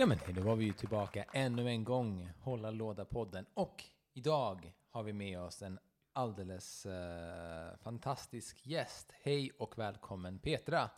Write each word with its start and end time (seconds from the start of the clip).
Ja 0.00 0.06
men 0.06 0.18
hej, 0.18 0.34
då 0.34 0.42
var 0.42 0.56
vi 0.56 0.64
ju 0.64 0.72
tillbaka 0.72 1.24
ännu 1.32 1.68
en 1.68 1.84
gång, 1.84 2.30
Hålla 2.40 2.70
Låda-podden. 2.70 3.46
Och 3.54 3.84
idag 4.14 4.72
har 4.90 5.02
vi 5.02 5.12
med 5.12 5.40
oss 5.40 5.62
en 5.62 5.78
alldeles 6.12 6.86
eh, 6.86 7.76
fantastisk 7.76 8.66
gäst. 8.66 9.12
Hej 9.22 9.50
och 9.58 9.78
välkommen 9.78 10.38
Petra! 10.38 10.90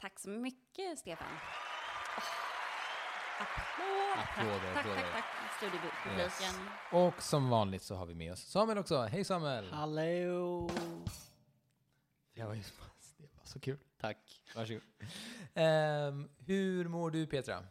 Tack 0.00 0.20
så 0.20 0.30
mycket, 0.30 0.98
Stefan. 0.98 1.26
Oh. 1.28 2.24
Applåd! 3.40 4.18
Applåder, 4.18 4.74
tack, 4.74 4.86
applåder. 4.86 5.00
tack, 5.00 5.24
tack, 5.60 5.72
tack. 6.04 6.18
Yes. 6.18 6.58
Och 6.92 7.22
som 7.22 7.50
vanligt 7.50 7.82
så 7.82 7.94
har 7.94 8.06
vi 8.06 8.14
med 8.14 8.32
oss 8.32 8.40
Samuel 8.40 8.78
också. 8.78 9.02
Hej 9.02 9.24
Samuel! 9.24 9.72
Hallå! 9.72 10.70
Det 12.34 12.44
var 12.44 12.54
ju 12.54 12.62
det 13.16 13.28
var 13.36 13.44
så 13.44 13.60
kul. 13.60 13.78
Tack. 14.00 14.42
Varsågod. 14.56 14.82
Ehm, 15.54 16.28
hur 16.38 16.88
mår 16.88 17.10
du 17.10 17.26
Petra? 17.26 17.64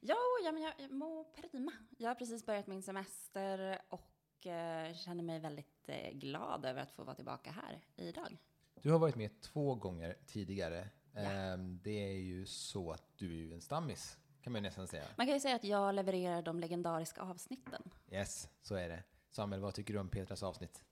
Ja, 0.00 0.16
ja, 0.44 0.52
men 0.52 0.62
jag 0.62 0.90
mår 0.90 1.24
prima. 1.24 1.72
Jag 1.98 2.10
har 2.10 2.14
precis 2.14 2.46
börjat 2.46 2.66
min 2.66 2.82
semester 2.82 3.78
och 3.88 4.46
eh, 4.46 4.94
känner 4.94 5.22
mig 5.22 5.40
väldigt 5.40 5.88
eh, 5.88 6.10
glad 6.10 6.64
över 6.64 6.82
att 6.82 6.90
få 6.92 7.04
vara 7.04 7.16
tillbaka 7.16 7.50
här 7.50 7.84
idag. 7.96 8.36
Du 8.74 8.90
har 8.90 8.98
varit 8.98 9.16
med 9.16 9.40
två 9.40 9.74
gånger 9.74 10.16
tidigare. 10.26 10.88
Ja. 11.14 11.20
Ehm, 11.20 11.80
det 11.82 12.04
är 12.04 12.18
ju 12.18 12.46
så 12.46 12.92
att 12.92 13.04
du 13.16 13.26
är 13.26 13.36
ju 13.36 13.54
en 13.54 13.60
stammis, 13.60 14.18
kan 14.42 14.52
man 14.52 14.62
nästan 14.62 14.88
säga. 14.88 15.04
Man 15.16 15.26
kan 15.26 15.34
ju 15.34 15.40
säga 15.40 15.56
att 15.56 15.64
jag 15.64 15.94
levererar 15.94 16.42
de 16.42 16.60
legendariska 16.60 17.20
avsnitten. 17.22 17.90
Yes, 18.10 18.48
så 18.62 18.74
är 18.74 18.88
det. 18.88 19.02
Samuel, 19.30 19.60
vad 19.60 19.74
tycker 19.74 19.94
du 19.94 20.00
om 20.00 20.08
Petras 20.08 20.42
avsnitt? 20.42 20.84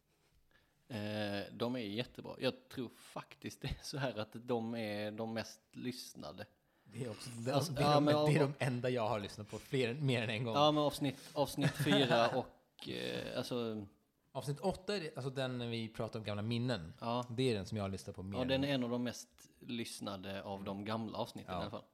Eh, 0.89 1.53
de 1.53 1.77
är 1.77 1.79
jättebra. 1.79 2.37
Jag 2.39 2.69
tror 2.69 2.89
faktiskt 2.89 3.61
det 3.61 3.69
är 3.69 3.83
så 3.83 3.99
här 3.99 4.19
att 4.19 4.33
de 4.33 4.75
är 4.75 5.11
de 5.11 5.35
mest 5.35 5.61
lyssnade. 5.73 6.47
Det 6.93 7.05
är, 7.05 7.11
också, 7.11 7.31
Alltså, 7.53 7.73
det, 7.73 7.81
är 7.83 7.87
ja, 7.87 7.95
de, 7.95 8.05
men- 8.05 8.25
det 8.27 8.35
är 8.35 8.41
de 8.41 8.55
enda 8.59 8.91
jag 8.91 9.09
har 9.09 9.21
lyssnat 9.21 9.49
på 9.51 9.59
fler, 9.59 9.95
mer 9.95 10.23
än 10.23 10.31
en 10.31 10.45
gång. 10.45 10.55
Ja, 10.55 10.73
men 10.73 10.83
avsnitt, 10.83 11.17
avsnitt 11.33 11.71
fyra 11.85 12.29
och 12.29 12.89
eh, 12.89 13.39
alltså, 13.39 13.87
Avsnitt 14.33 14.61
åtta, 14.61 14.97
är 14.97 15.01
det- 15.01 15.17
alltså 15.17 15.31
den 15.31 15.59
när 15.59 15.67
vi 15.69 15.89
pratar 15.89 16.19
om 16.19 16.25
gamla 16.25 16.43
minnen. 16.43 16.93
Ja. 17.01 17.25
Det 17.31 17.51
är 17.51 17.55
den 17.55 17.67
som 17.67 17.77
jag 17.77 17.85
har 17.85 17.89
lyssnat 17.89 18.17
på 18.17 18.23
mer. 18.23 18.39
ja, 18.39 18.45
den 18.45 18.65
är 18.65 18.69
en 18.75 18.85
av 18.85 18.91
de 18.91 19.03
mest 19.03 19.29
lyssnade 19.61 20.43
av 20.43 20.65
de 20.65 20.85
gamla 20.85 21.19
avsnitten 21.19 21.55
Ja. 21.55 21.59
i 21.59 21.63
alla 21.63 21.71
fall. 21.71 21.85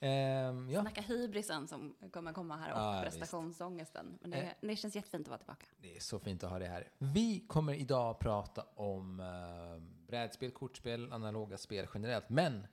Ehm, 0.00 0.70
ja, 0.70 0.80
Snacka 0.80 1.00
hybrisen 1.00 1.68
som 1.68 1.94
kommer 2.12 2.32
komma 2.32 2.56
här 2.56 2.72
och 2.72 2.78
Ja, 2.78 2.96
ja, 2.96 3.02
prestationsångesten. 3.02 4.18
Men 4.20 4.30
det, 4.30 4.36
Eh. 4.36 4.48
det 4.60 4.76
känns 4.76 4.96
jättefint 4.96 5.26
att 5.26 5.28
vara 5.28 5.38
tillbaka. 5.38 5.66
det 5.80 5.96
är 5.96 6.00
så 6.00 6.18
fint 6.18 6.44
att 6.44 6.50
ha 6.50 6.58
det 6.58 6.66
här. 6.66 6.88
Vi 6.98 7.44
kommer 7.48 7.74
idag 7.74 8.18
prata 8.18 8.64
om 8.74 9.20
uh, 9.20 9.82
brädspel, 10.06 10.50
kortspel, 10.50 11.12
analoga 11.12 11.58
spel 11.58 11.86
generellt. 11.94 12.28
Men 12.28 12.66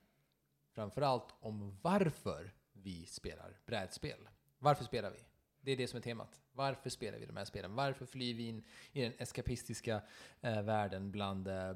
framförallt 0.80 1.34
om 1.40 1.78
varför 1.82 2.54
vi 2.72 3.06
spelar 3.06 3.58
brädspel. 3.66 4.28
Varför 4.58 4.84
spelar 4.84 5.10
vi? 5.10 5.18
Det 5.60 5.72
är 5.72 5.76
det 5.76 5.86
som 5.88 5.96
är 5.96 6.00
temat. 6.02 6.40
Varför 6.52 6.90
spelar 6.90 7.18
vi 7.18 7.26
de 7.26 7.36
här 7.36 7.44
spelen? 7.44 7.74
Varför 7.74 8.06
flyr 8.06 8.34
vi 8.34 8.48
in 8.48 8.64
i 8.92 9.02
den 9.02 9.12
eskapistiska 9.18 10.02
eh, 10.40 10.62
världen 10.62 11.10
bland 11.10 11.48
eh, 11.48 11.72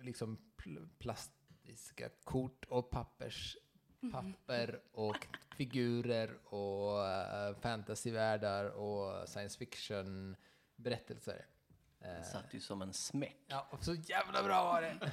liksom 0.00 0.38
pl- 0.56 0.88
plastiska 0.98 2.08
kort 2.24 2.64
och 2.64 2.90
pappers 2.90 3.56
papper 4.12 4.80
och 4.92 5.26
figurer 5.56 6.54
och 6.54 6.98
uh, 6.98 7.60
fantasyvärldar 7.60 8.64
och 8.64 9.28
science 9.28 9.58
fiction 9.58 10.36
berättelser. 10.76 11.46
Eh, 12.00 12.22
Satt 12.22 12.54
ju 12.54 12.60
som 12.60 12.82
en 12.82 12.92
smäck. 12.92 13.36
ja, 13.46 13.68
och 13.70 13.84
så 13.84 13.94
jävla 13.94 14.42
bra 14.42 14.64
var 14.64 14.82
det! 14.82 15.12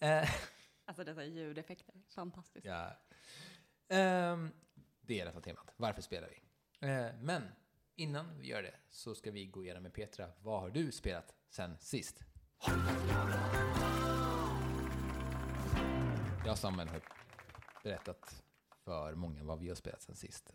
Alltså 0.88 1.04
dessa 1.04 1.24
ljudeffekter, 1.24 1.94
fantastiskt. 2.08 2.66
ja. 2.66 2.96
Ehm, 3.88 4.50
det 5.00 5.14
är 5.14 5.18
i 5.18 5.22
alla 5.22 5.32
fall 5.32 5.42
temat. 5.42 5.74
Varför 5.76 6.02
spelar 6.02 6.28
vi? 6.28 6.42
Eh, 6.88 7.06
men 7.20 7.42
innan 7.96 8.38
vi 8.38 8.46
gör 8.46 8.62
det 8.62 8.74
så 8.90 9.14
ska 9.14 9.30
vi 9.30 9.46
gå 9.46 9.64
igenom 9.64 9.82
med 9.82 9.92
Petra. 9.94 10.30
Vad 10.42 10.60
har 10.60 10.70
du 10.70 10.92
spelat 10.92 11.34
sen 11.48 11.78
sist? 11.78 12.20
Jag 16.44 16.52
och 16.52 16.58
Samuel 16.58 16.88
har 16.88 17.00
berättat 17.82 18.42
för 18.84 19.14
många 19.14 19.44
vad 19.44 19.58
vi 19.58 19.68
har 19.68 19.74
spelat 19.74 20.02
sen 20.02 20.16
sist. 20.16 20.52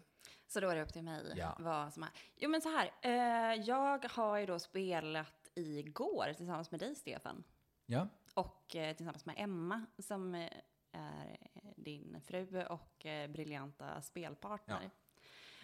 Så 0.48 0.60
då 0.60 0.70
är 0.70 0.76
det 0.76 0.82
upp 0.82 0.94
till 0.94 1.04
mig 1.04 1.34
Ja. 1.36 1.58
vad 1.60 1.94
som 1.94 2.04
är. 2.04 2.10
Jo 2.36 2.50
men 2.50 2.62
så 2.62 2.70
här, 2.70 2.92
eh, 3.02 3.62
jag 3.62 4.06
har 4.10 4.38
ju 4.38 4.46
då 4.46 4.60
spelat 4.60 5.50
igår 5.56 6.34
tillsammans 6.38 6.72
med 6.72 6.80
dig 6.80 6.96
Stefan. 6.96 7.44
Ja, 7.86 8.08
Och 8.34 8.76
eh, 8.76 8.96
tillsammans 8.96 9.26
med 9.26 9.36
Emma 9.38 9.86
som 10.00 10.36
eh, 10.36 10.50
är 10.92 11.38
din 11.76 12.22
fru 12.22 12.64
och 12.66 13.06
eh, 13.06 13.32
briljanta 13.32 14.02
spelpartner. 14.02 14.90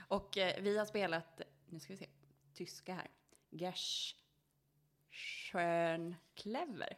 Och 0.07 0.38
eh, 0.38 0.62
vi 0.63 0.78
har 0.78 0.85
spelat, 0.85 1.41
nu 1.66 1.79
ska 1.79 1.94
vi 1.94 1.97
se, 1.97 2.09
tyska 2.53 2.94
här. 2.94 3.08
Gersh 3.50 4.16
Schön 5.12 6.16
Clever, 6.35 6.97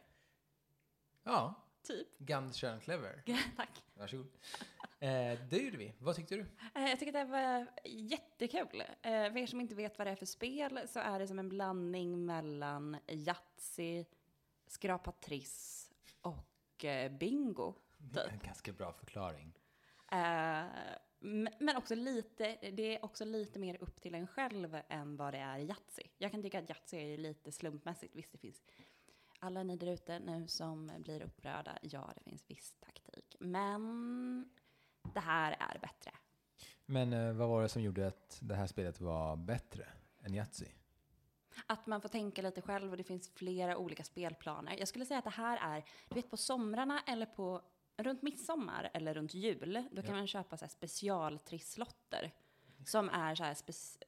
ja. 1.22 1.54
typ. 1.82 2.18
Ganz 2.18 2.56
schön 2.60 2.80
clever. 2.80 3.22
Tack. 3.56 3.82
Varsågod. 3.94 4.26
Eh, 4.98 5.38
det 5.50 5.56
gjorde 5.58 5.76
vi. 5.76 5.94
Vad 5.98 6.16
tyckte 6.16 6.34
du? 6.36 6.46
Eh, 6.74 6.88
Jag 6.90 6.98
tycker 6.98 7.20
att 7.20 7.26
det 7.26 7.32
var 7.32 7.66
jättekul. 7.84 8.80
Eh, 8.80 9.10
För 9.32 9.36
er 9.38 9.46
som 9.46 9.60
inte 9.60 9.74
vet 9.74 9.98
vad 9.98 10.06
det 10.06 10.10
är 10.10 10.16
för 10.16 10.26
spel 10.26 10.80
så 10.88 11.00
är 11.00 11.18
det 11.18 11.26
som 11.28 11.38
en 11.38 11.48
blandning 11.48 12.26
mellan 12.26 12.96
Yatzy, 13.08 14.04
Skrapa 14.72 15.12
Triss 15.12 15.90
och 16.20 16.84
eh, 16.84 17.12
Bingo. 17.12 17.74
Det 17.96 18.20
är 18.20 18.24
Typ. 18.24 18.32
en 18.32 18.38
ganska 18.38 18.72
bra 18.72 18.92
förklaring. 18.92 19.52
Eh, 20.12 20.64
Men 21.58 21.76
också 21.76 21.94
lite, 21.94 22.56
det 22.70 22.96
är 22.96 23.04
också 23.04 23.24
lite 23.24 23.58
mer 23.58 23.82
upp 23.82 24.00
till 24.00 24.14
en 24.14 24.26
själv 24.26 24.78
än 24.88 25.16
vad 25.16 25.34
det 25.34 25.38
är 25.38 25.58
i 25.58 25.64
Yatzy. 25.66 26.02
Jag 26.18 26.30
kan 26.30 26.42
tycka 26.42 26.58
att 26.58 26.68
Yatzy 26.68 26.96
är 26.96 27.18
lite 27.18 27.52
slumpmässigt. 27.52 28.16
Visst, 28.16 28.32
det 28.32 28.38
finns 28.38 28.62
alla 29.38 29.62
ni 29.62 29.76
där 29.76 29.86
ute 29.86 30.18
nu 30.18 30.48
som 30.48 30.90
blir 30.98 31.22
upprörda. 31.22 31.78
Ja, 31.82 32.12
det 32.16 32.22
finns 32.22 32.50
viss 32.50 32.76
taktik. 32.80 33.36
Men 33.40 34.50
det 35.14 35.20
här 35.20 35.56
är 35.60 35.78
bättre. 35.78 36.10
Men 36.86 37.12
eh, 37.12 37.32
vad 37.32 37.48
var 37.48 37.62
det 37.62 37.68
som 37.68 37.82
gjorde 37.82 38.06
att 38.06 38.38
det 38.42 38.54
här 38.54 38.66
spelet 38.66 39.00
var 39.00 39.36
bättre 39.36 39.86
än 40.20 40.34
Yatzy? 40.34 40.66
Att 41.72 41.86
man 41.86 42.00
får 42.00 42.08
tänka 42.08 42.42
lite 42.42 42.62
själv 42.62 42.90
och 42.90 42.96
det 42.96 43.04
finns 43.04 43.28
flera 43.34 43.76
olika 43.76 44.04
spelplaner. 44.04 44.76
Jag 44.78 44.88
skulle 44.88 45.06
säga 45.06 45.18
att 45.18 45.24
det 45.24 45.30
här 45.30 45.76
är, 45.76 45.84
du 46.08 46.14
vet 46.14 46.30
på 46.30 46.36
somrarna 46.36 47.02
eller 47.06 47.26
på 47.26 47.62
runt 47.96 48.22
midsommar 48.22 48.90
eller 48.94 49.14
runt 49.14 49.34
jul, 49.34 49.84
då 49.92 50.02
kan 50.02 50.16
man 50.16 50.26
köpa 50.26 50.56
så 50.56 50.64
här 50.64 50.70
specialtrisslotter. 50.70 52.32
Som 52.86 53.08
är 53.08 53.34
så 53.34 53.44
här, 53.44 53.56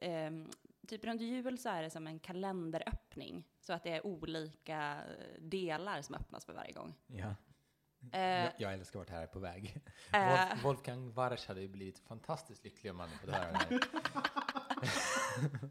ehm, 0.01 0.51
typ 0.89 1.05
runt 1.05 1.21
jul 1.21 1.59
så 1.59 1.69
är 1.69 1.83
det 1.83 1.91
som 1.91 2.07
en 2.07 2.19
kalenderöppning. 2.19 3.45
Så 3.61 3.73
att 3.73 3.83
det 3.83 3.91
är 3.91 4.07
olika 4.07 5.01
delar 5.39 6.03
som 6.03 6.15
öppnas 6.15 6.45
för 6.45 6.53
varje 6.53 6.73
gång. 6.73 6.95
Ja. 7.07 7.35
Eh, 8.13 8.21
jag, 8.21 8.53
jag 8.59 8.73
älskar 8.73 8.99
vart 8.99 9.09
det 9.09 9.15
här 9.15 9.23
är 9.23 9.27
på 9.27 9.39
väg. 9.39 9.77
Eh. 10.13 10.49
Wolf, 10.49 10.65
Wolfgang 10.65 11.13
Warsch 11.13 11.49
hade 11.49 11.61
ju 11.61 11.69
blivit 11.69 11.99
fantastiskt 11.99 12.65
lycklig 12.65 12.93
om 12.93 13.01
han 13.01 13.09
hade 13.09 13.21
fått 13.21 13.31
höra 13.31 13.53
det 13.53 13.59
här. 13.59 13.81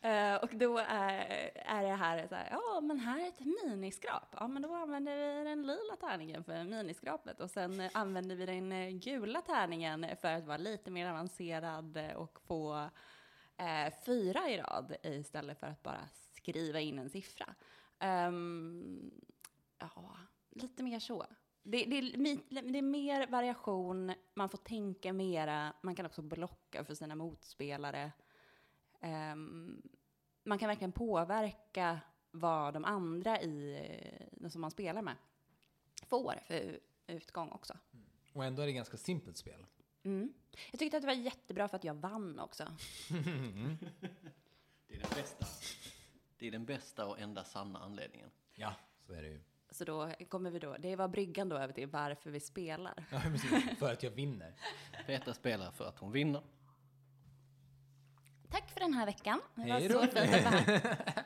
Eh, 0.00 0.34
och 0.34 0.50
då 0.56 0.78
är, 0.78 1.50
är 1.54 1.82
det 1.82 1.94
här 1.94 2.28
så 2.28 2.34
här, 2.34 2.48
ja 2.50 2.80
men 2.80 2.98
här 2.98 3.20
är 3.20 3.28
ett 3.28 3.40
miniskrap. 3.40 4.34
Ja 4.40 4.48
men 4.48 4.62
då 4.62 4.74
använder 4.74 5.16
vi 5.16 5.44
den 5.44 5.62
lila 5.62 5.96
tärningen 6.00 6.44
för 6.44 6.64
miniskrapet 6.64 7.40
och 7.40 7.50
sen 7.50 7.88
använder 7.92 8.36
vi 8.36 8.46
den 8.46 8.72
eh, 8.72 8.90
gula 8.90 9.40
tärningen 9.40 10.06
för 10.20 10.32
att 10.32 10.46
vara 10.46 10.56
lite 10.56 10.90
mer 10.90 11.10
avancerad 11.10 11.98
och 12.16 12.40
få 12.46 12.90
eh, 13.56 13.92
fyra 14.04 14.50
i 14.50 14.58
rad 14.58 14.96
istället 15.02 15.60
för 15.60 15.66
att 15.66 15.82
bara 15.82 16.08
skriva 16.34 16.80
in 16.80 16.98
en 16.98 17.10
siffra. 17.10 17.54
Um, 18.00 19.10
ja, 19.78 20.16
lite 20.50 20.82
mer 20.82 20.98
så. 20.98 21.26
Det, 21.62 21.84
det, 21.84 21.98
är 21.98 22.72
det 22.72 22.78
är 22.78 22.82
mer 22.82 23.26
variation, 23.26 24.12
man 24.34 24.48
får 24.48 24.58
tänka 24.58 25.12
mera, 25.12 25.72
man 25.82 25.94
kan 25.94 26.06
också 26.06 26.22
blocka 26.22 26.84
för 26.84 26.94
sina 26.94 27.14
motspelare. 27.14 28.12
Ehm, 29.00 29.82
man 30.44 30.58
kan 30.58 30.68
verkligen 30.68 30.92
påverka 30.92 32.00
vad 32.30 32.74
de 32.74 32.84
andra 32.84 33.40
i, 33.40 33.80
eh, 34.40 34.48
som 34.48 34.60
man 34.60 34.70
spelar 34.70 35.02
med 35.02 35.16
får 36.06 36.40
för 36.46 36.80
utgång 37.06 37.48
också. 37.50 37.78
Och 38.32 38.44
ändå 38.44 38.62
är 38.62 38.66
det 38.66 38.72
ganska 38.72 38.96
simpelt 38.96 39.36
spel. 39.36 39.66
Mm. 40.02 40.32
Jag 40.70 40.78
tyckte 40.78 40.96
att 40.96 41.02
det 41.02 41.06
var 41.06 41.14
jättebra 41.14 41.68
för 41.68 41.76
att 41.76 41.84
jag 41.84 41.94
vann 41.94 42.38
också. 42.38 42.64
Det 44.88 44.94
är 44.94 45.00
den 45.00 45.10
bästa. 45.14 45.46
Det 46.38 46.46
är 46.46 46.50
den 46.50 46.64
bästa 46.64 47.06
och 47.06 47.20
enda 47.20 47.44
sanna 47.44 47.78
anledningen. 47.78 48.30
Ja, 48.54 48.74
så 49.06 49.12
är 49.12 49.22
det 49.22 49.28
ju. 49.28 49.40
Så 49.70 49.84
då 49.84 50.12
kommer 50.28 50.50
vi 50.50 50.58
då, 50.58 50.76
det 50.78 50.96
var 50.96 51.08
bryggan 51.08 51.48
då 51.48 51.56
över 51.56 51.74
till 51.74 51.88
varför 51.88 52.30
vi 52.30 52.40
spelar. 52.40 53.04
Ja, 53.10 53.20
precis. 53.20 53.78
För 53.78 53.92
att 53.92 54.02
jag 54.02 54.10
vinner. 54.10 54.54
Petra 55.06 55.34
spelar 55.34 55.70
för 55.70 55.84
att 55.88 55.98
hon 55.98 56.12
vinner. 56.12 56.42
Tack 58.56 58.70
för 58.70 58.80
den 58.80 58.94
här 58.94 59.06
veckan. 59.06 59.40
Det 59.54 59.72
var 59.72 59.80
så 59.80 60.00
fint 60.00 60.16
att 60.16 60.30
vara 60.30 60.50
här. 60.50 61.24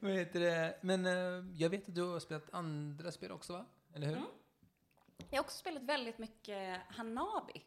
Vad 0.00 0.12
heter 0.12 0.40
det? 0.40 0.78
Men 0.80 1.06
eh, 1.06 1.44
jag 1.56 1.70
vet 1.70 1.88
att 1.88 1.94
du 1.94 2.02
har 2.02 2.20
spelat 2.20 2.54
andra 2.54 3.12
spel 3.12 3.32
också, 3.32 3.52
va? 3.52 3.66
Eller 3.94 4.06
hur? 4.06 4.22
Jag 5.30 5.38
har 5.38 5.44
också 5.44 5.58
spelat 5.58 5.82
väldigt 5.82 6.18
mycket 6.18 6.80
Hanabi. 6.88 7.64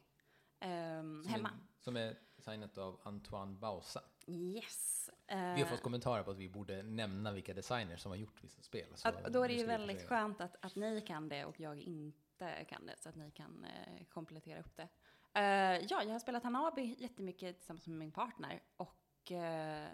ehm, 0.59 1.23
Som 1.23 1.33
hemma. 1.33 1.49
Är, 1.49 1.83
som 1.83 1.97
är 1.97 2.17
designat 2.35 2.77
av 2.77 2.99
Antoine 3.03 3.59
Bausa. 3.59 4.01
Yes. 4.27 5.09
Vi 5.27 5.33
har 5.35 5.57
Eh, 5.59 5.67
fått 5.67 5.81
kommentarer 5.81 6.23
på 6.23 6.31
att 6.31 6.37
vi 6.37 6.49
borde 6.49 6.83
nämna 6.83 7.31
vilka 7.31 7.53
designers 7.53 8.01
som 8.01 8.11
har 8.11 8.17
gjort 8.17 8.43
vissa 8.43 8.61
spel. 8.61 8.87
Att, 9.03 9.33
då 9.33 9.43
är 9.43 9.47
det 9.47 9.53
ju 9.53 9.65
väldigt 9.65 10.07
skönt 10.07 10.41
att, 10.41 10.55
att 10.65 10.75
ni 10.75 11.01
kan 11.01 11.29
det 11.29 11.45
och 11.45 11.59
jag 11.59 11.79
inte 11.79 12.65
kan 12.69 12.85
det, 12.85 12.95
så 12.97 13.09
att 13.09 13.15
ni 13.15 13.31
kan 13.31 13.65
eh, 13.65 14.05
komplettera 14.05 14.59
upp 14.59 14.75
det. 14.75 14.87
Eh, 15.33 15.41
ja, 15.89 16.03
jag 16.03 16.09
har 16.11 16.19
spelat 16.19 16.43
Hanabi 16.43 16.95
jättemycket 16.99 17.57
tillsammans 17.57 17.87
med 17.87 17.97
min 17.97 18.11
partner 18.11 18.63
och 18.77 19.31
eh, 19.31 19.89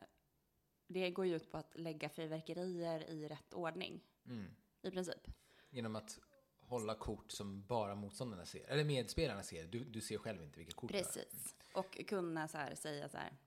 det 0.88 1.12
går 1.12 1.26
ju 1.26 1.36
ut 1.36 1.52
på 1.52 1.58
att 1.58 1.76
lägga 1.76 2.10
fyrverkerier 2.10 3.10
i 3.10 3.28
rätt 3.28 3.54
ordning, 3.54 4.02
Mm. 4.26 4.52
i 4.82 4.92
princip. 4.92 5.28
Genom 5.70 5.96
att 5.96 6.20
hålla 6.60 6.96
kort 6.96 7.32
som 7.32 7.66
bara 7.66 7.96
motståndarna 7.96 8.46
ser. 8.46 8.66
Eller 8.70 8.84
medspelarna 8.84 9.44
ser. 9.44 9.68
Du, 9.68 9.84
du 9.84 10.02
ser 10.02 10.18
själv 10.18 10.44
inte 10.44 10.58
vilka 10.60 10.74
kort 10.74 10.92
du 10.92 10.98
har. 10.98 11.04
Precis. 11.04 11.56
Och 11.74 12.02
kunna 12.08 12.48
så 12.48 12.58
här 12.58 12.76
säga 12.76 13.10
så 13.10 13.18
här. 13.18 13.38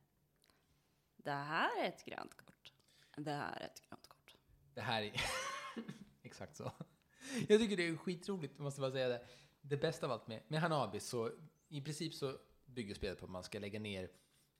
Det 1.16 1.30
här 1.30 1.84
är 1.84 1.88
ett 1.88 2.04
grönt 2.04 2.36
kort. 2.36 2.72
Det 3.16 3.30
här 3.30 3.56
är 3.60 3.66
ett 3.66 3.80
grönt 3.88 4.06
kort. 4.08 4.36
Det 4.74 4.80
här 4.80 5.02
är... 5.02 5.12
Exakt 6.22 6.56
så. 6.56 6.72
Jag 7.48 7.60
tycker 7.60 7.76
det 7.76 7.88
är 7.88 7.96
skitroligt, 7.96 8.58
måste 8.58 8.80
bara 8.80 8.90
säga 8.90 9.08
det. 9.08 9.26
Det 9.60 9.76
bästa 9.76 10.06
av 10.06 10.12
allt 10.12 10.26
med, 10.26 10.42
med 10.48 10.60
Hanabi, 10.60 11.00
så 11.00 11.30
i 11.72 11.80
princip 11.80 12.14
så 12.14 12.38
bygger 12.64 12.94
spelet 12.94 13.18
på 13.18 13.24
att 13.24 13.30
man 13.30 13.44
ska 13.44 13.58
lägga 13.58 13.80
ner, 13.80 14.10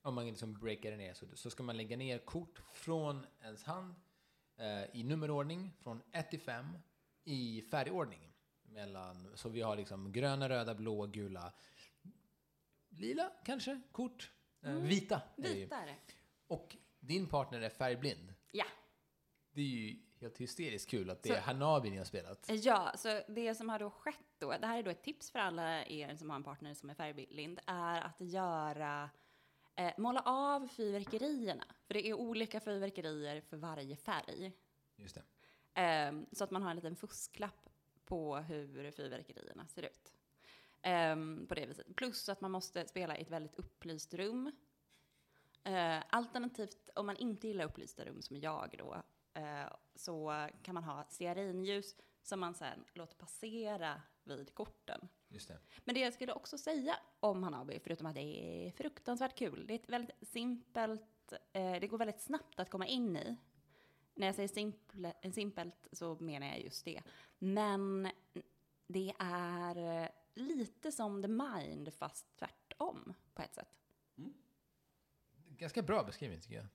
om 0.02 0.14
man 0.14 0.26
liksom 0.26 0.54
breakar 0.54 0.90
det 0.90 0.96
ner, 0.96 1.14
så, 1.14 1.26
så 1.34 1.50
ska 1.50 1.62
man 1.62 1.76
lägga 1.76 1.96
ner 1.96 2.18
kort 2.18 2.62
från 2.72 3.26
ens 3.42 3.64
hand 3.64 3.94
eh, 4.56 4.84
i 4.92 5.04
nummerordning, 5.04 5.72
från 5.80 6.02
1 6.12 6.30
till 6.30 6.40
5, 6.40 6.66
i 7.24 7.62
färgordning. 7.70 8.32
Mellan, 8.62 9.28
så 9.34 9.48
vi 9.48 9.60
har 9.60 9.76
liksom 9.76 10.12
gröna, 10.12 10.48
röda, 10.48 10.74
blå, 10.74 11.06
gula, 11.06 11.52
lila 12.88 13.32
kanske, 13.44 13.80
kort, 13.92 14.30
eh, 14.62 14.72
vita. 14.72 15.22
det 15.36 15.48
ju. 15.48 15.60
Vita 15.60 15.76
är 15.76 15.86
det. 15.86 15.96
Och 16.46 16.76
din 17.00 17.26
partner 17.26 17.60
är 17.60 17.68
färgblind. 17.68 18.34
Ja. 18.52 18.64
Det 19.50 19.60
är 19.60 19.66
ju 19.66 19.98
helt 20.22 20.38
hysteriskt 20.40 20.90
kul 20.90 21.10
att 21.10 21.22
det 21.22 21.28
Så- 21.28 21.34
är 21.34 21.40
Hanabi 21.40 21.90
ni 21.90 21.96
har 21.96 22.04
spelat. 22.04 22.46
Ja, 22.48 22.92
så 22.96 23.20
det 23.28 23.54
som 23.54 23.68
har 23.68 23.78
då 23.78 23.90
skett 23.90 24.16
då, 24.38 24.50
det 24.60 24.66
här 24.66 24.78
är 24.78 24.82
då 24.82 24.90
ett 24.90 25.02
tips 25.02 25.30
för 25.30 25.38
alla 25.38 25.86
er 25.86 26.16
som 26.16 26.30
har 26.30 26.36
en 26.36 26.42
partner 26.44 26.74
som 26.74 26.90
är 26.90 26.94
färgblind, 26.94 27.60
är 27.66 28.00
att 28.00 28.20
göra, 28.20 29.10
eh, 29.74 29.92
måla 29.98 30.20
av 30.20 30.68
fyrverkerierna. 30.68 31.64
För 31.86 31.94
det 31.94 32.08
är 32.08 32.14
olika 32.14 32.60
fyrverkerier 32.60 33.40
för 33.40 33.56
varje 33.56 33.96
färg. 33.96 34.52
Just 34.96 35.14
det. 35.14 35.22
Ehm, 35.74 36.26
så 36.32 36.44
att 36.44 36.50
man 36.50 36.62
har 36.62 36.70
en 36.70 36.76
liten 36.76 36.96
fusklapp 36.96 37.68
på 38.04 38.36
hur 38.36 38.90
fyrverkerierna 38.90 39.66
ser 39.66 39.82
ut. 39.82 40.12
Ehm, 40.82 41.46
på 41.48 41.54
det 41.54 41.66
viset. 41.66 41.96
Plus 41.96 42.28
att 42.28 42.40
man 42.40 42.50
måste 42.50 42.86
spela 42.88 43.18
i 43.18 43.22
ett 43.22 43.30
väldigt 43.30 43.54
upplyst 43.58 44.14
rum. 44.14 44.52
Eh, 45.64 45.98
alternativt, 46.08 46.90
om 46.94 47.06
man 47.06 47.16
inte 47.16 47.48
gillar 47.48 47.64
upplysta 47.64 48.04
rum 48.04 48.22
som 48.22 48.36
jag 48.36 48.74
då, 48.78 48.94
eh, 48.94 49.00
så 49.94 50.46
kan 50.62 50.74
man 50.74 50.84
ha 50.84 51.04
stearinljus 51.08 51.96
som 52.22 52.40
man 52.40 52.54
sen 52.54 52.84
låter 52.92 53.16
passera 53.16 54.02
vid 54.24 54.54
korten. 54.54 55.08
Just 55.28 55.48
det. 55.48 55.58
Men 55.84 55.94
det 55.94 56.00
jag 56.00 56.14
skulle 56.14 56.32
också 56.32 56.58
säga 56.58 56.96
om 57.20 57.42
Hanabi, 57.42 57.80
förutom 57.84 58.06
att 58.06 58.14
det 58.14 58.20
är 58.20 58.70
fruktansvärt 58.70 59.38
kul, 59.38 59.66
det 59.66 59.74
är 59.74 59.78
ett 59.78 59.88
väldigt 59.88 60.28
simpelt, 60.28 61.32
eh, 61.52 61.80
det 61.80 61.86
går 61.86 61.98
väldigt 61.98 62.20
snabbt 62.20 62.60
att 62.60 62.70
komma 62.70 62.86
in 62.86 63.16
i. 63.16 63.36
När 64.14 64.26
jag 64.26 64.34
säger 64.34 64.48
simple, 64.48 65.14
simpelt 65.32 65.88
så 65.92 66.14
menar 66.14 66.46
jag 66.46 66.60
just 66.60 66.84
det. 66.84 67.02
Men 67.38 68.10
det 68.86 69.12
är 69.18 70.02
eh, 70.02 70.08
lite 70.34 70.92
som 70.92 71.22
The 71.22 71.28
Mind 71.28 71.94
fast 71.94 72.36
tvärtom 72.36 73.14
på 73.34 73.42
ett 73.42 73.54
sätt. 73.54 73.78
Ganska 75.48 75.82
bra 75.82 76.02
beskrivning 76.02 76.40
tycker 76.40 76.56
jag. 76.56 76.66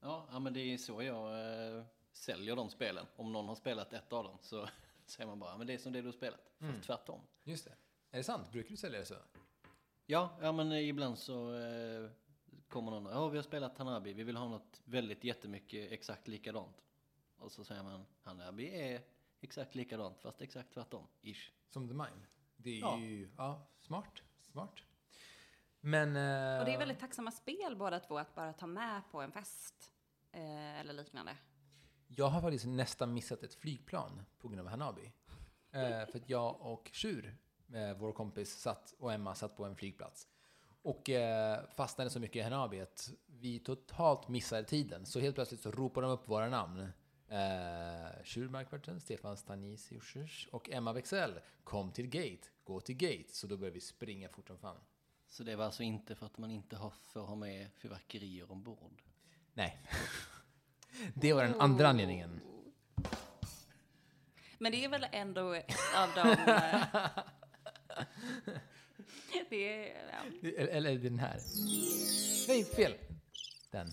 Ja, 0.00 0.28
ja 0.32 0.38
men 0.38 0.52
det 0.52 0.60
är 0.60 0.78
så 0.78 1.02
jag 1.02 1.48
eh, 1.78 1.84
säljer 2.14 2.56
de 2.56 2.70
spelen. 2.70 3.06
Om 3.16 3.32
någon 3.32 3.48
har 3.48 3.54
spelat 3.54 3.92
ett 3.92 4.12
av 4.12 4.24
dem 4.24 4.38
så 4.40 4.68
säger 5.06 5.26
man 5.28 5.38
bara, 5.38 5.50
"Ja, 5.50 5.56
men 5.58 5.66
det 5.66 5.74
är 5.74 5.78
som 5.78 5.92
det 5.92 6.00
du 6.00 6.08
har 6.08 6.12
spelat. 6.12 6.52
Fast 6.58 6.82
tvärtom. 6.82 7.20
Just 7.44 7.64
det. 7.64 7.74
Är 8.10 8.18
det 8.18 8.24
sant? 8.24 8.52
Brukar 8.52 8.70
du 8.70 8.76
sälja 8.76 8.98
det 8.98 9.04
så? 9.06 9.14
Ja, 10.06 10.38
ja 10.40 10.52
men 10.52 10.72
ibland 10.72 11.18
så 11.18 11.54
eh, 11.54 12.10
kommer 12.68 12.90
någon, 12.90 13.12
ja 13.12 13.28
vi 13.28 13.38
har 13.38 13.42
spelat 13.42 13.78
Hanabi, 13.78 14.12
vi 14.12 14.22
vill 14.22 14.36
ha 14.36 14.48
något 14.48 14.80
väldigt 14.84 15.24
jättemycket 15.24 15.92
exakt 15.92 16.28
likadant. 16.28 16.76
Och 17.38 17.52
så 17.52 17.64
säger 17.64 17.82
man, 17.82 18.04
Hanabi 18.22 18.68
är 18.92 19.02
exakt 19.40 19.74
likadant 19.74 20.20
fast 20.20 20.40
exakt 20.42 20.72
tvärtom, 20.74 21.06
ish. 21.22 21.50
Som 21.70 21.88
The 21.88 21.94
Mind? 21.94 22.26
Det 22.56 22.70
är 22.70 22.80
Ja. 22.80 22.98
ju 22.98 23.30
ja, 23.36 23.66
smart. 23.80 24.22
Smart. 24.40 24.82
Men... 25.80 26.08
eh, 26.16 26.58
Och 26.58 26.64
det 26.64 26.74
är 26.74 26.78
väldigt 26.78 27.00
tacksamma 27.00 27.30
spel 27.30 27.76
båda 27.76 28.00
två 28.00 28.18
att 28.18 28.34
bara 28.34 28.52
ta 28.52 28.66
med 28.66 29.02
på 29.10 29.20
en 29.20 29.32
fest 29.32 29.92
eh, 30.32 30.80
eller 30.80 30.92
liknande. 30.92 31.36
Jag 32.16 32.28
har 32.28 32.40
faktiskt 32.40 32.66
nästan 32.66 33.14
missat 33.14 33.42
ett 33.42 33.54
flygplan 33.54 34.22
på 34.38 34.48
grund 34.48 34.60
av 34.60 34.66
Hanabi. 34.66 35.12
Eh, 35.70 36.06
för 36.06 36.16
att 36.18 36.28
jag 36.28 36.60
och 36.60 36.90
Shur, 36.92 37.36
eh, 37.74 37.96
vår 37.96 38.12
kompis, 38.12 38.60
satt, 38.60 38.94
och 38.98 39.12
Emma 39.12 39.34
satt 39.34 39.56
på 39.56 39.64
en 39.64 39.76
flygplats. 39.76 40.28
Och 40.82 41.10
eh, 41.10 41.60
fastnade 41.76 42.10
så 42.10 42.20
mycket 42.20 42.36
i 42.36 42.40
Hanabi 42.40 42.80
att 42.80 43.12
vi 43.26 43.58
totalt 43.58 44.28
missade 44.28 44.64
tiden. 44.64 45.06
Så 45.06 45.20
helt 45.20 45.34
plötsligt 45.34 45.60
så 45.60 45.70
ropade 45.70 46.06
de 46.06 46.12
upp 46.12 46.28
våra 46.28 46.48
namn. 46.48 46.80
Eh, 47.28 48.24
Shur 48.24 48.48
Markvarten, 48.48 49.00
Stefan 49.00 49.36
Stanisius 49.36 50.46
och 50.52 50.70
Emma 50.70 50.92
Wexell. 50.92 51.40
Kom 51.64 51.92
till 51.92 52.06
gate, 52.06 52.48
gå 52.64 52.80
till 52.80 52.96
gate. 52.96 53.28
Så 53.28 53.46
då 53.46 53.56
började 53.56 53.74
vi 53.74 53.80
springa 53.80 54.28
fort 54.28 54.46
som 54.46 54.58
fan. 54.58 54.80
Så 55.28 55.42
det 55.42 55.56
var 55.56 55.64
alltså 55.64 55.82
inte 55.82 56.14
för 56.14 56.26
att 56.26 56.38
man 56.38 56.50
inte 56.50 56.76
har, 56.76 56.90
får 56.90 57.20
ha 57.20 57.34
med 57.34 57.70
fyrverkerier 57.72 58.52
ombord? 58.52 59.02
Nej. 59.54 59.86
Det 61.14 61.32
var 61.32 61.42
den 61.42 61.60
andra 61.60 61.88
anledningen. 61.88 62.40
Men 64.58 64.72
det 64.72 64.84
är 64.84 64.88
väl 64.88 65.06
ändå 65.12 65.52
ett 65.52 65.74
av 65.96 66.08
de... 66.14 66.30
eh, 66.30 66.86
det 69.50 69.88
är, 69.88 69.96
ja. 70.42 70.48
Eller, 70.58 70.98
den 70.98 71.18
här. 71.18 71.40
Nej, 72.48 72.64
fel. 72.64 72.94
Den. 73.70 73.88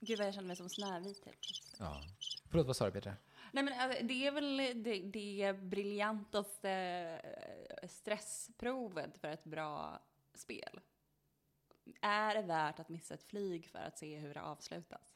Gud 0.00 0.18
vad 0.18 0.26
jag 0.26 0.34
känner 0.34 0.46
mig 0.46 0.56
som 0.56 0.68
Snövit 0.68 1.06
helt 1.06 1.22
plötsligt. 1.22 1.76
Ja. 1.78 2.02
Förlåt, 2.50 2.66
vad 2.66 2.76
sa 2.76 2.84
du 2.86 2.92
Petra? 2.92 3.16
Nej 3.52 3.64
men 3.64 3.80
alltså, 3.80 4.04
det 4.04 4.26
är 4.26 4.32
väl 4.32 4.56
det, 4.56 4.98
det 4.98 5.52
briljantaste 5.52 6.70
eh, 6.70 7.88
stressprovet 7.88 9.18
för 9.18 9.28
ett 9.28 9.44
bra 9.44 10.02
spel. 10.34 10.80
Är 12.06 12.34
det 12.34 12.42
värt 12.42 12.80
att 12.80 12.88
missa 12.88 13.14
ett 13.14 13.22
flyg 13.22 13.68
för 13.68 13.78
att 13.78 13.98
se 13.98 14.18
hur 14.18 14.34
det 14.34 14.42
avslutas? 14.42 15.14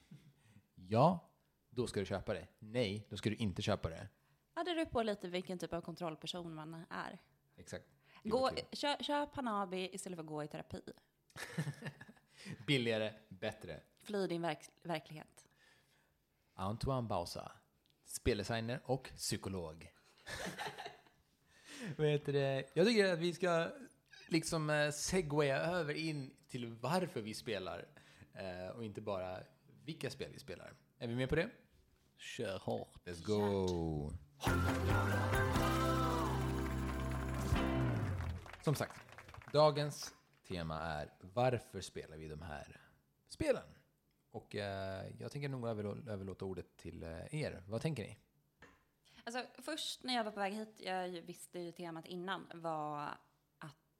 Ja, 0.74 1.30
då 1.70 1.86
ska 1.86 2.00
du 2.00 2.06
köpa 2.06 2.34
det. 2.34 2.46
Nej, 2.58 3.06
då 3.10 3.16
ska 3.16 3.30
du 3.30 3.36
inte 3.36 3.62
köpa 3.62 3.88
det. 3.88 4.08
Ja, 4.54 4.64
det 4.64 4.74
beror 4.74 4.84
på 4.84 5.02
lite 5.02 5.28
vilken 5.28 5.58
typ 5.58 5.72
av 5.72 5.80
kontrollperson 5.80 6.54
man 6.54 6.74
är. 6.90 7.18
Exakt. 7.56 7.84
Gå, 8.24 8.50
kö, 8.72 8.96
köp 9.00 9.34
Hanabi 9.34 9.90
istället 9.92 10.16
för 10.16 10.22
att 10.22 10.28
gå 10.28 10.44
i 10.44 10.48
terapi. 10.48 10.82
Billigare, 12.66 13.14
bättre. 13.28 13.80
Fly 14.02 14.26
din 14.26 14.42
verk, 14.42 14.70
verklighet. 14.82 15.48
Antoine 16.54 17.08
Bausa. 17.08 17.52
Speldesigner 18.04 18.80
och 18.84 19.10
psykolog. 19.16 19.92
Vad 21.96 22.06
heter 22.06 22.32
det? 22.32 22.70
Jag 22.74 22.86
tycker 22.86 23.12
att 23.12 23.18
vi 23.18 23.32
ska 23.32 23.70
liksom 24.28 24.70
eh, 24.70 24.90
segwaya 24.90 25.58
över 25.58 25.94
in 25.94 26.34
till 26.48 26.66
varför 26.66 27.20
vi 27.20 27.34
spelar. 27.34 27.86
Eh, 28.34 28.76
och 28.76 28.84
inte 28.84 29.00
bara 29.00 29.38
vilka 29.84 30.10
spel 30.10 30.30
vi 30.32 30.38
spelar. 30.38 30.72
Är 30.98 31.08
vi 31.08 31.14
med 31.14 31.28
på 31.28 31.34
det? 31.34 31.50
Kör 32.16 32.58
hårt. 32.58 33.06
Let's 33.06 33.24
go! 33.24 34.12
Som 38.64 38.74
sagt, 38.74 39.00
dagens 39.52 40.14
tema 40.48 40.80
är 40.80 41.12
varför 41.20 41.80
spelar 41.80 42.16
vi 42.16 42.28
de 42.28 42.42
här 42.42 42.80
spelen? 43.28 43.64
Och 44.30 44.56
eh, 44.56 45.06
jag 45.18 45.32
tänker 45.32 45.48
nog 45.48 45.68
överlåta 45.68 46.44
ordet 46.44 46.76
till 46.76 47.02
eh, 47.02 47.34
er. 47.34 47.62
Vad 47.66 47.80
tänker 47.80 48.02
ni? 48.02 48.18
Alltså, 49.24 49.44
först 49.62 50.04
när 50.04 50.14
jag 50.14 50.24
var 50.24 50.30
på 50.30 50.40
väg 50.40 50.52
hit, 50.52 50.80
jag 50.84 51.08
visste 51.08 51.58
ju 51.58 51.72
temat 51.72 52.06
innan, 52.06 52.46
var 52.54 53.18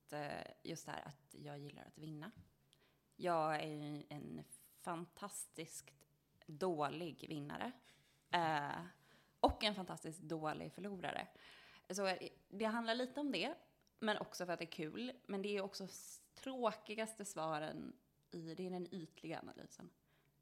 att 0.09 0.13
eh, 0.13 0.53
just 0.63 0.87
det 0.87 0.93
här 0.93 1.03
att 1.07 1.35
jag 1.35 1.59
gillar 1.59 1.85
att 1.85 1.99
vinna. 1.99 2.31
Jag 3.17 3.55
är 3.55 4.05
en 4.09 4.45
fantastiskt 4.81 5.93
dålig 6.47 7.27
vinnare. 7.29 7.73
Eh, 8.31 8.83
och 9.41 9.65
en 9.65 9.75
fantastiskt 9.75 10.21
dålig 10.21 10.73
förlorare. 10.73 11.29
Så 11.91 12.07
eh, 12.07 12.29
det 12.49 12.65
handlar 12.65 12.95
lite 12.95 13.21
om 13.21 13.33
det, 13.33 13.55
men 13.99 14.19
också 14.19 14.47
för 14.47 14.53
att 14.53 14.59
det 14.59 14.65
är 14.65 14.73
kul. 14.73 15.13
Men 15.27 15.43
det 15.43 15.57
är 15.57 15.61
också 15.61 15.89
tråkigaste 16.35 17.25
svaren 17.25 17.93
i, 18.31 18.55
det 18.55 18.67
är 18.67 18.71
den 18.71 18.95
ytliga 18.95 19.41
analysen. 19.41 19.91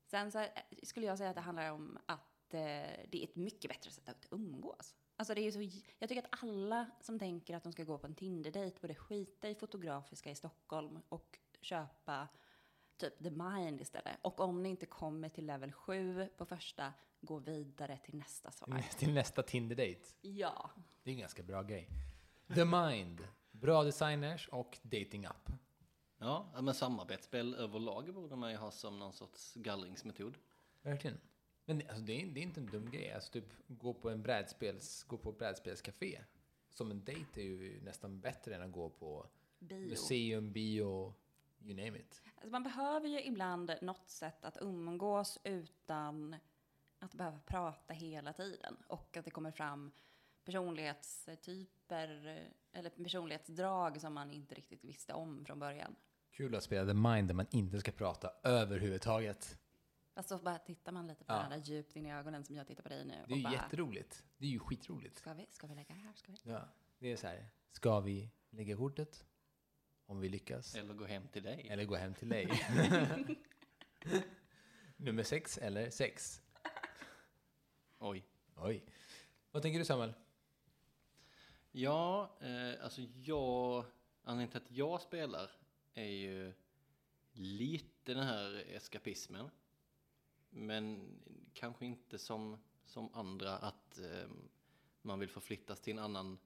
Sen 0.06 0.32
så 0.32 0.38
eh, 0.38 0.49
skulle 0.82 1.06
jag 1.06 1.18
säga 1.18 1.30
att 1.30 1.37
det 1.37 1.42
handlar 1.42 1.70
om 1.70 1.99
att 2.06 2.54
eh, 2.54 2.61
det 3.08 3.14
är 3.14 3.25
ett 3.25 3.37
mycket 3.37 3.70
bättre 3.70 3.90
sätt 3.90 4.08
att 4.08 4.26
umgås. 4.30 4.94
Alltså 5.16 5.35
det 5.35 5.40
är 5.40 5.52
så, 5.52 5.78
jag 5.99 6.08
tycker 6.08 6.23
att 6.23 6.42
alla 6.42 6.87
som 7.00 7.18
tänker 7.18 7.56
att 7.56 7.62
de 7.62 7.73
ska 7.73 7.85
gå 7.85 7.99
på 7.99 8.06
en 8.06 8.14
Tinder-dejt 8.14 8.80
borde 8.80 8.94
skita 8.94 9.49
i 9.49 9.54
Fotografiska 9.54 10.30
i 10.30 10.35
Stockholm 10.35 10.99
och 11.08 11.38
köpa 11.61 12.28
typ 12.96 13.23
The 13.23 13.30
Mind 13.30 13.80
istället. 13.80 14.18
Och 14.23 14.40
om 14.40 14.62
ni 14.62 14.68
inte 14.68 14.87
kommer 14.87 15.28
till 15.28 15.46
level 15.46 15.73
7 15.73 16.28
på 16.37 16.46
första, 16.46 16.92
gå 17.20 17.38
vidare 17.38 17.99
till 18.04 18.14
nästa 18.16 18.50
svar. 18.50 18.85
Till 18.99 19.14
nästa 19.14 19.42
Tinder-date. 19.42 20.06
Ja. 20.20 20.70
Det 21.02 21.11
är 21.11 21.14
en 21.14 21.20
ganska 21.20 21.42
bra 21.42 21.62
grej. 21.62 21.88
The 22.54 22.64
Mind. 22.64 23.28
Bra 23.50 23.85
designers 23.85 24.49
och 24.49 24.78
dating 24.82 25.26
app. 25.26 25.50
Ja, 26.18 26.46
men 26.61 26.75
samarbetsspel 26.75 27.54
överlag 27.54 28.14
borde 28.14 28.37
man 28.37 28.50
ju 28.50 28.56
ha 28.56 28.70
som 28.70 28.99
någon 28.99 29.12
sorts 29.12 29.54
gallringsmetod. 29.54 30.38
Verkligen. 30.82 31.18
Men 31.66 31.82
alltså, 31.88 32.04
det, 32.04 32.23
är, 32.23 32.26
det 32.26 32.40
är 32.40 32.42
inte 32.42 32.61
en 32.61 32.66
dum 32.66 32.90
grej. 32.90 33.12
Alltså, 33.12 33.32
typ, 33.32 33.52
gå 33.68 33.94
på 33.94 34.11
en 34.11 34.23
brädspels, 34.23 35.02
gå 35.02 35.18
på 35.18 35.30
ett 35.30 35.38
brädspelscafé. 35.38 36.20
Som 36.70 36.90
en 36.90 37.04
dejt 37.04 37.40
är 37.40 37.44
ju 37.44 37.80
nästan 37.82 38.20
bättre 38.20 38.54
än 38.54 38.62
att 38.62 38.73
gå 38.73 38.90
på 38.90 39.26
Bio. 39.58 39.88
museum, 39.88 40.52
bio, 40.52 41.14
you 41.61 41.85
name 41.85 41.99
it. 41.99 42.23
Alltså 42.35 42.50
man 42.50 42.62
behöver 42.62 43.08
ju 43.08 43.23
ibland 43.23 43.73
något 43.82 44.11
sätt 44.11 44.44
att 44.44 44.58
umgås 44.61 45.38
utan 45.44 46.37
att 46.99 47.14
behöva 47.14 47.38
prata 47.38 47.94
hela 47.94 48.32
tiden. 48.32 48.76
Och 48.87 49.16
att 49.16 49.25
det 49.25 49.30
kommer 49.30 49.50
fram 49.50 49.92
personlighetstyper 50.44 52.40
eller 52.73 52.90
personlighetsdrag 52.90 54.00
som 54.00 54.14
man 54.14 54.32
inte 54.32 54.54
riktigt 54.54 54.85
visste 54.85 55.12
om 55.12 55.44
från 55.44 55.58
början. 55.58 55.96
Kul 56.30 56.54
att 56.54 56.62
spela 56.62 56.87
The 56.87 56.94
Mind 56.94 57.28
där 57.28 57.35
man 57.35 57.46
inte 57.50 57.80
ska 57.80 57.92
prata 57.92 58.30
överhuvudtaget. 58.42 59.58
Fast 60.16 60.28
så 60.28 60.38
bara 60.38 60.58
tittar 60.58 60.92
man 60.92 61.06
lite 61.06 61.25
på 61.25 61.32
Ja. 61.32 61.37
varandra 61.37 61.56
djupt 61.56 61.96
in 61.96 62.06
i 62.06 62.12
ögonen 62.12 62.44
som 62.44 62.56
jag 62.56 62.66
tittar 62.66 62.82
på 62.82 62.88
dig 62.88 63.04
nu. 63.04 63.12
Det 63.14 63.18
är 63.18 63.30
och 63.30 63.37
ju 63.37 63.42
bara, 63.42 63.52
jätteroligt. 63.52 64.25
Det 64.38 64.46
är 64.46 64.50
ju 64.50 64.58
skitroligt. 64.58 65.18
Ska 65.18 65.35
vi, 65.35 65.46
ska 65.50 65.66
vi 65.66 65.75
lägga 65.75 65.94
det 65.94 66.00
här? 66.00 66.12
Ska 66.14 66.32
vi? 66.32 66.38
Ja. 66.42 66.68
Det 66.99 67.12
är 67.12 67.16
så 67.16 67.26
här, 67.26 67.46
ska 67.73 68.00
vi 68.00 68.30
lägga 68.50 68.76
kortet? 68.76 69.25
Om 70.06 70.20
vi 70.20 70.28
lyckas. 70.28 70.75
Eller 70.75 70.94
gå 70.94 71.04
hem 71.04 71.28
till 71.28 71.42
dig. 71.42 71.66
Eller 71.70 71.85
gå 71.85 71.96
hem 71.96 72.14
till 72.14 72.28
dig. 72.28 72.49
Nummer 74.96 75.23
sex 75.23 75.58
eller 75.58 75.90
sex? 75.90 76.42
Oj. 77.99 78.25
Oj. 78.56 78.85
Vad 79.50 79.62
tänker 79.62 79.78
du 79.78 79.85
Samuel? 79.85 80.14
Ja, 81.73 82.37
eh, 82.40 82.85
alltså 82.85 83.00
jag, 83.14 83.85
anledningen 84.23 84.49
till 84.50 84.62
att 84.62 84.70
jag 84.76 85.00
spelar 85.00 85.50
är 85.94 86.04
ju 86.04 86.52
lite 87.32 88.14
den 88.14 88.26
här 88.26 88.64
eskapismen. 88.68 89.50
Men 90.57 91.19
kanske 91.53 91.87
inte 91.87 92.19
som, 92.19 92.59
som 92.87 93.15
andra 93.15 93.57
att 93.57 93.99
eh, 93.99 94.29
man 95.03 95.19
vill 95.19 95.29
förflyttas 95.29 95.81
till 95.81 95.93
en 95.93 96.05
annan, 96.05 96.39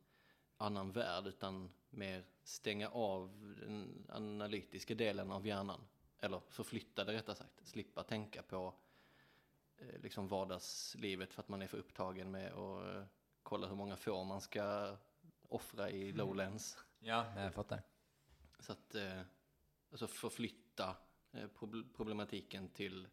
annan 0.56 0.92
värld 0.92 1.26
utan 1.26 1.70
mer 1.90 2.24
stänga 2.42 2.88
av 2.88 3.54
den 3.60 4.06
analytiska 4.08 4.94
delen 4.94 5.30
av 5.30 5.46
hjärnan. 5.46 5.80
Eller 6.20 6.40
förflytta 6.48 7.04
det 7.04 7.12
rättare 7.12 7.36
sagt. 7.36 7.66
Slippa 7.66 8.02
tänka 8.02 8.42
på 8.42 8.74
eh, 9.78 10.00
liksom 10.02 10.28
vardagslivet 10.28 11.34
för 11.34 11.42
att 11.42 11.48
man 11.48 11.62
är 11.62 11.66
för 11.66 11.78
upptagen 11.78 12.30
med 12.30 12.52
att 12.52 12.96
eh, 12.96 13.04
kolla 13.42 13.66
hur 13.66 13.76
många 13.76 13.96
får 13.96 14.24
man 14.24 14.40
ska 14.40 14.96
offra 15.48 15.90
i 15.90 16.12
lowlands. 16.12 16.78
Ja, 16.98 17.40
jag 17.40 17.54
fattar. 17.54 17.82
Så 18.58 18.72
att 18.72 18.94
eh, 18.94 19.20
alltså 19.90 20.06
förflytta 20.06 20.96
eh, 21.32 21.48
prob- 21.48 21.92
problematiken 21.96 22.68
till 22.68 23.08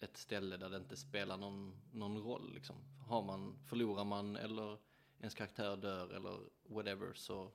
ett 0.00 0.16
ställe 0.16 0.56
där 0.56 0.70
det 0.70 0.76
inte 0.76 0.96
spelar 0.96 1.36
någon, 1.36 1.80
någon 1.92 2.18
roll. 2.18 2.54
Liksom. 2.54 2.76
Har 3.08 3.22
man, 3.22 3.58
förlorar 3.68 4.04
man 4.04 4.36
eller 4.36 4.78
ens 5.20 5.34
karaktär 5.34 5.76
dör 5.76 6.14
eller 6.14 6.38
whatever 6.62 7.12
så, 7.14 7.52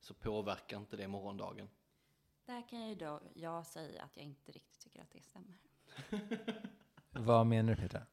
så 0.00 0.14
påverkar 0.14 0.76
inte 0.76 0.96
det 0.96 1.08
morgondagen. 1.08 1.68
Där 2.44 2.68
kan 2.68 2.88
ju 2.88 2.94
då 2.94 3.20
jag 3.34 3.66
säga 3.66 4.02
att 4.02 4.16
jag 4.16 4.24
inte 4.24 4.52
riktigt 4.52 4.80
tycker 4.80 5.02
att 5.02 5.10
det 5.10 5.22
stämmer. 5.22 5.58
Vad 7.10 7.46
menar 7.46 7.74
du 7.74 7.80
Petra? 7.80 8.06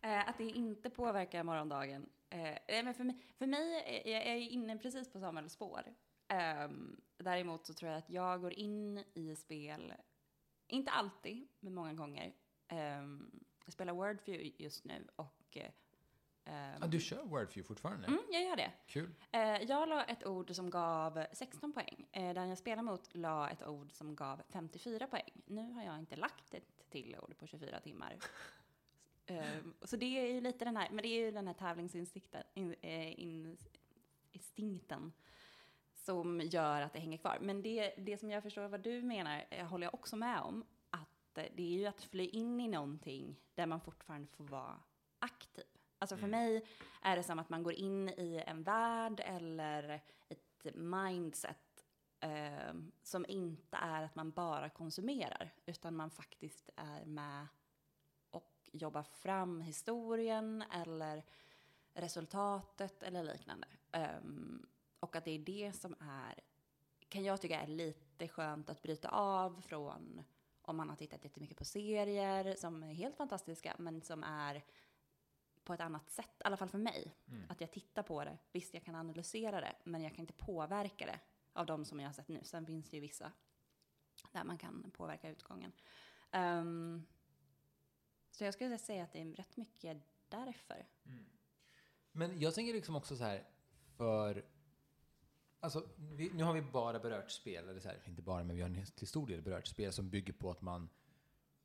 Eh, 0.00 0.28
att 0.28 0.38
det 0.38 0.44
inte 0.44 0.90
påverkar 0.90 1.42
morgondagen. 1.42 2.08
Eh, 2.30 2.58
nej, 2.68 2.82
men 2.82 2.94
för 2.94 3.04
mig, 3.04 3.16
för 3.38 3.46
mig 3.46 3.82
är 3.86 4.12
jag 4.12 4.26
är 4.26 4.36
inne 4.36 4.78
precis 4.78 5.12
på 5.12 5.20
Samuels 5.20 5.52
spår. 5.52 5.82
Ehm, 6.28 7.00
däremot 7.16 7.66
så 7.66 7.74
tror 7.74 7.90
jag 7.90 7.98
att 7.98 8.10
jag 8.10 8.40
går 8.40 8.52
in 8.52 9.04
i 9.14 9.36
spel, 9.36 9.92
inte 10.66 10.90
alltid, 10.90 11.48
men 11.60 11.74
många 11.74 11.94
gånger. 11.94 12.34
Ehm, 12.70 13.30
jag 13.64 13.72
spelar 13.72 13.92
Wordview 13.92 14.52
just 14.64 14.84
nu 14.84 15.06
och 15.16 15.56
ehm, 16.44 16.82
Ah, 16.82 16.86
du 16.86 17.00
kör 17.00 17.22
Wordview 17.24 17.62
fortfarande? 17.62 18.06
mm, 18.06 18.20
jag 18.30 18.42
gör 18.42 18.56
det. 18.56 18.72
Kul. 18.86 19.14
Eh, 19.32 19.40
jag 19.62 19.88
la 19.88 20.04
ett 20.04 20.26
ord 20.26 20.54
som 20.54 20.70
gav 20.70 21.24
16 21.32 21.72
poäng. 21.72 22.06
Eh, 22.12 22.34
den 22.34 22.48
jag 22.48 22.58
spelar 22.58 22.82
mot 22.82 23.14
la 23.14 23.50
ett 23.50 23.66
ord 23.66 23.92
som 23.92 24.16
gav 24.16 24.42
54 24.48 25.06
poäng. 25.06 25.42
Nu 25.46 25.72
har 25.72 25.82
jag 25.82 25.98
inte 25.98 26.16
lagt 26.16 26.54
ett 26.54 26.90
till 26.90 27.16
ord 27.22 27.38
på 27.38 27.46
24 27.46 27.80
timmar. 27.80 28.16
Eh, 29.26 29.58
så 29.82 29.96
det 29.96 30.18
är 30.18 30.32
ju 30.32 30.40
lite 30.40 30.64
den 30.64 30.76
här, 30.76 30.88
men 30.90 31.02
det 31.02 31.08
är 31.08 31.24
ju 31.24 31.30
den 31.30 31.46
här 31.46 31.54
tävlingsinstinkten, 31.54 32.42
in, 32.54 32.74
eh, 32.80 33.20
in, 33.20 33.56
instinkten 34.32 35.12
som 35.94 36.40
gör 36.40 36.82
att 36.82 36.92
det 36.92 36.98
hänger 36.98 37.18
kvar. 37.18 37.38
Men 37.40 37.62
det, 37.62 37.94
det 37.98 38.18
som 38.18 38.30
jag 38.30 38.42
förstår 38.42 38.68
vad 38.68 38.80
du 38.80 39.02
menar 39.02 39.64
håller 39.64 39.86
jag 39.86 39.94
också 39.94 40.16
med 40.16 40.40
om. 40.40 40.64
Eh, 41.38 41.46
det 41.54 41.62
är 41.62 41.78
ju 41.78 41.86
att 41.86 42.02
fly 42.02 42.26
in 42.26 42.60
i 42.60 42.68
någonting 42.68 43.36
där 43.54 43.66
man 43.66 43.80
fortfarande 43.80 44.28
får 44.28 44.44
vara 44.44 44.80
aktiv. 45.18 45.64
Alltså 45.98 46.16
för 46.16 46.26
mig 46.26 46.66
är 47.02 47.16
det 47.16 47.22
som 47.22 47.38
att 47.38 47.48
man 47.48 47.62
går 47.62 47.72
in 47.72 48.08
i 48.08 48.44
en 48.46 48.62
värld 48.62 49.20
eller 49.24 50.02
ett 50.28 50.74
mindset 50.74 51.86
eh, 52.20 52.74
som 53.02 53.26
inte 53.28 53.76
är 53.76 54.02
att 54.02 54.14
man 54.14 54.30
bara 54.30 54.68
konsumerar, 54.68 55.50
utan 55.66 55.96
man 55.96 56.10
faktiskt 56.10 56.70
är 56.76 57.04
med 57.04 57.46
och 58.30 58.70
jobbar 58.72 59.02
fram 59.02 59.60
historien 59.60 60.64
eller 60.72 61.24
resultatet 61.94 63.02
eller 63.02 63.24
liknande. 63.24 63.68
Ehm, 63.92 64.66
och 65.00 65.16
att 65.16 65.24
det 65.24 65.30
är 65.30 65.38
det 65.38 65.72
som 65.72 65.94
är, 66.00 66.40
kan 67.08 67.24
jag 67.24 67.40
tycka 67.40 67.60
är 67.60 67.66
lite 67.66 68.28
skönt 68.28 68.70
att 68.70 68.82
bryta 68.82 69.08
av 69.08 69.60
från 69.60 70.24
om 70.70 70.76
man 70.76 70.88
har 70.88 70.96
tittat 70.96 71.24
jättemycket 71.24 71.56
på 71.56 71.64
serier 71.64 72.54
som 72.56 72.82
är 72.82 72.92
helt 72.92 73.16
fantastiska, 73.16 73.76
men 73.78 74.02
som 74.02 74.24
är 74.24 74.64
på 75.64 75.74
ett 75.74 75.80
annat 75.80 76.10
sätt, 76.10 76.36
i 76.40 76.44
alla 76.44 76.56
fall 76.56 76.68
för 76.68 76.78
mig. 76.78 77.16
Att 77.48 77.60
jag 77.60 77.70
tittar 77.70 78.02
på 78.02 78.24
det, 78.24 78.38
visst 78.52 78.74
jag 78.74 78.84
kan 78.84 78.94
analysera 78.94 79.60
det, 79.60 79.76
men 79.84 80.02
jag 80.02 80.14
kan 80.14 80.20
inte 80.20 80.32
påverka 80.32 81.06
det 81.06 81.20
av 81.52 81.66
de 81.66 81.84
som 81.84 82.00
jag 82.00 82.08
har 82.08 82.12
sett 82.12 82.28
nu. 82.28 82.40
Sen 82.42 82.66
finns 82.66 82.90
det 82.90 82.96
ju 82.96 83.00
vissa 83.00 83.32
där 84.32 84.44
man 84.44 84.58
kan 84.58 84.90
påverka 84.90 85.28
utgången. 85.28 85.72
Ehm, 86.30 87.06
så 88.30 88.44
jag 88.44 88.54
skulle 88.54 88.78
säga 88.78 89.04
att 89.04 89.12
det 89.12 89.20
är 89.20 89.34
rätt 89.34 89.56
mycket 89.56 90.02
därför. 90.28 90.86
Men 92.12 92.40
jag 92.40 92.54
tänker 92.54 92.72
liksom 92.72 92.96
också 92.96 93.16
så 93.16 93.24
här, 93.24 93.48
för... 93.96 94.44
Alltså, 95.60 95.88
vi, 95.96 96.30
nu 96.34 96.44
har 96.44 96.52
vi 96.52 96.62
bara 96.62 96.98
berört 96.98 97.30
spel, 97.30 97.68
eller 97.68 97.80
så 97.80 97.88
här, 97.88 97.98
inte 98.04 98.22
bara, 98.22 98.44
men 98.44 98.56
vi 98.56 98.62
har 98.62 98.84
till 98.94 99.08
stor 99.08 99.26
del 99.26 99.42
berört 99.42 99.66
spel 99.66 99.92
som 99.92 100.10
bygger 100.10 100.32
på 100.32 100.50
att 100.50 100.62
man, 100.62 100.88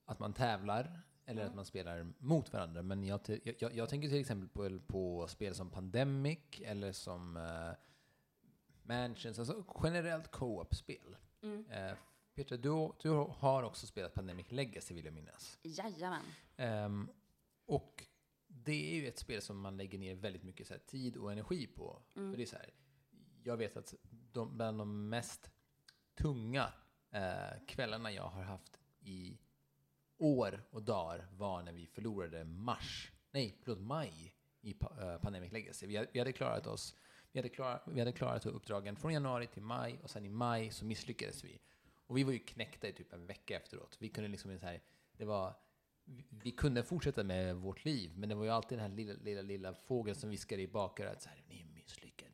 att 0.06 0.20
man 0.20 0.34
tävlar 0.34 1.02
eller 1.26 1.46
att 1.46 1.56
man 1.56 1.66
spelar 1.66 2.14
mot 2.18 2.54
varandra. 2.54 2.82
Men 2.82 3.04
jag, 3.04 3.20
jag, 3.44 3.76
jag 3.76 3.90
tänker 3.90 4.10
till 4.10 4.20
exempel 4.20 4.50
på, 4.50 4.80
på 4.88 5.28
spel 5.28 5.56
som 5.56 5.70
Pandemic 5.70 6.40
eller 6.62 6.92
som 6.92 7.38
uh, 7.38 7.72
Mansions, 8.84 9.40
alltså 9.40 9.66
generellt 9.84 10.32
co-op-spel. 10.32 11.18
Mm. 11.42 11.60
Uh, 11.60 11.98
Petra, 12.36 12.58
du, 12.58 12.92
du 13.02 13.10
har 13.10 13.64
också 13.64 13.88
spelat 13.88 14.14
Pandemic 14.14 14.52
Legacy 14.52 14.94
vill 14.94 15.06
jag 15.06 15.14
minnas. 15.14 15.58
Jajamän. 15.64 16.26
Ehm, 16.58 17.10
och 17.66 18.04
det 18.48 18.94
är 18.94 18.96
ju 18.96 19.08
ett 19.08 19.20
spel 19.20 19.42
som 19.42 19.60
man 19.60 19.78
lägger 19.78 19.98
ner 19.98 20.16
väldigt 20.16 20.44
mycket 20.44 20.70
här, 20.70 20.78
tid 20.78 21.18
och 21.18 21.32
energi 21.32 21.68
på. 21.68 22.02
Mm. 22.16 22.32
För 22.32 22.38
det 22.38 22.44
är 22.44 22.48
så 22.48 22.56
här, 22.56 22.70
jag 23.46 23.58
vet 23.58 23.78
att 23.78 23.94
de, 24.32 24.58
bland 24.58 24.78
de 24.78 25.10
mest 25.10 25.52
tunga 26.16 26.74
eh, 27.12 27.66
kvällarna 27.68 28.12
jag 28.12 28.24
har 28.28 28.44
haft 28.44 28.80
i 29.00 29.38
år 30.18 30.64
och 30.70 30.84
dagar 30.84 31.28
var 31.32 31.64
när 31.64 31.72
vi 31.72 31.88
förlorade 31.88 32.44
mars, 32.46 33.12
nej, 33.32 33.58
förlåt, 33.64 33.80
maj 33.80 34.36
i 34.62 34.76
eh, 34.82 35.18
Pandemic 35.18 35.52
Legacy. 35.52 35.88
Vi 35.88 35.96
hade, 35.96 36.10
vi 36.14 36.20
hade 36.20 36.32
klarat 36.32 36.68
oss, 36.68 36.96
vi 37.32 37.40
hade, 37.40 37.50
klarat, 37.50 37.82
vi 37.86 38.00
hade 38.00 38.12
klarat 38.12 38.46
uppdragen 38.46 38.96
från 38.96 39.14
januari 39.14 39.48
till 39.48 39.62
maj 39.64 40.00
och 40.04 40.10
sen 40.10 40.26
i 40.26 40.30
maj 40.30 40.72
så 40.72 40.86
misslyckades 40.86 41.44
vi. 41.44 41.60
Och 42.08 42.18
vi 42.18 42.24
var 42.24 42.32
ju 42.32 42.40
knäckta 42.40 42.88
i 42.88 42.94
typ 42.94 43.14
en 43.14 43.26
vecka 43.26 43.58
efteråt. 43.58 43.98
Vi 44.00 44.10
kunde 44.10 44.30
liksom 44.30 44.60
så 44.60 44.66
här, 44.66 44.82
det 45.18 45.26
var, 45.26 45.54
vi- 46.30 46.52
kunde 46.52 46.84
fortsätta 46.84 47.24
med 47.24 47.56
vårt 47.56 47.86
liv, 47.86 48.12
men 48.18 48.30
det 48.30 48.36
var 48.36 48.44
ju 48.44 48.50
alltid 48.50 48.78
den 48.78 48.90
här 48.90 48.98
lilla, 48.98 49.14
lilla, 49.22 49.42
lilla 49.42 49.74
fågeln 49.74 50.16
som 50.16 50.30
viskade 50.30 50.62
i 50.62 50.68
bakörat 50.68 51.22
så 51.22 51.30
här, 51.30 51.44
ni 51.48 51.62
är 51.62 51.66
misslyckade 51.66 52.25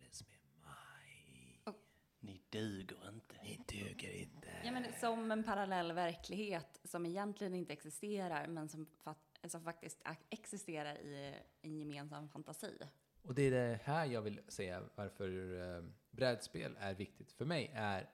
duger 2.51 3.09
inte. 3.09 3.35
Ni 3.43 3.59
duger 3.67 4.11
inte. 4.11 4.47
Ja, 4.63 4.71
men 4.71 4.93
som 4.99 5.31
en 5.31 5.43
parallell 5.43 5.91
verklighet 5.93 6.79
som 6.83 7.05
egentligen 7.05 7.53
inte 7.53 7.73
existerar, 7.73 8.47
men 8.47 8.69
som, 8.69 8.87
som 9.47 9.63
faktiskt 9.63 10.01
existerar 10.29 10.95
i 10.97 11.35
en 11.61 11.79
gemensam 11.79 12.29
fantasi. 12.29 12.77
Och 13.23 13.35
det 13.35 13.41
är 13.41 13.51
det 13.51 13.79
här 13.83 14.05
jag 14.05 14.21
vill 14.21 14.41
säga 14.47 14.83
varför 14.95 15.59
eh, 15.77 15.83
brädspel 16.11 16.75
är 16.79 16.93
viktigt 16.93 17.31
för 17.31 17.45
mig, 17.45 17.71
är 17.75 18.09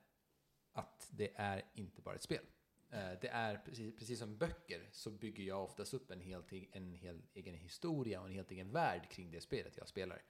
att 0.73 1.09
det 1.11 1.31
är 1.35 1.65
inte 1.73 2.01
bara 2.01 2.15
ett 2.15 2.23
spel. 2.23 2.45
Eh, 2.89 3.11
det 3.21 3.27
är 3.27 3.57
precis, 3.65 3.95
precis 3.95 4.19
som 4.19 4.37
böcker 4.37 4.89
så 4.91 5.11
bygger 5.11 5.43
jag 5.43 5.63
oftast 5.63 5.93
upp 5.93 6.11
en 6.11 6.21
helt, 6.21 6.53
e- 6.53 6.67
en 6.71 6.93
helt 6.93 7.35
egen 7.35 7.55
historia 7.55 8.21
och 8.21 8.27
en 8.27 8.33
helt 8.33 8.51
egen 8.51 8.71
värld 8.71 9.09
kring 9.11 9.31
det 9.31 9.41
spelet 9.41 9.77
jag 9.77 9.87
spelar. 9.87 10.21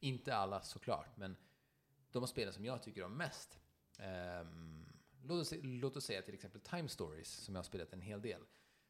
Inte 0.00 0.36
alla 0.36 0.62
såklart, 0.62 1.16
men 1.16 1.36
de 2.20 2.28
spelen 2.28 2.52
som 2.52 2.64
jag 2.64 2.82
tycker 2.82 3.04
om 3.04 3.16
mest. 3.16 3.60
Ehm, 3.98 4.86
låt, 5.22 5.40
oss, 5.40 5.52
låt 5.62 5.96
oss 5.96 6.04
säga 6.04 6.22
till 6.22 6.34
exempel 6.34 6.60
Time 6.60 6.88
Stories, 6.88 7.30
som 7.30 7.54
jag 7.54 7.58
har 7.58 7.64
spelat 7.64 7.92
en 7.92 8.00
hel 8.00 8.22
del. 8.22 8.42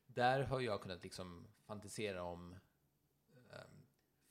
Där 0.07 0.43
har 0.43 0.61
jag 0.61 0.83
kunnat 0.83 1.03
liksom 1.03 1.47
fantisera 1.67 2.23
om 2.23 2.53
ehm, 3.51 3.87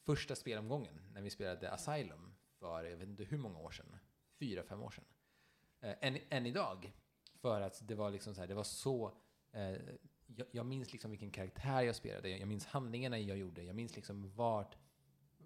första 0.06 0.36
spelomgången 0.36 1.02
när 1.14 1.22
vi 1.22 1.30
spelade 1.30 1.72
Asylum 1.72 2.36
för 2.60 2.84
jag 2.84 2.98
vet 2.98 3.10
inte 3.10 3.24
hur 3.24 3.38
många 3.38 3.60
år 3.60 3.72
sedan. 3.72 3.98
Fyra, 4.40 4.64
fem 4.64 4.82
år 4.82 4.92
sedan. 4.92 5.06
Eh, 5.80 5.96
än, 6.02 6.18
än 6.30 6.46
idag. 6.46 6.94
För 7.42 7.62
att 7.62 7.88
det 7.88 7.96
var 7.96 8.12
liksom 8.12 8.36
så 8.36 8.42
här, 8.42 8.48
det 8.48 8.54
var 8.54 8.64
så... 8.64 9.18
Eh, 9.52 9.78
jag, 10.28 10.48
jag 10.52 10.66
minns 10.66 10.92
liksom 10.94 11.12
vilken 11.12 11.32
karaktär 11.32 11.82
jag 11.82 11.96
spelade, 11.96 12.30
jag 12.30 12.48
minns 12.48 12.66
handlingarna 12.66 13.20
jag 13.20 13.38
gjorde, 13.38 13.64
jag 13.64 13.76
minns 13.76 13.96
liksom 13.96 14.36
vart, 14.36 14.78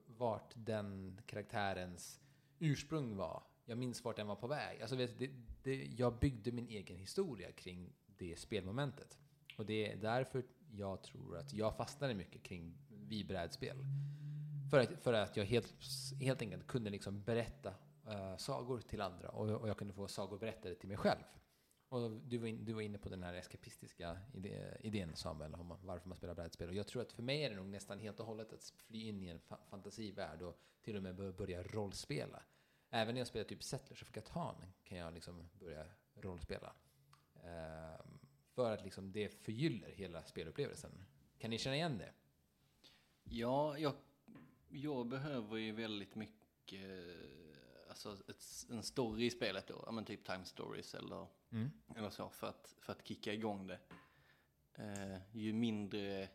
vart 0.06 0.54
den 0.56 1.22
karaktärens 1.26 2.22
ursprung 2.60 3.16
var. 3.16 3.44
Jag 3.66 3.78
minns 3.78 4.04
vart 4.04 4.16
den 4.16 4.28
var 4.28 4.36
på 4.36 4.48
väg. 4.48 4.82
Alltså 4.82 4.96
vet, 4.96 5.20
det, 5.20 5.30
det, 5.64 5.76
jag 5.76 6.20
byggde 6.20 6.52
min 6.52 6.68
egen 6.68 6.98
historia 6.98 7.52
kring 7.52 7.94
det 8.18 8.40
spelmomentet. 8.40 9.18
Och 9.58 9.66
det 9.66 9.92
är 9.92 9.98
därför 9.98 10.44
jag 10.72 11.04
tror 11.04 11.38
att 11.38 11.54
jag 11.54 11.78
fastnade 11.78 12.14
mycket 12.14 12.44
kring 12.44 12.78
vid 12.90 13.28
brädspel. 13.28 13.78
För 14.72 14.80
att, 14.80 15.04
för 15.04 15.14
att 15.14 15.38
jag 15.38 15.46
helt, 15.46 15.74
helt 16.22 16.42
enkelt 16.42 16.68
kunde 16.68 16.90
liksom 16.90 17.24
berätta 17.24 17.70
uh, 18.08 18.38
sagor 18.38 18.80
till 18.80 19.02
andra 19.02 19.30
och, 19.30 19.62
och 19.62 19.70
jag 19.70 19.78
kunde 19.78 19.94
få 19.94 20.08
sagor 20.08 20.40
berättade 20.40 20.76
till 20.76 20.88
mig 20.88 20.98
själv. 20.98 21.24
Och 21.90 22.12
du 22.12 22.38
var, 22.38 22.48
in, 22.48 22.66
du 22.66 22.74
var 22.74 22.82
inne 22.82 22.98
på 22.98 23.10
den 23.10 23.24
här 23.24 23.34
eskapistiska 23.34 24.18
idé, 24.34 24.78
idén 24.80 25.16
Samuel, 25.16 25.54
om 25.54 25.78
varför 25.84 26.10
man 26.10 26.18
spelar 26.18 26.34
brädspel. 26.34 26.70
Och 26.70 26.76
jag 26.76 26.88
tror 26.88 27.02
att 27.02 27.12
för 27.12 27.24
mig 27.24 27.44
är 27.44 27.50
det 27.50 27.56
nog 27.56 27.70
nästan 27.70 28.00
helt 28.00 28.20
och 28.20 28.26
hållet 28.26 28.54
att 28.54 28.74
fly 28.88 29.08
in 29.08 29.24
i 29.24 29.28
en 29.28 29.40
fa 29.40 29.58
fantasivärld 29.70 30.42
och 30.42 30.60
till 30.82 30.96
och 30.96 31.04
med 31.04 31.36
börja 31.36 31.64
rollspela. 31.64 32.44
Även 32.90 33.14
när 33.14 33.22
jag 33.22 33.28
spelar 33.28 33.46
typ 33.46 33.64
Settlers 33.64 34.02
of 34.04 34.12
Catan 34.12 34.56
kan 34.84 34.98
jag 34.98 35.14
liksom 35.14 35.50
börja 35.60 35.86
rollspela. 36.16 36.74
Ehm, 37.44 38.20
för 38.54 38.72
att 38.72 38.84
liksom 38.84 39.12
det 39.12 39.30
förgyller 39.30 39.90
hela 39.90 40.24
spelupplevelsen. 40.24 40.92
Kan 41.38 41.50
ni 41.50 41.58
känna 41.58 41.76
igen 41.76 41.98
det? 41.98 42.14
Ja, 43.24 43.78
jag, 43.78 43.94
jag 44.70 45.08
behöver 45.08 45.58
ju 45.58 45.72
väldigt 45.72 46.16
mycket, 46.16 47.18
alltså 48.06 48.32
ett, 48.32 48.44
en 48.70 48.84
story 48.84 49.26
i 49.26 49.30
spelet 49.30 49.68
då, 49.68 49.84
ja 49.86 49.92
men 49.92 50.06
typ 50.06 50.26
time 50.26 50.46
stories 50.46 50.96
eller, 50.96 51.28
Mm. 51.52 51.72
eller 51.96 52.10
så 52.10 52.30
för 52.30 52.48
att, 52.48 52.76
för 52.82 52.94
att 52.94 53.08
kicka 53.08 53.34
igång 53.34 53.68
det. 53.68 53.80
Eh, 54.74 55.18
ju 55.32 55.54
mindre, 55.54 56.30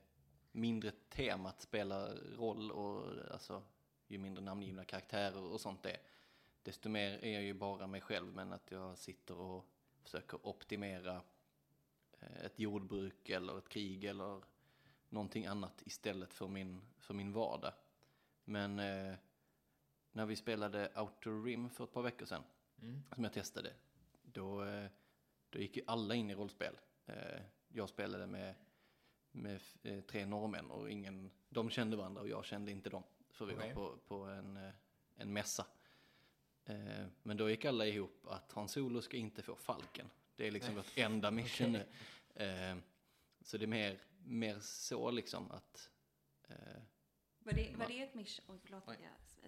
mindre 0.52 0.90
temat 0.90 1.60
spelar 1.60 2.14
roll 2.14 2.70
och 2.70 3.32
alltså 3.32 3.62
ju 4.06 4.18
mindre 4.18 4.44
namngivna 4.44 4.84
karaktärer 4.84 5.42
och 5.42 5.60
sånt 5.60 5.82
det 5.82 5.96
desto 6.62 6.88
mer 6.88 7.24
är 7.24 7.32
jag 7.32 7.42
ju 7.42 7.54
bara 7.54 7.86
mig 7.86 8.00
själv 8.00 8.34
men 8.34 8.52
att 8.52 8.70
jag 8.70 8.98
sitter 8.98 9.36
och 9.36 9.66
försöker 10.02 10.46
optimera 10.46 11.22
eh, 12.20 12.44
ett 12.44 12.58
jordbruk 12.58 13.28
eller 13.28 13.58
ett 13.58 13.68
krig 13.68 14.04
eller 14.04 14.42
någonting 15.08 15.46
annat 15.46 15.82
istället 15.86 16.34
för 16.34 16.48
min, 16.48 16.80
för 16.98 17.14
min 17.14 17.32
vardag. 17.32 17.72
Men 18.44 18.78
eh, 18.78 19.14
när 20.14 20.26
vi 20.26 20.36
spelade 20.36 20.90
Outer 20.96 21.42
Rim 21.44 21.70
för 21.70 21.84
ett 21.84 21.92
par 21.92 22.02
veckor 22.02 22.26
sedan, 22.26 22.42
Mm. 22.82 23.02
som 23.14 23.24
jag 23.24 23.32
testade, 23.32 23.72
då, 24.22 24.64
eh, 24.64 24.86
då 25.50 25.58
gick 25.58 25.76
ju 25.76 25.82
alla 25.86 26.14
in 26.14 26.30
i 26.30 26.34
rollspel. 26.34 26.76
Eh, 27.06 27.40
jag 27.68 27.88
spelade 27.88 28.26
med, 28.26 28.54
med 29.32 29.60
eh, 29.82 30.00
tre 30.00 30.26
norrmän 30.26 30.70
och 30.70 30.90
ingen, 30.90 31.30
de 31.48 31.70
kände 31.70 31.96
varandra 31.96 32.20
och 32.22 32.28
jag 32.28 32.44
kände 32.44 32.70
inte 32.70 32.90
dem. 32.90 33.02
För 33.30 33.46
vi 33.46 33.54
Okej. 33.54 33.74
var 33.74 33.74
på, 33.74 33.96
på 33.98 34.24
en, 34.24 34.70
en 35.16 35.32
mässa. 35.32 35.66
Men 37.22 37.36
då 37.36 37.50
gick 37.50 37.64
alla 37.64 37.86
ihop 37.86 38.26
att 38.26 38.52
Han 38.52 38.68
Solo 38.68 39.02
ska 39.02 39.16
inte 39.16 39.42
få 39.42 39.56
Falken. 39.56 40.10
Det 40.36 40.46
är 40.46 40.50
liksom 40.50 40.74
vårt 40.74 40.98
enda 40.98 41.30
mission 41.30 41.72
nu. 41.72 41.86
Eh, 42.34 42.76
så 43.40 43.58
det 43.58 43.64
är 43.64 43.66
mer, 43.66 43.98
mer 44.24 44.58
så 44.60 45.10
liksom 45.10 45.50
att 45.50 45.90
Var 47.38 47.52
det, 47.52 47.76
var 47.76 47.86
det 47.88 48.02
ett 48.02 48.14
mission, 48.14 48.44
oj 48.48 48.58
förlåt 48.62 48.84
jag 48.86 48.96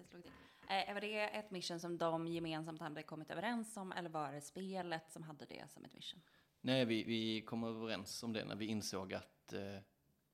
slog 0.03 0.23
till. 0.23 0.31
Eh, 0.69 0.93
var 0.93 1.01
det 1.01 1.19
ett 1.19 1.51
mission 1.51 1.79
som 1.79 1.97
de 1.97 2.27
gemensamt 2.27 2.81
hade 2.81 3.03
kommit 3.03 3.31
överens 3.31 3.77
om 3.77 3.91
eller 3.91 4.09
var 4.09 4.31
det 4.31 4.41
spelet 4.41 5.11
som 5.11 5.23
hade 5.23 5.45
det 5.45 5.71
som 5.71 5.85
ett 5.85 5.93
mission? 5.93 6.21
Nej, 6.61 6.85
vi, 6.85 7.03
vi 7.03 7.41
kom 7.41 7.63
överens 7.63 8.23
om 8.23 8.33
det 8.33 8.45
när 8.45 8.55
vi 8.55 8.65
insåg 8.65 9.13
att 9.13 9.53
eh, 9.53 9.79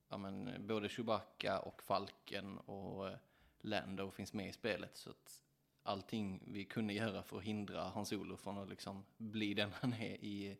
ja, 0.08 0.18
men, 0.18 0.66
både 0.66 0.88
Chewbacca 0.88 1.58
och 1.58 1.82
Falken 1.82 2.58
och 2.58 3.08
eh, 3.08 3.16
Lando 3.60 4.10
finns 4.10 4.32
med 4.32 4.48
i 4.48 4.52
spelet. 4.52 4.96
Så 4.96 5.10
att 5.10 5.42
allting 5.82 6.42
vi 6.46 6.64
kunde 6.64 6.94
göra 6.94 7.22
för 7.22 7.38
att 7.38 7.44
hindra 7.44 7.82
Han 7.82 8.06
Solo 8.06 8.36
från 8.36 8.58
att 8.58 8.68
liksom 8.68 9.04
bli 9.16 9.54
den 9.54 9.70
han 9.72 9.92
är 9.92 10.24
i 10.24 10.58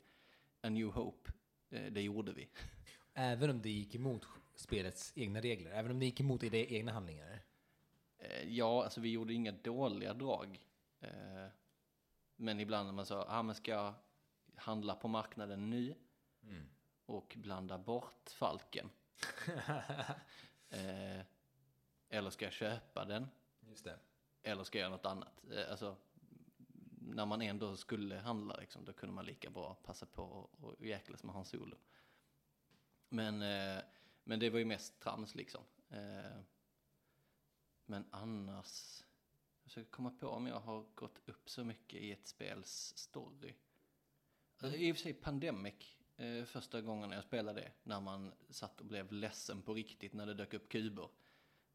A 0.61 0.69
New 0.69 0.89
Hope, 0.89 1.33
eh, 1.71 1.93
det 1.93 2.03
gjorde 2.03 2.33
vi. 2.33 2.49
Även 3.15 3.51
om 3.51 3.63
det 3.63 3.71
gick 3.71 3.95
emot 3.95 4.27
spelets 4.55 5.13
egna 5.17 5.41
regler, 5.41 5.71
även 5.71 5.91
om 5.91 5.99
det 5.99 6.07
gick 6.07 6.21
emot 6.21 6.43
era 6.45 6.57
egna 6.57 6.93
handlingar. 6.93 7.43
Eh, 8.25 8.49
ja, 8.49 8.85
alltså 8.85 9.01
vi 9.01 9.11
gjorde 9.11 9.33
inga 9.33 9.53
dåliga 9.53 10.15
drag. 10.15 10.61
Eh, 11.01 11.47
men 12.37 12.61
ibland 12.61 12.87
när 12.87 12.93
man 12.93 13.07
sa, 13.07 13.27
ah, 13.29 13.43
men 13.43 13.55
ska 13.55 13.71
jag 13.71 13.95
handla 14.57 14.95
på 14.95 15.09
marknaden 15.09 15.71
nu 15.71 15.95
och 17.07 17.37
blanda 17.39 17.79
bort 17.79 18.31
Falken? 18.31 18.91
eh, 20.69 21.21
eller 22.09 22.31
ska 22.31 22.45
jag 22.45 22.53
köpa 22.53 23.05
den? 23.05 23.29
Just 23.61 23.85
det. 23.85 23.99
Eller 24.43 24.65
ska 24.65 24.79
jag 24.79 24.83
göra 24.83 24.97
något 24.97 25.07
annat? 25.07 25.45
Alltså, 25.71 25.97
när 27.01 27.27
man 27.27 27.43
ändå 27.43 27.77
skulle 27.77 28.17
handla, 28.17 28.57
liksom, 28.57 28.85
då 28.85 28.93
kunde 28.93 29.15
man 29.15 29.25
lika 29.25 29.51
bra 29.51 29.75
passa 29.75 30.07
på 30.07 30.23
och, 30.23 30.87
jäklas 30.87 31.25
med 31.25 31.35
Hans 31.35 31.49
Solo. 31.49 31.77
Men, 33.09 33.39
men 34.25 34.39
det 34.41 34.51
var 34.51 34.59
ju 34.59 34.65
mest 34.65 35.01
trams 35.01 35.35
liksom. 35.35 35.63
Men 37.87 38.05
annars, 38.11 39.05
jag 39.63 39.65
försöker 39.65 39.91
komma 39.91 40.11
på 40.11 40.29
om 40.29 40.47
jag 40.47 40.61
har 40.61 40.87
gått 40.95 41.21
upp 41.29 41.51
så 41.51 41.65
mycket 41.65 42.01
i 42.01 42.13
ett 42.13 42.27
spels 42.27 42.93
story. 42.97 43.55
Alltså, 44.59 44.79
I 44.79 44.93
och 44.93 44.97
för 44.97 45.03
sig 45.03 45.13
Pandemic, 45.13 45.97
eh, 46.17 46.45
första 46.45 46.81
gången 46.81 47.11
jag 47.11 47.25
spelade 47.25 47.61
det, 47.61 47.73
när 47.83 48.01
man 48.01 48.33
satt 48.51 48.81
och 48.81 48.87
blev 48.87 49.13
ledsen 49.13 49.63
på 49.63 49.75
riktigt 49.75 50.13
när 50.13 50.27
det 50.27 50.35
dök 50.35 50.55
upp 50.55 50.69
kuber. 50.69 51.09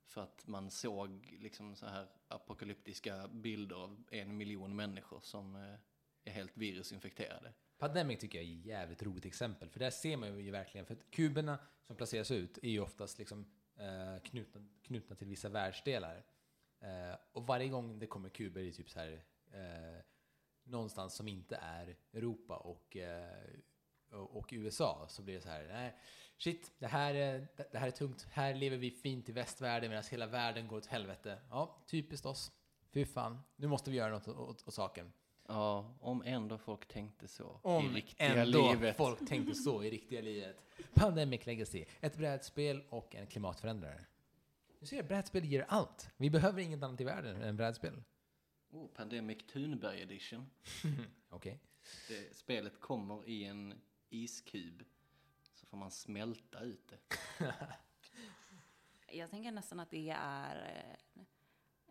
För 0.06 0.22
att 0.22 0.48
man 0.48 0.72
såg 0.72 1.38
liksom 1.40 1.76
så 1.76 1.86
här 1.86 2.08
apokalyptiska 2.28 3.28
bilder 3.28 3.76
av 3.76 4.04
en 4.12 4.38
miljon 4.38 4.76
människor 4.76 5.20
som 5.22 5.56
eh, 5.56 5.76
är 6.24 6.32
helt 6.32 6.58
virusinfekterade. 6.58 7.54
Pandemic 7.78 8.20
tycker 8.20 8.40
jag 8.40 8.48
är 8.48 8.60
ett 8.60 8.66
jävligt 8.66 9.04
roligt 9.04 9.26
exempel, 9.26 9.70
för 9.70 9.80
där 9.80 9.92
ser 9.92 10.18
man 10.18 10.40
ju 10.40 10.52
verkligen, 10.52 10.86
för 10.86 10.94
att 10.94 11.12
kuberna 11.12 11.60
som 11.88 11.96
placeras 11.96 12.32
ut 12.32 12.58
är 12.58 12.70
ju 12.70 12.80
oftast 12.80 13.20
liksom 13.20 13.46
eh, 13.80 14.22
knutna, 14.24 14.62
knutna 14.84 15.16
till 15.16 15.28
vissa 15.28 15.50
världsdelar. 15.50 16.24
Eh, 16.80 17.18
och 17.32 17.48
varje 17.48 17.68
gång 17.68 18.00
det 18.00 18.08
kommer 18.08 18.30
kuber 18.30 18.62
i 18.62 18.74
typ 18.74 18.90
så 18.90 19.00
här 19.00 19.24
eh, 19.52 20.02
någonstans 20.64 21.14
som 21.16 21.28
inte 21.28 21.56
är 21.56 21.96
Europa 22.14 22.58
och, 22.58 22.98
eh, 22.98 23.44
och, 24.12 24.38
och 24.38 24.50
USA 24.52 25.06
så 25.10 25.22
blir 25.22 25.36
det 25.36 25.42
så 25.42 25.50
här, 25.50 25.68
nej, 25.68 25.96
shit, 26.38 26.72
det 26.80 26.88
här, 26.88 27.14
är- 27.14 27.48
det 27.72 27.78
här 27.78 27.88
är 27.88 27.92
tungt, 27.92 28.28
här 28.32 28.54
lever 28.56 28.78
vi 28.78 28.92
fint 28.92 29.30
i 29.30 29.32
västvärlden 29.32 29.90
medan 29.90 30.04
hela 30.12 30.28
världen 30.28 30.68
går 30.68 30.78
åt 30.78 30.86
helvete. 30.86 31.42
Ja, 31.50 31.84
typiskt 31.88 32.26
oss. 32.26 32.52
Fy 32.92 33.06
fan, 33.06 33.40
nu 33.56 33.68
måste 33.68 33.92
vi 33.92 33.98
göra 33.98 34.12
något 34.12 34.28
åt, 34.28 34.38
åt, 34.38 34.68
åt 34.68 34.74
saken. 34.74 35.14
Ja, 35.50 35.94
om 36.00 36.24
ändå 36.26 36.58
folk 36.58 36.88
tänkte 36.88 37.28
så 37.28 37.60
Om 37.64 37.86
i 37.86 37.94
riktiga 37.96 38.28
ändå 38.44 38.74
livet. 38.74 38.98
folk 38.98 39.28
tänkte 39.28 39.56
så 39.56 39.84
i 39.84 39.90
riktiga 39.90 40.22
livet. 40.22 40.58
Pandemic 40.94 41.46
Legacy, 41.46 41.86
ett 42.02 42.18
brädspel 42.18 42.84
och 42.90 43.16
en 43.16 43.28
klimatförändrare. 43.28 44.06
Du 44.80 44.86
ser, 44.86 45.04
brädspel 45.04 45.46
ger 45.46 45.66
allt. 45.68 46.10
Vi 46.18 46.30
behöver 46.30 46.62
inget 46.62 46.84
annat 46.84 47.02
i 47.02 47.04
världen 47.04 47.42
än 47.42 47.58
brädspel. 47.58 48.04
Oh, 48.72 48.88
Pandemic 48.88 49.38
Thunberg 49.48 50.02
Edition. 50.02 50.50
Okej. 51.30 51.60
Det, 52.08 52.36
spelet 52.36 52.80
kommer 52.80 53.28
i 53.30 53.44
en 53.44 53.82
iskub. 54.10 54.84
Så 55.54 55.66
får 55.66 55.78
man 55.78 55.92
smälta 55.92 56.60
ut 56.60 56.88
det. 56.88 57.00
Jag 59.12 59.30
tänker 59.30 59.52
nästan 59.52 59.80
att 59.80 59.90
det 59.90 60.10
är 60.18 60.56
eh, 61.16 61.24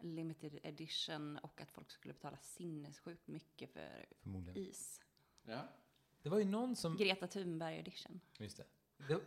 limited 0.03 0.59
edition 0.63 1.37
och 1.39 1.61
att 1.61 1.71
folk 1.71 1.91
skulle 1.91 2.15
betala 2.15 2.37
sinnessjukt 2.39 3.27
mycket 3.29 3.71
för 3.71 4.07
Förmodligen. 4.23 4.63
is. 4.71 5.01
Ja. 5.43 5.69
Det 6.23 6.29
var 6.29 6.39
ju 6.39 6.45
någon 6.45 6.77
som... 6.77 6.97
Greta 6.97 7.27
Thunberg 7.27 7.79
edition. 7.79 8.21
Just 8.39 8.57
det. 8.57 8.65
det. 9.09 9.21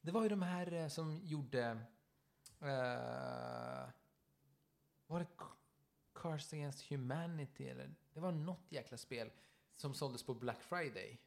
Det 0.00 0.10
var 0.10 0.22
ju 0.22 0.28
de 0.28 0.42
här 0.42 0.72
eh, 0.72 0.88
som 0.88 1.20
gjorde... 1.24 1.78
Uh, 2.62 3.88
var 5.06 5.18
det 5.20 5.26
Ca- 5.36 5.56
Cars 6.14 6.52
Against 6.52 6.82
Humanity 6.90 7.68
eller? 7.68 7.94
Det 8.14 8.20
var 8.20 8.32
något 8.32 8.72
jäkla 8.72 8.96
spel 8.96 9.30
som 9.74 9.94
såldes 9.94 10.22
på 10.22 10.34
Black 10.34 10.62
Friday. 10.62 11.18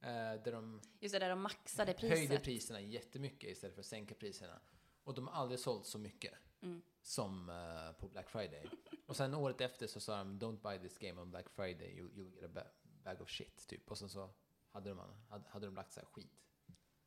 eh, 0.00 0.08
där 0.44 0.52
de 0.52 0.80
Just 1.00 1.12
det, 1.12 1.18
där 1.18 1.30
de 1.30 1.40
maxade 1.42 1.94
höjde 1.98 2.16
priset. 2.26 2.42
priserna 2.44 2.80
jättemycket 2.80 3.50
istället 3.50 3.74
för 3.74 3.80
att 3.80 3.86
sänka 3.86 4.14
priserna. 4.14 4.60
Och 5.04 5.14
de 5.14 5.28
har 5.28 5.34
aldrig 5.34 5.60
sålt 5.60 5.86
så 5.86 5.98
mycket 5.98 6.34
Mm. 6.60 6.82
som 7.02 7.48
eh, 7.50 7.92
på 8.00 8.08
Black 8.08 8.28
Friday. 8.30 8.66
Och 9.06 9.16
sen 9.16 9.34
året 9.34 9.60
efter 9.60 9.86
så 9.86 10.00
sa 10.00 10.16
de 10.18 10.38
Don't 10.38 10.60
buy 10.60 10.78
this 10.88 10.98
game 10.98 11.20
on 11.20 11.30
Black 11.30 11.48
Friday, 11.50 11.98
you, 11.98 12.08
you'll 12.10 12.34
get 12.34 12.44
a 12.44 12.48
ba- 12.54 12.88
bag 13.04 13.20
of 13.20 13.28
shit. 13.30 13.66
Typ. 13.68 13.90
Och 13.90 13.98
sen 13.98 14.08
så 14.08 14.30
hade 14.70 14.90
de, 14.90 15.00
hade, 15.28 15.48
hade 15.48 15.66
de 15.66 15.74
lagt 15.74 15.92
så 15.92 16.00
här 16.00 16.06
skit. 16.06 16.44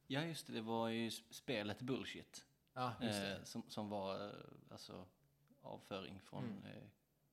ja, 0.07 0.21
just 0.25 0.47
det. 0.47 0.53
Det 0.53 0.61
var 0.61 0.89
ju 0.89 1.11
spelet 1.11 1.81
Bullshit. 1.81 2.45
Ja, 2.73 2.93
just 3.01 3.21
det. 3.21 3.35
Eh, 3.37 3.43
som, 3.43 3.63
som 3.69 3.89
var 3.89 4.27
eh, 4.27 4.33
alltså 4.71 5.05
avföring 5.61 6.19
från 6.21 6.43
Mm. 6.45 6.63
eh, 6.65 6.83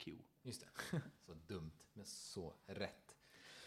ko. 0.04 0.11
Just 0.42 0.61
det. 0.90 1.00
så 1.26 1.35
dumt, 1.35 1.72
men 1.92 2.04
så 2.07 2.54
rätt. 2.66 3.16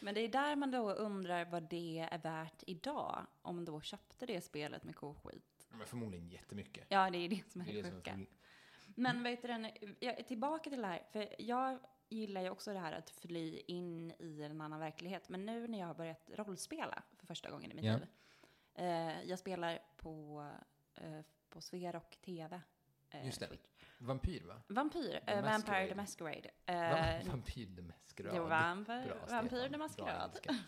Men 0.03 0.15
det 0.15 0.21
är 0.21 0.27
där 0.29 0.55
man 0.55 0.71
då 0.71 0.91
undrar 0.91 1.45
vad 1.45 1.63
det 1.69 2.07
är 2.11 2.17
värt 2.17 2.63
idag. 2.67 3.25
Om 3.41 3.55
man 3.55 3.65
då 3.65 3.81
köpte 3.81 4.25
det 4.25 4.41
spelet 4.41 4.83
med 4.83 4.95
koskit. 4.95 5.67
Men 5.69 5.87
förmodligen 5.87 6.29
jättemycket. 6.29 6.85
Ja, 6.89 7.09
det 7.09 7.17
är 7.17 7.29
det 7.29 7.51
som 7.51 7.61
är 7.61 7.65
Det 7.65 7.71
det, 7.71 7.79
är 7.79 7.83
det 7.83 7.89
som 7.89 7.97
är 7.97 8.01
sjuka. 8.01 8.19
Men 9.01 9.23
vet 9.23 9.41
du, 9.41 9.71
jag 9.99 10.19
är 10.19 10.23
tillbaka 10.23 10.69
till 10.69 10.81
det 10.81 10.87
här, 10.87 11.03
för 11.11 11.35
jag 11.39 11.79
gillar 12.09 12.41
ju 12.41 12.49
också 12.49 12.73
det 12.73 12.79
här 12.79 12.91
att 12.93 13.09
fly 13.09 13.61
in 13.67 14.11
i 14.19 14.41
en 14.43 14.61
annan 14.61 14.79
verklighet. 14.79 15.29
Men 15.29 15.45
nu 15.45 15.67
när 15.67 15.79
jag 15.79 15.87
har 15.87 15.93
börjat 15.93 16.29
rollspela 16.35 17.03
för 17.17 17.25
första 17.27 17.49
gången 17.51 17.71
i 17.71 17.73
mitt 17.75 17.85
Ja. 17.85 17.93
liv. 17.93 18.07
Eh, 18.75 19.23
jag 19.23 19.39
spelar 19.39 19.79
på, 19.97 20.45
eh, 20.95 21.19
på 21.49 21.61
Sverok 21.61 22.17
TV. 22.21 22.61
Eh, 23.09 23.25
Just 23.25 23.39
det. 23.39 23.47
Twitch. 23.47 23.67
Vampyr, 23.97 24.43
va? 24.47 24.61
Vampyr, 24.67 25.19
The 25.25 25.31
eh, 25.31 25.41
Vampire 25.43 25.87
the 25.87 25.95
Masquerade. 25.95 25.95
Masquerade. 25.95 26.49
Va? 26.95 26.97
Eh, 27.19 27.27
Vampyr 27.27 27.75
the 27.75 27.81
Masquerade. 27.81 28.39
Vampire, 28.39 29.05
Bra, 29.05 29.15
Vampyr 29.29 29.49
Stefan. 29.57 29.71
the 29.71 29.77
Masquerade. 29.77 30.39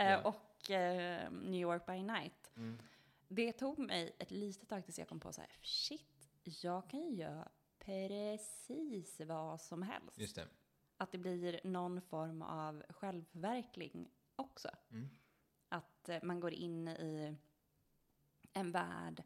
Eh, 0.00 0.10
Ja. 0.10 0.20
Och 0.22 0.70
eh, 0.70 1.30
New 1.30 1.60
York 1.60 1.86
by 1.86 2.02
Night. 2.02 2.50
Mm. 2.56 2.78
Det 3.28 3.52
tog 3.52 3.78
mig 3.78 4.12
ett 4.18 4.30
litet 4.30 4.68
tag 4.68 4.84
tills 4.84 4.98
jag 4.98 5.08
kom 5.08 5.20
på 5.20 5.32
så 5.32 5.40
här, 5.40 5.50
shit, 5.62 6.28
jag 6.44 6.90
kan 6.90 7.00
ju 7.00 7.14
göra 7.16 7.48
precis 7.88 9.20
vad 9.20 9.60
som 9.60 9.82
helst. 9.82 10.18
Just 10.18 10.36
det. 10.36 10.48
Att 10.96 11.12
det 11.12 11.18
blir 11.18 11.60
någon 11.64 12.00
form 12.00 12.42
av 12.42 12.82
självförverkligning 12.88 14.10
också. 14.36 14.68
Mm. 14.90 15.08
Att 15.68 16.08
eh, 16.08 16.18
man 16.22 16.40
går 16.40 16.52
in 16.52 16.88
i 16.88 17.36
en 18.52 18.72
värld 18.72 19.22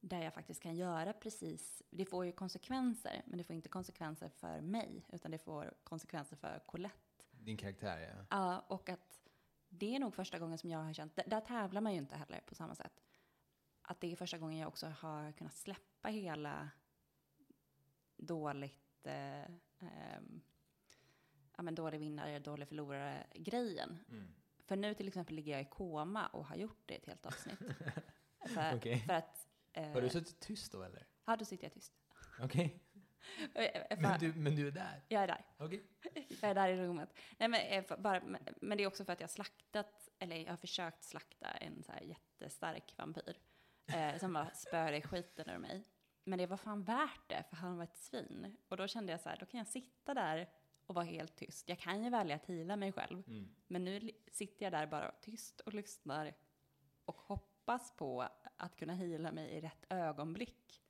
där 0.00 0.22
jag 0.22 0.34
faktiskt 0.34 0.62
kan 0.62 0.76
göra 0.76 1.12
precis, 1.12 1.82
det 1.90 2.04
får 2.04 2.26
ju 2.26 2.32
konsekvenser, 2.32 3.22
men 3.26 3.38
det 3.38 3.44
får 3.44 3.56
inte 3.56 3.68
konsekvenser 3.68 4.28
för 4.28 4.60
mig, 4.60 5.06
utan 5.12 5.30
det 5.30 5.38
får 5.38 5.74
konsekvenser 5.84 6.36
för 6.36 6.62
Colette. 6.66 7.24
Din 7.30 7.56
karaktär, 7.56 7.98
ja. 7.98 8.26
Ja, 8.30 8.60
och 8.68 8.88
att 8.88 9.28
det 9.68 9.94
är 9.94 9.98
nog 9.98 10.14
första 10.14 10.38
gången 10.38 10.58
som 10.58 10.70
jag 10.70 10.78
har 10.78 10.92
känt, 10.92 11.18
där 11.26 11.40
tävlar 11.40 11.80
man 11.80 11.92
ju 11.92 11.98
inte 11.98 12.16
heller 12.16 12.40
på 12.40 12.54
samma 12.54 12.74
sätt. 12.74 13.02
Att 13.82 14.00
det 14.00 14.12
är 14.12 14.16
första 14.16 14.38
gången 14.38 14.58
jag 14.58 14.68
också 14.68 14.86
har 14.86 15.32
kunnat 15.32 15.54
släppa 15.54 16.08
hela 16.08 16.70
dåligt, 18.16 19.06
eh, 19.06 19.42
ehm, 19.80 20.40
ja 21.56 21.62
men 21.62 21.74
dålig 21.74 21.98
vinnare, 22.00 22.38
dålig 22.38 22.68
förlorare 22.68 23.26
grejen. 23.34 23.98
Mm. 24.10 24.34
För 24.64 24.76
nu 24.76 24.94
till 24.94 25.08
exempel 25.08 25.36
ligger 25.36 25.52
jag 25.52 25.60
i 25.62 25.64
koma 25.64 26.26
och 26.26 26.46
har 26.46 26.56
gjort 26.56 26.82
det 26.86 26.94
ett 26.94 27.06
helt 27.06 27.26
avsnitt. 27.26 27.58
för, 28.54 28.76
Okej. 28.76 28.98
för 29.00 29.12
att... 29.14 29.48
Eh, 29.72 29.88
Har 29.92 30.00
du 30.02 30.08
suttit 30.08 30.40
tyst 30.40 30.72
då, 30.72 30.82
eller? 30.82 31.06
Ja, 31.24 31.36
då 31.36 31.44
sitter 31.44 31.64
jag 31.64 31.72
tyst. 31.72 31.92
Okej. 32.40 32.82
Eh, 33.54 33.88
för- 33.88 33.96
Men, 34.02 34.18
du, 34.20 34.32
men 34.34 34.56
du 34.56 34.66
är 34.66 34.70
där? 34.70 35.04
Jag 35.08 35.22
är 35.22 35.26
där. 35.26 35.44
Okej. 35.58 35.86
Jag 36.40 36.50
är 36.50 36.54
där 36.54 36.68
i 36.68 36.76
rummet. 36.76 37.18
Nej, 37.38 37.48
men, 37.48 37.60
eh, 37.60 37.84
för- 37.84 37.96
bara, 37.96 38.20
men, 38.24 38.42
men 38.60 38.78
det 38.78 38.84
är 38.84 38.88
också 38.88 39.04
för 39.04 39.12
att 39.12 39.20
jag 39.20 39.26
har 39.28 39.32
slaktat, 39.32 40.08
eller 40.18 40.36
jag 40.36 40.52
har 40.52 40.56
försökt 40.56 41.04
slakta 41.04 41.46
en 41.50 41.82
så 41.82 41.92
här 41.92 42.00
jättestark 42.00 42.94
vampyr. 42.98 43.38
Eh, 43.94 44.18
som 44.18 44.32
bara 44.32 44.50
spöade 44.50 45.02
skiten 45.02 45.50
ur 45.50 45.58
mig. 45.58 45.84
Men 46.28 46.38
det 46.38 46.46
var 46.46 46.56
fan 46.56 46.82
värt 46.82 47.28
det, 47.28 47.44
för 47.48 47.56
han 47.56 47.76
var 47.76 47.84
ett 47.84 47.96
svin. 47.96 48.56
Och 48.68 48.76
då 48.76 48.86
kände 48.86 49.12
jag 49.12 49.20
så 49.20 49.28
här, 49.28 49.36
då 49.36 49.46
kan 49.46 49.58
jag 49.58 49.66
sitta 49.66 50.14
där 50.14 50.50
och 50.86 50.94
vara 50.94 51.04
helt 51.04 51.36
tyst. 51.36 51.68
Jag 51.68 51.78
kan 51.78 52.04
ju 52.04 52.10
välja 52.10 52.36
att 52.36 52.46
hila 52.46 52.76
mig 52.76 52.92
själv. 52.92 53.22
Mm. 53.28 53.48
Men 53.66 53.84
nu 53.84 54.10
sitter 54.32 54.66
jag 54.66 54.72
där 54.72 54.86
bara 54.86 55.10
tyst 55.22 55.60
och 55.60 55.74
lyssnar 55.74 56.34
och 57.04 57.16
hoppas 57.16 57.96
på 57.96 58.28
att 58.56 58.76
kunna 58.76 58.94
hila 58.94 59.32
mig 59.32 59.50
i 59.50 59.60
rätt 59.60 59.84
ögonblick. 59.88 60.82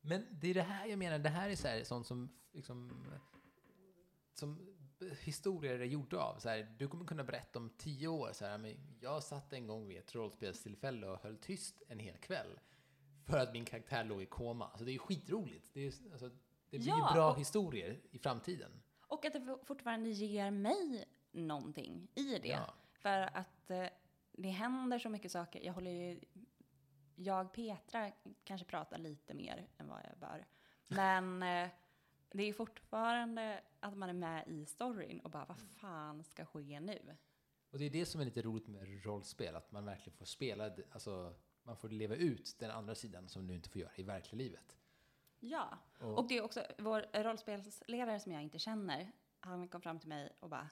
Men 0.00 0.26
det 0.30 0.48
är 0.48 0.54
det 0.54 0.62
här 0.62 0.86
jag 0.86 0.98
menar, 0.98 1.18
det 1.18 1.28
här 1.28 1.48
är 1.48 1.56
så 1.56 1.68
här, 1.68 1.84
sånt 1.84 2.06
som 2.06 2.30
liksom 2.52 3.06
som 4.34 4.76
historier 5.20 5.80
är 5.80 5.84
gjorda 5.84 6.18
av. 6.18 6.38
Så 6.38 6.48
här, 6.48 6.74
du 6.78 6.88
kommer 6.88 7.04
kunna 7.04 7.24
berätta 7.24 7.58
om 7.58 7.70
tio 7.70 8.08
år, 8.08 8.30
så 8.32 8.44
här, 8.44 8.58
men 8.58 8.76
jag 9.00 9.22
satt 9.22 9.52
en 9.52 9.66
gång 9.66 9.88
vid 9.88 9.98
ett 9.98 10.14
rollspelstillfälle 10.14 11.06
och 11.06 11.22
höll 11.22 11.36
tyst 11.36 11.82
en 11.88 11.98
hel 11.98 12.16
kväll 12.16 12.60
för 13.26 13.38
att 13.38 13.52
min 13.52 13.64
karaktär 13.64 14.04
låg 14.04 14.22
i 14.22 14.26
koma. 14.26 14.64
Alltså 14.68 14.84
det 14.84 14.90
är 14.90 14.92
ju 14.92 14.98
skitroligt. 14.98 15.70
Det, 15.74 15.80
är, 15.86 15.92
alltså, 16.12 16.30
det 16.70 16.78
blir 16.78 16.88
Ja, 16.88 17.08
ju 17.10 17.14
bra 17.14 17.30
och- 17.30 17.38
historier 17.38 18.00
i 18.10 18.18
framtiden. 18.18 18.70
Och 19.06 19.24
att 19.24 19.32
det 19.32 19.58
fortfarande 19.64 20.08
ger 20.10 20.50
mig 20.50 21.04
någonting 21.32 22.08
i 22.14 22.38
det. 22.38 22.48
Ja. 22.48 22.74
För 22.92 23.36
att 23.36 23.70
eh, 23.70 23.86
det 24.32 24.48
händer 24.48 24.98
så 24.98 25.08
mycket 25.08 25.32
saker. 25.32 25.60
Jag 25.60 25.72
håller 25.72 25.90
ju... 25.90 26.20
Jag, 27.16 27.52
Petra, 27.52 28.12
kanske 28.44 28.66
pratar 28.66 28.98
lite 28.98 29.34
mer 29.34 29.68
än 29.78 29.88
vad 29.88 30.00
jag 30.10 30.18
bör. 30.18 30.46
Men 30.88 31.42
eh, 31.42 31.68
det 32.30 32.42
är 32.48 32.52
fortfarande 32.52 33.60
att 33.80 33.96
man 33.96 34.08
är 34.08 34.12
med 34.12 34.48
i 34.48 34.66
storyn 34.66 35.20
och 35.20 35.30
bara, 35.30 35.44
vad 35.44 35.58
fan 35.58 36.24
ska 36.24 36.44
ske 36.44 36.80
nu? 36.80 37.16
Och 37.70 37.78
det 37.78 37.84
är 37.84 37.90
det 37.90 38.06
som 38.06 38.20
är 38.20 38.24
lite 38.24 38.42
roligt 38.42 38.68
med 38.68 39.04
rollspel, 39.04 39.56
att 39.56 39.72
man 39.72 39.84
verkligen 39.84 40.16
får 40.16 40.26
spela, 40.26 40.70
alltså 40.92 41.34
man 41.64 41.76
får 41.76 41.88
leva 41.88 42.14
ut 42.16 42.54
den 42.58 42.70
andra 42.70 42.94
sidan 42.94 43.28
som 43.28 43.46
du 43.46 43.54
inte 43.54 43.68
får 43.68 43.80
göra 43.80 43.92
i 43.96 44.02
verkliga 44.02 44.38
livet. 44.44 44.76
Ja, 45.40 45.78
Och- 45.98 46.18
och 46.18 46.28
det 46.28 46.36
är 46.36 46.42
också 46.42 46.66
vår 46.78 47.22
rollspelsledare 47.22 48.20
som 48.20 48.32
jag 48.32 48.42
inte 48.42 48.58
känner. 48.58 49.12
Han 49.40 49.68
kom 49.68 49.80
fram 49.80 49.98
till 50.00 50.08
mig 50.08 50.32
och 50.40 50.48
bara. 50.48 50.68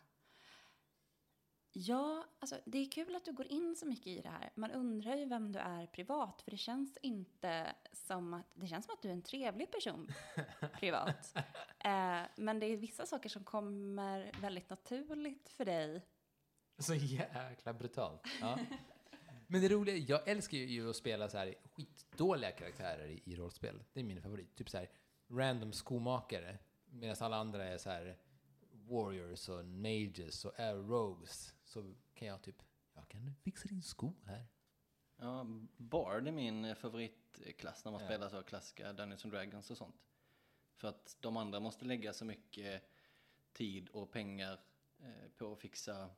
Ja, 1.74 2.24
alltså 2.38 2.58
det 2.64 2.78
är 2.78 2.90
kul 2.90 3.14
att 3.16 3.24
du 3.24 3.32
går 3.32 3.46
in 3.46 3.76
så 3.76 3.86
mycket 3.86 4.06
i 4.06 4.20
det 4.20 4.28
här. 4.28 4.50
Man 4.54 4.70
undrar 4.70 5.16
ju 5.16 5.24
vem 5.26 5.52
du 5.52 5.58
är 5.58 5.86
privat, 5.86 6.42
för 6.42 6.50
det 6.50 6.56
känns 6.56 6.96
inte 7.02 7.74
som 7.92 8.34
att, 8.34 8.46
det 8.54 8.66
känns 8.66 8.86
som 8.86 8.94
att 8.94 9.02
du 9.02 9.08
är 9.08 9.12
en 9.12 9.22
trevlig 9.22 9.70
person 9.70 10.08
privat. 10.80 11.36
Eh, 11.78 12.22
men 12.36 12.58
det 12.60 12.66
är 12.66 12.76
vissa 12.76 13.06
saker 13.06 13.28
som 13.28 13.44
kommer 13.44 14.32
väldigt 14.40 14.70
naturligt 14.70 15.48
för 15.48 15.64
dig. 15.64 16.06
Så 16.78 16.94
jäkla 16.94 17.72
brutalt. 17.72 18.22
Ja. 18.40 18.58
Men 19.52 19.60
det 19.60 19.68
roliga, 19.68 19.96
jag 19.96 20.28
älskar 20.28 20.58
ju 20.58 20.90
att 20.90 20.96
spela 20.96 21.28
så 21.28 21.38
här 21.38 21.54
skitdåliga 21.64 22.50
karaktärer 22.50 23.06
i, 23.06 23.22
i 23.24 23.36
rollspel. 23.36 23.82
Det 23.92 24.00
är 24.00 24.04
min 24.04 24.22
favorit. 24.22 24.56
Typ 24.56 24.70
så 24.70 24.78
här 24.78 24.90
random 25.28 25.72
skomakare. 25.72 26.58
Medan 26.84 27.16
alla 27.20 27.36
andra 27.36 27.64
är 27.64 27.78
så 27.78 27.90
här 27.90 28.18
warriors 28.72 29.48
och 29.48 29.64
mages 29.64 30.44
och 30.44 30.52
rogues. 30.88 31.54
Så 31.64 31.94
kan 32.14 32.28
jag 32.28 32.42
typ, 32.42 32.62
jag 32.94 33.08
kan 33.08 33.34
fixa 33.34 33.68
din 33.68 33.82
sko 33.82 34.12
här. 34.26 34.46
Ja, 35.16 35.46
Bard 35.76 36.28
är 36.28 36.32
min 36.32 36.76
favoritklass 36.76 37.84
när 37.84 37.92
man 37.92 38.00
Ja. 38.00 38.06
spelar 38.06 38.28
så 38.28 38.42
klassiska 38.42 38.92
Dungeons 38.92 39.24
and 39.24 39.32
Dragons 39.34 39.70
och 39.70 39.76
sånt. 39.76 39.96
För 40.76 40.88
att 40.88 41.16
de 41.20 41.36
andra 41.36 41.60
måste 41.60 41.84
lägga 41.84 42.12
så 42.12 42.24
mycket 42.24 42.82
tid 43.52 43.88
och 43.88 44.10
pengar 44.10 44.60
eh, 44.98 45.30
på 45.36 45.52
att 45.52 45.58
fixa 45.58 46.10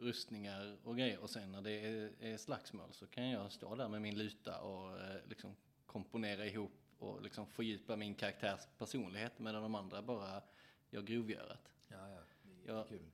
rustningar 0.00 0.76
och 0.84 0.96
grejer. 0.96 1.18
Och 1.18 1.30
sen 1.30 1.52
när 1.52 1.62
det 1.62 1.70
är, 1.86 2.10
är 2.20 2.36
slagsmål 2.36 2.92
så 2.92 3.06
kan 3.06 3.28
jag 3.30 3.52
stå 3.52 3.74
där 3.74 3.88
med 3.88 4.02
min 4.02 4.18
luta 4.18 4.60
och 4.60 5.00
eh, 5.00 5.16
liksom 5.28 5.56
komponera 5.86 6.46
ihop 6.46 6.72
och 6.98 7.22
liksom 7.22 7.46
fördjupa 7.46 7.96
min 7.96 8.14
karaktärs 8.14 8.60
personlighet 8.78 9.38
medan 9.38 9.62
de 9.62 9.74
andra 9.74 10.02
bara 10.02 10.42
gör 10.90 11.02
grovgörat. 11.02 11.72
Ja, 11.88 12.08
ja. 12.10 12.20
Jag, 12.66 12.88
Kul. 12.88 13.10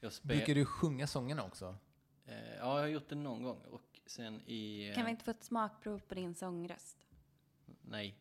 jag 0.00 0.12
Brukar 0.22 0.54
du 0.54 0.64
sjunga 0.64 1.06
sångerna 1.06 1.44
också? 1.44 1.76
eh, 2.26 2.48
ja, 2.56 2.56
jag 2.58 2.80
har 2.80 2.86
gjort 2.86 3.08
det 3.08 3.14
någon 3.14 3.42
gång 3.42 3.60
och 3.70 4.00
sen 4.06 4.40
i... 4.46 4.88
eh, 4.88 4.94
Kan 4.94 5.04
vi 5.04 5.10
inte 5.10 5.24
få 5.24 5.30
ett 5.30 5.44
smakprov 5.44 5.98
på 6.08 6.14
din 6.14 6.34
sångröst? 6.34 6.98
Nej. 7.82 8.18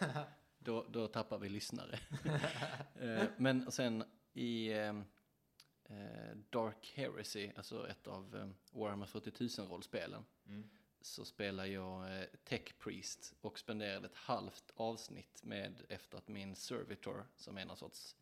då, 0.58 0.86
då 0.90 1.06
tappar 1.06 1.38
vi 1.38 1.48
lyssnare. 1.48 1.98
Eh, 3.00 3.24
Men 3.36 3.70
sen 3.72 4.04
i 4.32 4.72
eh, 4.72 5.00
Dark 6.50 6.92
Heresy, 6.94 7.50
alltså 7.56 7.88
ett 7.88 8.06
av 8.06 8.36
eh, 8.36 8.78
Warhammer 8.78 9.06
40 9.06 9.30
000-rollspelen, 9.30 10.24
Mm. 10.46 10.68
så 11.00 11.24
spelar 11.24 11.66
jag 11.66 12.18
eh, 12.18 12.24
Tech 12.44 12.78
Priest 12.78 13.34
och 13.40 13.58
spenderade 13.58 14.06
ett 14.06 14.14
halvt 14.14 14.72
avsnitt 14.76 15.44
med 15.44 15.74
efter 15.88 16.18
att 16.18 16.28
min 16.28 16.56
servitor, 16.56 17.26
som 17.36 17.58
är 17.58 17.64
någon 17.64 17.76
sorts 17.76 18.16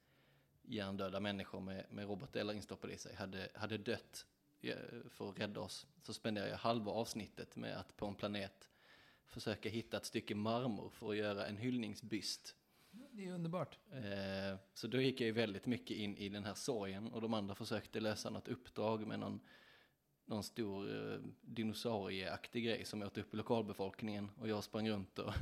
hjärndöda 0.62 1.20
människor 1.20 1.60
med, 1.60 1.86
med 1.90 2.06
robotdelar 2.06 2.54
instoppade 2.54 2.92
i 2.92 2.98
sig, 2.98 3.14
hade, 3.14 3.48
hade 3.54 3.78
dött 3.78 4.26
eh, 4.60 4.76
för 5.10 5.30
att 5.30 5.38
rädda 5.38 5.60
oss. 5.60 5.86
Så 6.02 6.14
spenderade 6.14 6.50
jag 6.50 6.58
halva 6.58 6.92
avsnittet 6.92 7.56
med 7.56 7.76
att 7.76 7.96
på 7.96 8.06
en 8.06 8.14
planet 8.14 8.68
försöka 9.26 9.68
hitta 9.68 9.96
ett 9.96 10.04
stycke 10.06 10.34
marmor 10.34 10.90
för 10.90 11.10
att 11.10 11.16
göra 11.16 11.46
en 11.46 11.56
hyllningsbyst. 11.56 12.56
Det 13.16 13.26
är 13.26 13.32
underbart. 13.32 13.78
Eh, 13.92 14.58
så 14.74 14.86
då 14.86 15.00
gick 15.00 15.20
jag 15.20 15.26
ju 15.26 15.32
väldigt 15.32 15.66
mycket 15.66 15.96
in 15.96 16.16
i 16.16 16.28
den 16.28 16.44
här 16.44 16.54
sorgen 16.54 17.12
och 17.12 17.20
de 17.20 17.34
andra 17.34 17.54
försökte 17.54 18.00
lösa 18.00 18.30
något 18.30 18.48
uppdrag 18.48 19.06
med 19.06 19.18
någon, 19.18 19.40
någon 20.24 20.42
stor 20.42 21.12
eh, 21.12 21.18
dinosaurieaktig 21.40 22.64
grej 22.64 22.84
som 22.84 23.02
åt 23.02 23.18
upp 23.18 23.34
lokalbefolkningen 23.34 24.30
och 24.38 24.48
jag 24.48 24.64
sprang 24.64 24.90
runt 24.90 25.18
och 25.18 25.32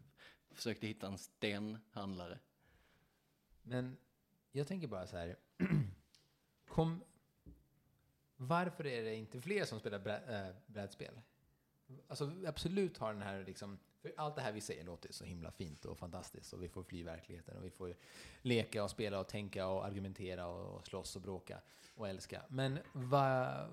försökte 0.50 0.86
hitta 0.86 1.06
en 1.06 1.18
stenhandlare. 1.18 2.38
Men 3.62 3.96
jag 4.52 4.66
tänker 4.66 4.88
bara 4.88 5.06
så 5.06 5.16
här. 5.16 5.36
Kom, 6.68 7.04
varför 8.36 8.86
är 8.86 9.02
det 9.02 9.14
inte 9.14 9.40
fler 9.40 9.64
som 9.64 9.80
spelar 9.80 9.98
brä, 9.98 10.48
äh, 10.48 10.54
brädspel? 10.66 11.20
Alltså 12.08 12.32
absolut 12.46 12.98
har 12.98 13.12
den 13.12 13.22
här 13.22 13.44
liksom, 13.44 13.78
för 14.02 14.14
allt 14.16 14.36
det 14.36 14.42
här 14.42 14.52
vi 14.52 14.60
säger 14.60 14.84
låter 14.84 15.12
så 15.12 15.24
himla 15.24 15.50
fint 15.50 15.84
och 15.84 15.98
fantastiskt 15.98 16.52
och 16.52 16.62
vi 16.62 16.68
får 16.68 16.82
fly 16.82 17.04
verkligheten 17.04 17.56
och 17.56 17.64
vi 17.64 17.70
får 17.70 17.96
leka 18.42 18.84
och 18.84 18.90
spela 18.90 19.20
och 19.20 19.28
tänka 19.28 19.66
och 19.66 19.84
argumentera 19.84 20.46
och 20.46 20.86
slåss 20.86 21.16
och 21.16 21.22
bråka 21.22 21.60
och 21.94 22.08
älska. 22.08 22.42
Men 22.48 22.78
va, 22.92 23.68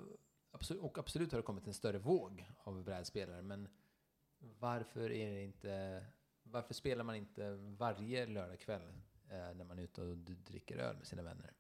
absolut, 0.51 0.84
och 0.84 0.97
absolut 0.97 1.32
har 1.32 1.39
det 1.39 1.43
kommit 1.43 1.67
en 1.67 1.73
större 1.73 1.97
våg 1.97 2.51
av 2.58 2.84
brädspelare, 2.84 3.41
men 3.41 3.69
varför 4.39 5.12
är 5.12 5.34
det 5.34 5.43
inte, 5.43 6.06
varför 6.43 6.73
spelar 6.73 7.03
man 7.03 7.15
inte 7.15 7.51
varje 7.56 8.25
lördagkväll 8.25 8.93
eh, 9.30 9.53
när 9.56 9.63
man 9.63 9.80
är 9.80 9.84
ute 9.84 10.01
och 10.01 10.17
dricker 10.17 10.77
öl 10.77 10.97
med 10.97 11.08
sina 11.08 11.23
vänner? 11.23 11.53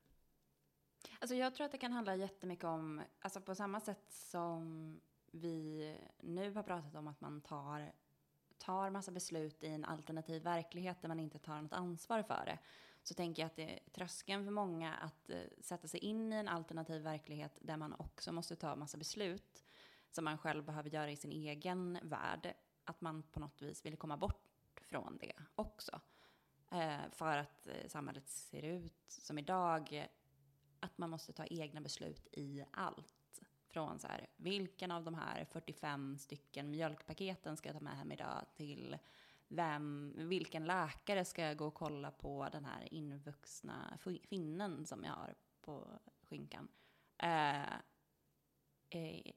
Alltså 1.19 1.35
jag 1.35 1.55
tror 1.55 1.65
att 1.65 1.71
det 1.71 1.77
kan 1.77 1.91
handla 1.91 2.15
jättemycket 2.15 2.65
om, 2.65 3.01
alltså 3.19 3.41
på 3.41 3.55
samma 3.55 3.79
sätt 3.79 4.11
som 4.11 5.01
vi 5.37 5.97
nu 6.19 6.53
har 6.53 6.63
pratat 6.63 6.95
om 6.95 7.07
att 7.07 7.21
man 7.21 7.41
tar, 7.41 7.93
tar 8.57 8.89
massa 8.89 9.11
beslut 9.11 9.63
i 9.63 9.67
en 9.67 9.85
alternativ 9.85 10.43
verklighet 10.43 11.01
där 11.01 11.07
man 11.07 11.19
inte 11.19 11.39
tar 11.39 11.61
något 11.61 11.73
ansvar 11.73 12.23
för 12.23 12.45
det. 12.45 12.59
Så 13.03 13.13
tänker 13.13 13.41
jag 13.41 13.47
att 13.47 13.55
det 13.55 13.73
är 13.73 13.79
tröskeln 13.91 14.45
för 14.45 14.51
många 14.51 14.93
att 14.93 15.29
eh, 15.29 15.41
sätta 15.61 15.87
sig 15.87 15.99
in 15.99 16.33
i 16.33 16.35
en 16.35 16.47
alternativ 16.47 17.01
verklighet 17.01 17.57
där 17.61 17.77
man 17.77 17.93
också 17.93 18.31
måste 18.31 18.55
ta 18.55 18.75
massa 18.75 18.97
beslut 18.97 19.63
som 20.11 20.25
man 20.25 20.37
själv 20.37 20.65
behöver 20.65 20.89
göra 20.89 21.11
i 21.11 21.15
sin 21.15 21.31
egen 21.31 21.99
värld. 22.03 22.53
Att 22.83 23.01
man 23.01 23.23
på 23.23 23.39
något 23.39 23.61
vis 23.61 23.85
vill 23.85 23.97
komma 23.97 24.17
bort 24.17 24.79
från 24.81 25.17
det 25.17 25.33
också. 25.55 26.01
Eh, 26.71 27.09
för 27.11 27.37
att 27.37 27.67
eh, 27.67 27.87
samhället 27.87 28.27
ser 28.27 28.61
ut 28.61 29.05
som 29.07 29.37
idag 29.37 30.07
att 30.79 30.97
man 30.97 31.09
måste 31.09 31.33
ta 31.33 31.45
egna 31.45 31.81
beslut 31.81 32.27
i 32.31 32.65
allt. 32.71 33.16
Från 33.69 33.99
så 33.99 34.07
här, 34.07 34.27
vilken 34.35 34.91
av 34.91 35.03
de 35.03 35.13
här 35.15 35.45
45 35.45 36.17
stycken 36.17 36.71
mjölkpaketen 36.71 37.57
ska 37.57 37.69
jag 37.69 37.75
ta 37.75 37.83
med 37.83 37.97
hem 37.97 38.11
idag 38.11 38.45
till 38.55 38.97
vem, 39.47 40.13
vilken 40.17 40.65
läkare 40.65 41.25
ska 41.25 41.41
jag 41.41 41.57
gå 41.57 41.67
och 41.67 41.73
kolla 41.73 42.11
på 42.11 42.47
den 42.51 42.65
här 42.65 42.93
invuxna 42.93 43.97
fi- 43.99 44.21
finnen 44.27 44.85
som 44.85 45.03
jag 45.03 45.11
har 45.13 45.35
på 45.61 45.99
skinkan. 46.23 46.67
Eh, 47.17 47.61
eh, 48.89 49.31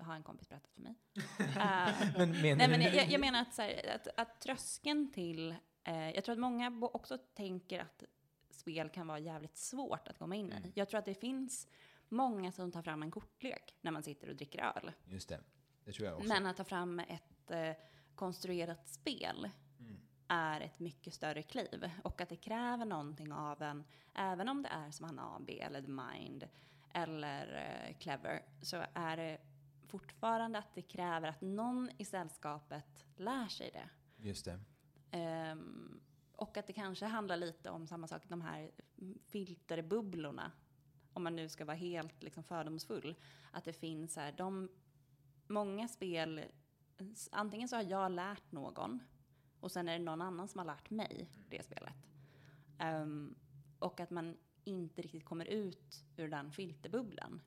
har 0.00 0.14
en 0.14 0.22
kompis 0.22 0.48
berättat 0.48 0.72
för 0.74 0.80
mig. 0.82 0.94
Eh, 1.38 2.16
Men 2.18 2.30
menar 2.42 2.56
Nej, 2.56 2.68
men 2.68 2.80
jag, 2.80 3.08
jag- 3.10 3.20
menar 3.20 3.40
att, 3.42 3.54
så 3.54 3.62
här, 3.62 3.94
att, 3.94 4.08
att 4.20 4.40
tröskeln 4.40 5.12
till... 5.12 5.54
Eh, 5.84 6.10
jag 6.10 6.24
tror 6.24 6.32
att 6.32 6.38
många 6.38 6.78
också 6.92 7.18
tänker 7.18 7.80
att 7.80 8.02
spel 8.50 8.88
kan 8.88 9.06
vara 9.06 9.18
jävligt 9.18 9.56
svårt 9.56 10.08
att 10.08 10.18
komma 10.18 10.34
in 10.36 10.52
i. 10.52 10.56
Mm. 10.56 10.72
Jag 10.74 10.88
tror 10.88 10.98
att 10.98 11.04
det 11.04 11.14
finns 11.14 11.68
många 12.10 12.52
som 12.52 12.72
tar 12.72 12.82
fram 12.82 13.02
en 13.02 13.10
kortlek 13.10 13.76
när 13.80 13.90
man 13.90 14.02
sitter 14.02 14.28
och 14.28 14.36
dricker 14.36 14.72
öl. 14.76 14.92
Just 15.04 15.28
det, 15.28 15.40
det 15.84 15.92
tror 15.92 16.08
jag 16.08 16.16
också. 16.16 16.28
Men 16.28 16.46
att 16.46 16.56
ta 16.56 16.64
fram 16.64 16.98
ett 17.00 17.50
eh, 17.50 17.72
konstruerat 18.14 18.88
spel 18.88 19.50
Mm. 19.78 19.96
är 20.28 20.60
ett 20.60 20.78
mycket 20.78 21.14
större 21.14 21.42
kliv. 21.42 21.90
Och 22.04 22.20
att 22.20 22.28
det 22.28 22.36
kräver 22.36 22.84
någonting 22.84 23.32
av 23.32 23.62
en, 23.62 23.84
även 24.14 24.48
om 24.48 24.62
det 24.62 24.68
är 24.68 24.90
som 24.90 25.06
han 25.06 25.18
AB 25.18 25.50
eller 25.50 25.82
The 25.82 25.88
Mind 25.88 26.48
eller 26.94 27.54
eh, 27.88 27.96
Clever, 27.98 28.42
så 28.62 28.84
är 28.94 29.16
det 29.16 29.38
fortfarande 29.86 30.58
att 30.58 30.74
det 30.74 30.82
kräver 30.82 31.28
att 31.28 31.40
någon 31.40 31.90
i 31.98 32.04
sällskapet 32.04 33.06
lär 33.16 33.46
sig 33.48 33.70
det. 33.72 33.88
Just 34.16 34.44
det. 34.44 34.60
Ehm, 35.10 36.00
och 36.36 36.56
att 36.56 36.66
det 36.66 36.72
kanske 36.72 37.06
handlar 37.06 37.36
lite 37.36 37.70
om 37.70 37.86
samma 37.86 38.06
sak, 38.06 38.22
de 38.28 38.40
här 38.40 38.70
filterbubblorna. 39.26 40.52
Om 41.12 41.22
man 41.22 41.36
nu 41.36 41.48
ska 41.48 41.64
vara 41.64 41.76
helt 41.76 42.22
liksom 42.22 42.42
fördomsfull. 42.42 43.16
Att 43.50 43.64
det 43.64 43.72
finns 43.72 44.16
här, 44.16 44.32
de, 44.32 44.68
många 45.46 45.88
spel, 45.88 46.44
antingen 47.30 47.68
så 47.68 47.76
har 47.76 47.82
jag 47.82 48.12
lärt 48.12 48.52
någon 48.52 49.00
och 49.60 49.72
sen 49.72 49.88
är 49.88 49.98
det 49.98 50.04
någon 50.04 50.22
annan 50.22 50.48
som 50.48 50.58
har 50.58 50.66
lärt 50.66 50.90
mig 50.90 51.28
det 51.48 51.64
spelet. 51.64 52.06
Ehm, 52.78 53.34
och 53.78 54.00
att 54.00 54.10
man 54.10 54.36
inte 54.64 55.02
riktigt 55.02 55.24
kommer 55.24 55.44
ut 55.44 56.04
ur 56.16 56.28
den 56.28 56.52
filterbubblan. 56.52 57.42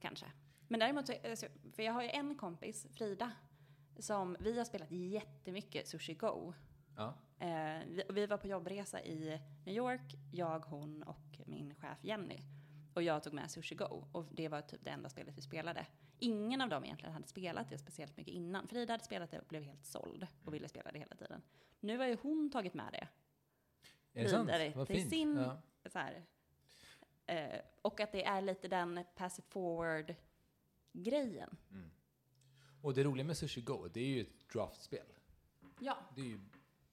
Kanske. 0.00 0.26
Men 0.68 0.80
däremot, 0.80 1.06
så, 1.06 1.14
alltså, 1.24 1.46
för 1.72 1.82
jag 1.82 1.92
har 1.92 2.02
ju 2.02 2.08
en 2.08 2.34
kompis, 2.34 2.86
Frida, 2.90 3.32
som 3.98 4.36
vi 4.40 4.58
har 4.58 4.64
spelat 4.64 4.90
jättemycket 4.90 5.88
Sushi 5.88 6.14
Go. 6.14 6.54
Ja. 6.96 7.14
Eh, 7.38 7.82
vi, 7.86 8.02
vi 8.08 8.26
var 8.26 8.36
på 8.36 8.46
jobbresa 8.46 9.02
i 9.02 9.40
New 9.64 9.74
York, 9.74 10.14
jag, 10.32 10.60
hon 10.60 11.02
och 11.02 11.40
min 11.46 11.74
chef 11.74 11.98
Jenny. 12.02 12.42
Och 12.98 13.02
jag 13.02 13.22
tog 13.22 13.32
med 13.32 13.50
Sushi 13.50 13.74
Go 13.74 14.04
och 14.12 14.24
det 14.30 14.48
var 14.48 14.62
typ 14.62 14.84
det 14.84 14.90
enda 14.90 15.08
spelet 15.08 15.36
vi 15.38 15.42
spelade. 15.42 15.86
Ingen 16.18 16.60
av 16.60 16.68
dem 16.68 16.84
egentligen 16.84 17.12
hade 17.12 17.26
spelat 17.26 17.70
det 17.70 17.78
speciellt 17.78 18.16
mycket 18.16 18.34
innan. 18.34 18.68
Frida 18.68 18.92
hade 18.92 19.04
spelat 19.04 19.30
det 19.30 19.38
och 19.38 19.46
blev 19.48 19.62
helt 19.62 19.86
såld 19.86 20.26
och 20.44 20.54
ville 20.54 20.68
spela 20.68 20.92
det 20.92 20.98
hela 20.98 21.16
tiden. 21.16 21.42
Nu 21.80 21.98
har 21.98 22.06
ju 22.06 22.16
hon 22.22 22.50
tagit 22.50 22.74
med 22.74 22.92
det 22.92 23.08
Är 24.20 24.24
det 24.24 24.30
sant? 24.30 24.50
Vad 24.76 24.86
till 24.86 24.96
fint. 24.96 25.10
sin- 25.10 25.36
Ja. 25.36 25.60
så 25.90 25.98
här. 25.98 26.24
Eh, 27.26 27.60
och 27.82 28.00
att 28.00 28.12
det 28.12 28.24
är 28.24 28.40
lite 28.40 28.68
den 28.68 29.04
pass 29.16 29.38
it 29.38 29.44
forward 29.48 30.14
grejen. 30.92 31.56
Mm. 31.70 31.90
Och 32.82 32.94
det 32.94 33.04
roliga 33.04 33.24
med 33.26 33.36
Sushi 33.36 33.60
Go, 33.60 33.88
det 33.88 34.00
är 34.00 34.06
ju 34.06 34.20
ett 34.20 34.48
draftspel. 34.52 35.06
Ja, 35.80 35.96
Det 36.14 36.20
är 36.20 36.24
ju 36.26 36.40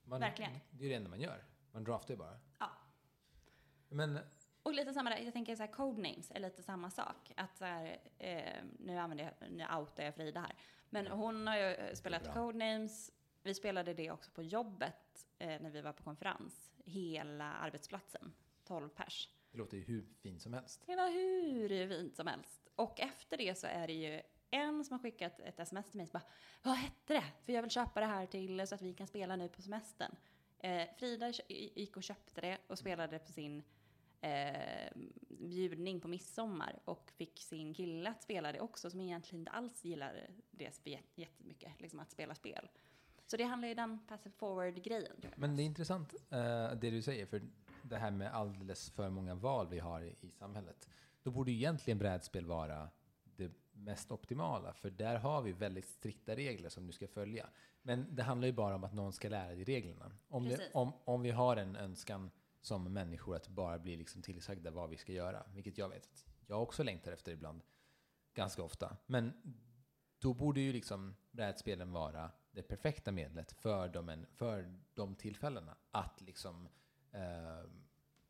man, 0.03 0.19
Verkligen. 0.19 0.51
Det 0.71 0.85
är 0.85 0.89
det 0.89 0.95
enda 0.95 1.09
man 1.09 1.21
gör. 1.21 1.43
Man 1.71 1.83
draftar 1.83 2.13
ju 2.13 2.17
bara. 2.17 2.39
Ja. 2.59 2.69
Men 3.89 4.19
Och 4.65 4.73
lite 4.73 4.93
samma 4.93 5.09
där, 5.09 5.17
jag 5.17 5.33
tänker 5.33 5.55
så 5.55 5.63
här, 5.63 5.71
codenames 5.71 6.31
är 6.31 6.39
lite 6.39 6.63
samma 6.63 6.89
sak. 6.89 7.31
Att 7.37 7.57
så 7.57 7.65
här, 7.65 7.97
eh, 8.17 8.63
nu 8.79 8.97
använder 8.97 9.23
jag, 9.39 9.51
nu 9.51 9.65
outar 9.79 10.03
jag 10.03 10.15
Frida 10.15 10.39
här. 10.39 10.55
Men 10.89 11.07
hon 11.07 11.47
har 11.47 11.57
ju 11.57 11.63
eh, 11.63 11.93
spelat 11.93 12.23
bra. 12.23 12.33
codenames. 12.33 13.11
Vi 13.43 13.53
spelade 13.53 13.93
det 13.93 14.11
också 14.11 14.31
på 14.31 14.43
jobbet 14.43 15.27
eh, 15.39 15.61
när 15.61 15.69
vi 15.69 15.81
var 15.81 15.93
på 15.93 16.03
konferens. 16.03 16.71
Hela 16.85 17.53
arbetsplatsen, 17.53 18.33
12 18.63 18.89
pers. 18.89 19.29
det 19.51 19.57
låter 19.57 19.77
ju 19.77 19.83
hur 19.83 20.05
fint 20.21 20.41
som 20.41 20.53
helst. 20.53 20.83
Det 20.85 20.95
var 20.95 21.09
hur 21.09 21.89
fint 21.89 22.15
som 22.15 22.27
helst. 22.27 22.67
Och 22.75 22.99
efter 22.99 23.37
det 23.37 23.55
så 23.55 23.67
är 23.67 23.87
det 23.87 23.93
ju 23.93 24.21
en 24.51 24.85
som 24.85 24.93
har 24.93 24.99
skickat 24.99 25.39
ett 25.39 25.59
sms 25.59 25.89
till 25.89 25.97
mig 25.97 26.07
som 26.07 26.19
bara, 26.19 26.31
vad 26.63 26.75
hette 26.75 27.13
det? 27.13 27.25
För 27.43 27.53
jag 27.53 27.61
vill 27.61 27.71
köpa 27.71 27.99
det 27.99 28.05
här 28.05 28.25
till 28.25 28.67
så 28.67 28.75
att 28.75 28.81
vi 28.81 28.93
kan 28.93 29.07
spela 29.07 29.35
nu 29.35 29.49
på 29.49 29.61
semestern. 29.61 30.15
Eh, 30.59 30.87
Frida 30.97 31.31
gick 31.49 31.97
och 31.97 32.03
köpte 32.03 32.41
det 32.41 32.57
och 32.67 32.79
spelade 32.79 33.19
på 33.19 33.31
sin 33.31 33.63
eh, 34.25 34.91
bjudning 35.29 36.01
på 36.01 36.07
midsommar 36.07 36.79
och 36.85 37.11
fick 37.11 37.39
sin 37.39 37.73
kille 37.73 38.09
att 38.09 38.23
spela 38.23 38.51
det 38.51 38.59
också 38.59 38.89
som 38.89 39.01
egentligen 39.01 39.41
inte 39.41 39.51
alls 39.51 39.85
gillar 39.85 40.27
det 40.51 40.99
jättemycket, 41.15 41.81
liksom 41.81 41.99
att 41.99 42.11
spela 42.11 42.35
spel. 42.35 42.69
Så 43.27 43.37
det 43.37 43.43
handlar 43.43 43.67
ju 43.67 43.71
om 43.71 43.77
den 43.77 43.99
passive 44.07 44.35
forward-grejen. 44.37 45.15
Men 45.35 45.55
det 45.55 45.63
är 45.63 45.65
intressant 45.65 46.15
eh, 46.29 46.71
det 46.71 46.89
du 46.89 47.01
säger, 47.01 47.25
för 47.25 47.41
det 47.81 47.97
här 47.97 48.11
med 48.11 48.33
alldeles 48.33 48.89
för 48.89 49.09
många 49.09 49.35
val 49.35 49.67
vi 49.67 49.79
har 49.79 50.01
i, 50.01 50.15
i 50.21 50.31
samhället. 50.31 50.89
Då 51.23 51.31
borde 51.31 51.51
ju 51.51 51.57
egentligen 51.57 51.97
brädspel 51.97 52.45
vara 52.45 52.89
det 53.23 53.51
mest 53.71 54.11
optimala, 54.11 54.73
för 54.73 54.89
där 54.89 55.17
har 55.17 55.41
vi 55.41 55.51
väldigt 55.51 55.87
strikta 55.87 56.35
regler 56.35 56.69
som 56.69 56.87
du 56.87 56.93
ska 56.93 57.07
följa. 57.07 57.49
Men 57.81 58.15
det 58.15 58.23
handlar 58.23 58.45
ju 58.45 58.53
bara 58.53 58.75
om 58.75 58.83
att 58.83 58.93
någon 58.93 59.13
ska 59.13 59.29
lära 59.29 59.55
dig 59.55 59.63
reglerna. 59.63 60.11
Om, 60.27 60.43
det, 60.43 60.69
om, 60.73 60.93
om 61.05 61.21
vi 61.21 61.31
har 61.31 61.57
en 61.57 61.75
önskan 61.75 62.31
som 62.65 62.93
människor 62.93 63.35
att 63.35 63.47
bara 63.47 63.79
bli 63.79 63.95
liksom 63.95 64.21
tillsagda 64.21 64.71
vad 64.71 64.89
vi 64.89 64.97
ska 64.97 65.13
göra, 65.13 65.45
vilket 65.53 65.77
jag 65.77 65.89
vet 65.89 66.05
att 66.05 66.25
jag 66.47 66.61
också 66.61 66.83
längtar 66.83 67.11
efter 67.11 67.31
ibland, 67.31 67.63
ganska 68.33 68.63
ofta. 68.63 68.97
Men 69.05 69.33
då 70.19 70.33
borde 70.33 70.61
ju 70.61 70.73
liksom 70.73 71.15
brädspelen 71.31 71.91
vara 71.91 72.31
det 72.51 72.61
perfekta 72.61 73.11
medlet 73.11 73.51
för 73.51 73.87
de, 73.87 74.25
för 74.31 74.79
de 74.93 75.15
tillfällena 75.15 75.77
att 75.91 76.21
liksom 76.21 76.69
eh, 77.11 77.69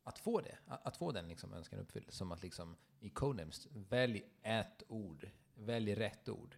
att 0.02 0.18
få 0.18 0.40
det, 0.40 0.58
att, 0.66 0.86
att 0.86 0.96
få 0.96 1.12
den 1.12 1.28
liksom 1.28 1.52
önskan 1.52 1.80
uppfylld. 1.80 2.12
Som 2.12 2.32
att 2.32 2.42
liksom 2.42 2.76
i 3.00 3.10
Codenames, 3.10 3.68
välj 3.70 4.24
ett 4.42 4.82
ord, 4.88 5.28
välj 5.54 5.94
rätt 5.94 6.28
ord. 6.28 6.56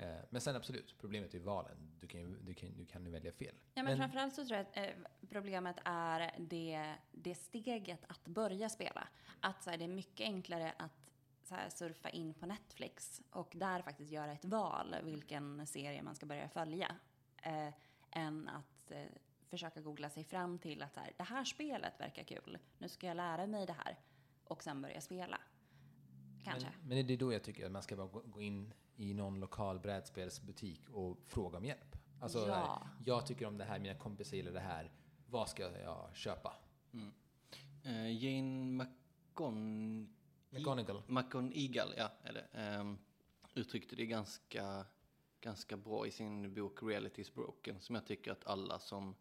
Eh, 0.00 0.16
men 0.30 0.40
sen 0.40 0.56
absolut, 0.56 0.94
problemet 0.98 1.34
är 1.34 1.38
valen. 1.38 1.76
Du 2.00 2.06
kan 2.06 2.20
ju, 2.20 2.26
du 2.26 2.54
kan, 2.54 2.76
du 2.76 2.86
kan 2.86 3.04
ju 3.04 3.10
välja 3.10 3.32
fel. 3.32 3.54
Ja, 3.74 3.82
men, 3.82 3.96
framförallt 3.96 4.34
så 4.34 4.44
tror 4.44 4.56
jag 4.56 4.66
att 4.66 4.76
eh, 4.76 5.04
problemet 5.28 5.76
är 5.84 6.34
det, 6.38 6.94
det 7.12 7.34
steget 7.34 8.04
att 8.08 8.24
börja 8.26 8.68
spela. 8.68 9.08
Att 9.40 9.62
så 9.62 9.70
här, 9.70 9.76
det 9.76 9.84
är 9.84 9.88
mycket 9.88 10.24
enklare 10.24 10.74
att 10.78 11.10
så 11.42 11.54
här, 11.54 11.68
surfa 11.68 12.10
in 12.10 12.34
på 12.34 12.46
Netflix 12.46 13.22
och 13.30 13.52
där 13.56 13.82
faktiskt 13.82 14.10
göra 14.10 14.32
ett 14.32 14.44
val 14.44 14.96
vilken 15.02 15.66
serie 15.66 16.02
man 16.02 16.14
ska 16.14 16.26
börja 16.26 16.48
följa. 16.48 16.96
Eh, 17.42 17.74
än 18.10 18.48
att 18.48 18.90
eh, 18.90 19.04
försöka 19.48 19.80
googla 19.80 20.10
sig 20.10 20.24
fram 20.24 20.58
till 20.58 20.82
att 20.82 20.94
så 20.94 21.00
här, 21.00 21.12
det 21.16 21.24
här 21.24 21.44
spelet 21.44 22.00
verkar 22.00 22.24
kul, 22.24 22.58
nu 22.78 22.88
ska 22.88 23.06
jag 23.06 23.16
lära 23.16 23.46
mig 23.46 23.66
det 23.66 23.76
här 23.84 23.98
och 24.44 24.62
sen 24.62 24.82
börja 24.82 25.00
spela. 25.00 25.40
Kanske. 26.44 26.68
Men, 26.80 26.88
men 26.88 27.06
det 27.06 27.12
är 27.12 27.18
då 27.18 27.32
jag 27.32 27.42
tycker 27.42 27.66
att 27.66 27.72
man 27.72 27.82
ska 27.82 27.96
bara 27.96 28.06
gå, 28.06 28.22
gå 28.26 28.42
in 28.42 28.74
i 29.00 29.14
någon 29.14 29.40
lokal 29.40 29.78
brädspelsbutik 29.80 30.88
och 30.90 31.18
fråga 31.26 31.58
om 31.58 31.64
hjälp. 31.64 31.96
Alltså, 32.20 32.38
Ja. 32.48 32.86
jag 33.04 33.26
tycker 33.26 33.46
om 33.46 33.58
det 33.58 33.64
här, 33.64 33.78
mina 33.78 33.94
kompisar 33.94 34.36
gillar 34.36 34.52
det 34.52 34.60
här. 34.60 34.90
Vad 35.26 35.48
ska 35.48 35.62
jag 35.80 36.16
köpa? 36.16 36.56
Eh, 37.82 38.24
Jane 38.24 38.84
McGon... 38.84 40.14
McGonagall. 40.50 41.02
McGonigal, 41.06 41.94
ja, 41.96 42.10
är 42.22 42.32
det. 42.32 42.46
ehm, 42.52 42.98
uttryckte 43.54 43.96
det 43.96 44.06
ganska, 44.06 44.86
ganska 45.40 45.76
bra 45.76 46.06
i 46.06 46.10
sin 46.10 46.54
bok 46.54 46.82
Realities 46.82 47.34
Broken, 47.34 47.80
som 47.80 47.94
jag 47.94 48.06
tycker 48.06 48.32
att 48.32 48.46
alla 48.46 48.78
som 48.78 49.14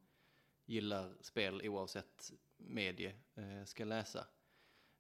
gillar 0.66 1.14
spel 1.22 1.62
oavsett 1.70 2.32
medie 2.58 3.16
eh, 3.36 3.64
ska 3.66 3.86
läsa. 3.86 4.26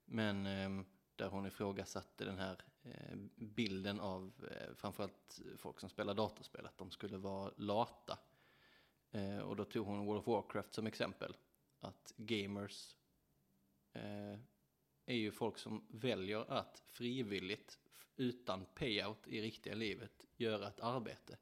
Men 0.05 0.45
ehm, 0.45 0.85
där 1.19 1.29
hon 1.29 1.45
ifrågasatte 1.45 2.25
den 2.25 2.37
här 2.37 2.63
eh, 2.83 3.15
bilden 3.35 3.99
av 3.99 4.31
eh, 4.51 4.75
framförallt 4.75 5.41
folk 5.57 5.79
som 5.79 5.89
spelar 5.89 6.13
datorspel, 6.13 6.65
att 6.65 6.77
de 6.77 6.91
skulle 6.91 7.17
vara 7.17 7.51
lata. 7.55 8.17
Eh, 9.11 9.39
och 9.39 9.55
då 9.55 9.65
tog 9.65 9.85
hon 9.85 10.05
World 10.05 10.19
of 10.19 10.27
Warcraft 10.27 10.73
som 10.73 10.87
exempel. 10.87 11.35
Att 11.79 12.13
gamers 12.17 12.95
är 15.05 15.15
ju 15.15 15.31
folk 15.31 15.57
som 15.57 15.85
väljer 15.87 16.51
att 16.51 16.83
frivilligt, 16.85 17.79
utan 18.15 18.65
payout 18.65 19.27
i 19.27 19.41
riktiga 19.41 19.75
livet, 19.75 20.27
göra 20.37 20.67
ett 20.67 20.79
arbete. 20.79 21.37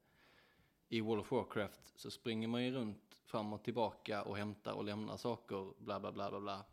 I 0.88 1.00
World 1.00 1.20
of 1.20 1.32
Warcraft 1.32 1.92
så 1.96 2.10
springer 2.10 2.48
man 2.48 2.64
ju 2.64 2.72
runt 2.72 3.20
fram 3.24 3.52
och 3.52 3.64
tillbaka 3.64 4.22
och 4.22 4.36
hämtar 4.36 4.72
och 4.72 4.84
lämnar 4.84 5.16
saker, 5.16 5.72
bla 5.78 6.00
bla 6.00 6.12
bla 6.12 6.30
bla 6.30 6.40
bla. 6.40 6.64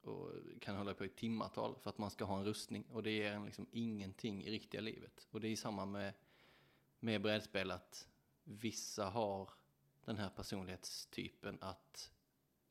Och 0.00 0.32
kan 0.60 0.76
hålla 0.76 0.94
på 0.94 1.04
i 1.04 1.08
timmatal 1.08 1.76
för 1.80 1.90
att 1.90 1.98
man 1.98 2.10
ska 2.10 2.24
ha 2.24 2.38
en 2.38 2.44
rustning. 2.44 2.84
Och 2.92 3.02
det 3.02 3.10
ger 3.10 3.32
en 3.32 3.44
liksom 3.44 3.66
ingenting 3.72 4.44
i 4.44 4.50
riktiga 4.50 4.80
livet. 4.80 5.26
Och 5.30 5.40
det 5.40 5.48
är 5.48 5.56
samma 5.56 5.86
med, 5.86 6.14
med 7.00 7.22
brädspel 7.22 7.70
att 7.70 8.08
vissa 8.44 9.04
har 9.04 9.50
den 10.04 10.16
här 10.16 10.30
personlighetstypen 10.30 11.58
att 11.60 12.12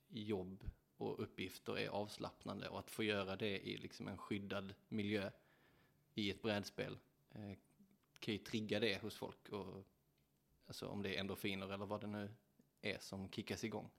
jobb 0.10 0.70
och 0.98 1.20
uppgifter 1.24 1.78
är 1.78 1.90
avslappnande 1.90 2.70
och 2.70 2.80
att 2.80 2.92
få 2.92 3.04
göra 3.04 3.36
det 3.36 3.68
i 3.68 3.78
liksom 3.78 4.08
en 4.08 4.18
skyddad 4.18 4.74
miljö 4.88 5.32
i 6.14 6.32
ett 6.32 6.42
brädspel 6.42 7.00
eh, 7.32 7.58
kan 8.20 8.34
ju 8.34 8.38
trigga 8.38 8.80
det 8.80 9.02
hos 9.02 9.16
folk. 9.16 9.50
Och, 9.50 9.84
alltså 10.68 10.88
om 10.88 11.02
det 11.02 11.16
är 11.16 11.20
endorfiner 11.20 11.74
eller 11.74 11.86
vad 11.86 12.02
det 12.02 12.08
nu 12.08 12.34
är 12.82 12.98
som 13.00 13.32
kickas 13.32 13.64
igång. 13.64 13.90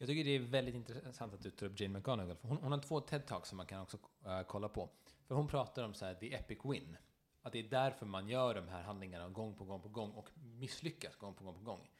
Jag 0.00 0.08
tycker 0.08 0.24
det 0.24 0.30
är 0.30 0.38
väldigt 0.38 0.74
intressant 0.74 1.34
att 1.34 1.42
du 1.42 1.50
tar 1.50 1.66
upp 1.66 1.80
Jane 1.80 1.98
McGonagall. 1.98 2.36
Hon, 2.42 2.56
hon 2.56 2.72
har 2.72 2.78
två 2.78 3.00
TED-talks 3.00 3.44
som 3.44 3.56
man 3.56 3.66
kan 3.66 3.80
också 3.80 3.96
uh, 3.96 4.42
kolla 4.46 4.68
på. 4.68 4.88
För 5.26 5.34
hon 5.34 5.48
pratar 5.48 5.84
om 5.84 5.94
så 5.94 6.04
här, 6.04 6.14
the 6.14 6.34
epic 6.34 6.58
win. 6.64 6.96
Att 7.42 7.52
det 7.52 7.58
är 7.58 7.62
därför 7.62 8.06
man 8.06 8.28
gör 8.28 8.54
de 8.54 8.68
här 8.68 8.82
handlingarna 8.82 9.28
gång 9.28 9.54
på 9.54 9.64
gång 9.64 9.82
på 9.82 9.88
gång 9.88 10.10
och 10.10 10.28
misslyckas 10.34 11.16
gång 11.16 11.34
på 11.34 11.44
gång 11.44 11.54
på 11.54 11.60
gång. 11.60 11.90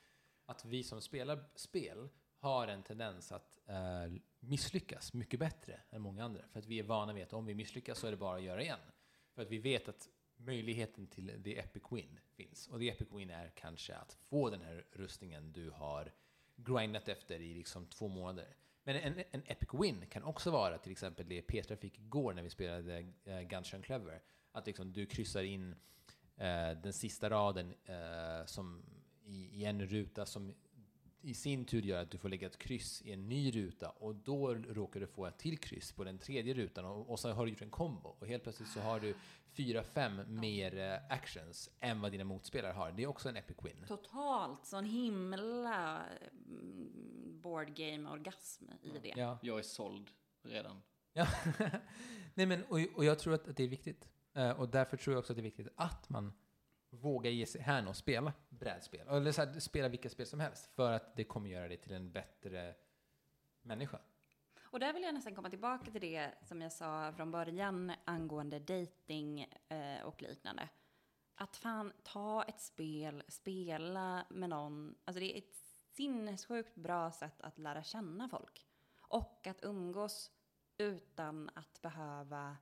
Att 0.46 0.64
vi 0.64 0.84
som 0.84 1.00
spelar 1.00 1.44
spel 1.54 2.08
har 2.38 2.68
en 2.68 2.82
tendens 2.82 3.32
att 3.32 3.58
uh, 3.68 4.18
misslyckas 4.40 5.12
mycket 5.12 5.40
bättre 5.40 5.80
än 5.90 6.02
många 6.02 6.24
andra. 6.24 6.42
För 6.52 6.58
att 6.58 6.66
vi 6.66 6.78
är 6.78 6.84
vana 6.84 7.12
vid 7.12 7.22
att 7.22 7.32
om 7.32 7.46
vi 7.46 7.54
misslyckas 7.54 7.98
så 7.98 8.06
är 8.06 8.10
det 8.10 8.16
bara 8.16 8.36
att 8.36 8.42
göra 8.42 8.62
igen. 8.62 8.80
För 9.34 9.42
att 9.42 9.50
vi 9.50 9.58
vet 9.58 9.88
att 9.88 10.08
möjligheten 10.36 11.06
till 11.06 11.42
the 11.44 11.58
epic 11.58 11.82
win 11.90 12.20
finns. 12.36 12.68
Och 12.68 12.78
the 12.78 12.88
epic 12.88 13.08
win 13.12 13.30
är 13.30 13.52
kanske 13.56 13.94
att 13.94 14.12
få 14.12 14.50
den 14.50 14.62
här 14.62 14.86
rustningen 14.92 15.52
du 15.52 15.70
har 15.70 16.12
grindat 16.64 17.08
efter 17.08 17.40
i 17.40 17.54
liksom 17.54 17.86
två 17.86 18.08
månader. 18.08 18.56
Men 18.84 18.96
en, 18.96 19.24
en 19.30 19.42
epic 19.46 19.68
win 19.72 20.06
kan 20.06 20.22
också 20.22 20.50
vara 20.50 20.78
till 20.78 20.92
exempel 20.92 21.28
det 21.28 21.42
Petra 21.42 21.76
fick 21.76 21.98
igår 21.98 22.32
när 22.34 22.42
vi 22.42 22.50
spelade 22.50 23.00
uh, 23.00 23.40
Guns 23.40 23.74
N' 23.74 23.82
Clever. 23.82 24.22
Att 24.52 24.66
liksom 24.66 24.92
du 24.92 25.06
kryssar 25.06 25.42
in 25.42 25.74
eh, 26.36 26.70
den 26.82 26.92
sista 26.92 27.30
raden 27.30 27.74
eh, 27.84 28.46
som 28.46 28.82
i, 29.24 29.60
i 29.60 29.64
en 29.64 29.86
ruta 29.86 30.26
som 30.26 30.54
i 31.22 31.34
sin 31.34 31.64
tur 31.64 31.82
gör 31.82 32.02
att 32.02 32.10
du 32.10 32.18
får 32.18 32.28
lägga 32.28 32.46
ett 32.46 32.58
kryss 32.58 33.02
i 33.02 33.12
en 33.12 33.28
ny 33.28 33.50
ruta 33.50 33.90
och 33.90 34.14
då 34.14 34.54
råkar 34.54 35.00
du 35.00 35.06
få 35.06 35.26
ett 35.26 35.38
till 35.38 35.58
kryss 35.58 35.92
på 35.92 36.04
den 36.04 36.18
tredje 36.18 36.54
rutan 36.54 36.84
och, 36.84 37.10
och 37.10 37.20
så 37.20 37.32
har 37.32 37.44
du 37.46 37.50
gjort 37.50 37.62
en 37.62 37.70
kombo 37.70 38.08
och 38.18 38.26
helt 38.26 38.42
plötsligt 38.42 38.68
så 38.68 38.80
har 38.80 39.00
du 39.00 39.14
fyra, 39.52 39.82
fem 39.82 40.40
mer 40.40 40.78
eh, 40.78 41.12
actions 41.16 41.70
än 41.80 42.00
vad 42.00 42.12
dina 42.12 42.24
motspelare 42.24 42.72
har. 42.72 42.92
Det 42.92 43.02
är 43.02 43.06
också 43.06 43.28
en 43.28 43.36
epic 43.36 43.56
win. 43.62 43.84
Totalt 43.88 44.66
sån 44.66 44.84
himla 44.84 46.02
mm, 46.46 47.40
board 47.42 47.74
game 47.74 48.10
orgasm 48.10 48.64
i 48.82 48.98
det. 49.02 49.14
Ja. 49.16 49.38
Jag 49.42 49.58
är 49.58 49.62
såld 49.62 50.10
redan. 50.42 50.82
Ja. 51.12 51.26
Nej, 52.34 52.46
men, 52.46 52.64
och, 52.64 52.78
och 52.94 53.04
jag 53.04 53.18
tror 53.18 53.34
att, 53.34 53.48
att 53.48 53.56
det 53.56 53.64
är 53.64 53.68
viktigt. 53.68 54.08
Eh, 54.34 54.50
och 54.50 54.68
därför 54.68 54.96
tror 54.96 55.14
jag 55.14 55.18
också 55.18 55.32
att 55.32 55.36
det 55.36 55.40
är 55.40 55.44
viktigt 55.44 55.68
att 55.76 56.08
man 56.08 56.32
våga 56.90 57.30
ge 57.30 57.46
sig 57.46 57.60
hän 57.60 57.88
och 57.88 57.96
spela 57.96 58.32
brädspel. 58.48 59.08
Eller 59.08 59.32
så 59.32 59.44
här, 59.44 59.60
spela 59.60 59.88
vilka 59.88 60.10
spel 60.10 60.26
som 60.26 60.40
helst. 60.40 60.66
För 60.74 60.92
att 60.92 61.16
det 61.16 61.24
kommer 61.24 61.50
göra 61.50 61.68
dig 61.68 61.76
till 61.76 61.92
en 61.92 62.12
bättre 62.12 62.74
människa. 63.62 63.98
Och 64.62 64.80
där 64.80 64.92
vill 64.92 65.02
jag 65.02 65.14
nästan 65.14 65.34
komma 65.34 65.50
tillbaka 65.50 65.90
till 65.90 66.00
det 66.00 66.30
som 66.42 66.62
jag 66.62 66.72
sa 66.72 67.12
från 67.12 67.30
början 67.30 67.92
angående 68.04 68.58
dating 68.58 69.40
eh, 69.68 70.02
och 70.04 70.22
liknande. 70.22 70.68
Att 71.34 71.56
fan 71.56 71.92
ta 72.02 72.44
ett 72.44 72.60
spel, 72.60 73.22
spela 73.28 74.26
med 74.30 74.50
någon. 74.50 74.94
Alltså 75.04 75.20
det 75.20 75.34
är 75.34 75.38
ett 75.38 75.56
sinnessjukt 75.92 76.74
bra 76.74 77.12
sätt 77.12 77.40
att 77.40 77.58
lära 77.58 77.82
känna 77.82 78.28
folk. 78.28 78.66
Och 79.00 79.46
att 79.46 79.64
umgås 79.64 80.30
utan 80.78 81.50
att 81.54 81.82
behöva 81.82 82.56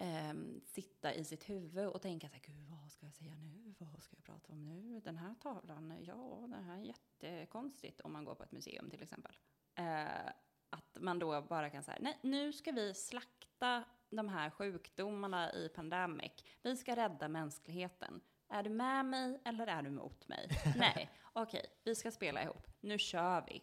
ehm, 0.00 0.60
sitta 0.64 1.14
i 1.14 1.24
sitt 1.24 1.48
huvud 1.48 1.88
och 1.88 2.02
tänka 2.02 2.28
så 2.28 2.34
här, 2.34 2.42
gud 2.42 2.68
vad 2.68 2.92
ska 2.92 3.06
jag 3.06 3.14
säga 3.14 3.34
nu? 3.34 3.74
Vad 3.78 4.02
ska 4.02 4.16
jag 4.16 4.24
prata 4.24 4.52
om 4.52 4.64
nu? 4.64 5.00
Den 5.00 5.16
här 5.16 5.34
tavlan, 5.34 5.94
ja, 6.00 6.38
den 6.40 6.64
här 6.64 6.78
är 6.78 6.82
jättekonstigt 6.82 8.00
om 8.00 8.12
man 8.12 8.24
går 8.24 8.34
på 8.34 8.42
ett 8.42 8.52
museum 8.52 8.90
till 8.90 9.02
exempel. 9.02 9.36
Eh, 9.74 10.32
att 10.70 10.98
man 11.00 11.18
då 11.18 11.42
bara 11.42 11.70
kan 11.70 11.82
säga, 11.82 11.98
nej, 12.00 12.18
nu 12.22 12.52
ska 12.52 12.72
vi 12.72 12.94
slakta 12.94 13.84
de 14.10 14.28
här 14.28 14.50
sjukdomarna 14.50 15.52
i 15.52 15.68
pandemic. 15.68 16.32
Vi 16.62 16.76
ska 16.76 16.96
rädda 16.96 17.28
mänskligheten. 17.28 18.20
Är 18.48 18.62
du 18.62 18.70
med 18.70 19.04
mig 19.04 19.40
eller 19.44 19.66
är 19.66 19.82
du 19.82 19.90
mot 19.90 20.28
mig? 20.28 20.48
nej, 20.76 21.10
okej, 21.32 21.66
vi 21.84 21.94
ska 21.94 22.10
spela 22.10 22.42
ihop. 22.42 22.66
Nu 22.80 22.98
kör 22.98 23.44
vi. 23.46 23.62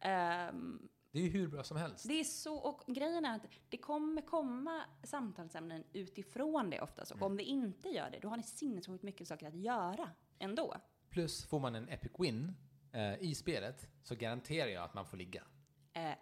Ehm, 0.00 0.88
Det 1.16 1.20
är 1.20 1.24
ju 1.24 1.30
hur 1.30 1.48
bra 1.48 1.64
som 1.64 1.76
helst. 1.76 2.08
det 2.08 2.20
är 2.20 2.24
så, 2.24 2.56
och 2.56 2.94
grejen 2.94 3.24
är 3.24 3.36
att 3.36 3.46
det 3.68 3.76
kommer 3.76 4.22
komma 4.22 4.84
samtalsämnen 5.02 5.84
utifrån 5.92 6.70
det 6.70 6.80
oftast. 6.80 7.12
Och 7.12 7.22
om 7.22 7.36
det 7.36 7.42
inte 7.42 7.88
gör 7.88 8.10
det, 8.10 8.18
då 8.18 8.28
har 8.28 8.36
ni 8.36 8.42
sinnessjukt 8.42 9.02
mycket 9.02 9.28
saker 9.28 9.48
att 9.48 9.54
göra 9.54 10.10
ändå. 10.38 10.76
Plus 11.10 11.46
får 11.46 11.60
man 11.60 11.74
en 11.74 11.88
epic 11.88 12.12
win 12.18 12.54
eh, 12.92 13.22
i 13.22 13.34
spelet 13.34 13.88
så 14.02 14.14
garanterar 14.14 14.68
jag 14.68 14.84
att 14.84 14.94
man 14.94 15.06
får 15.06 15.16
ligga. 15.16 15.44
Eh, 15.92 16.14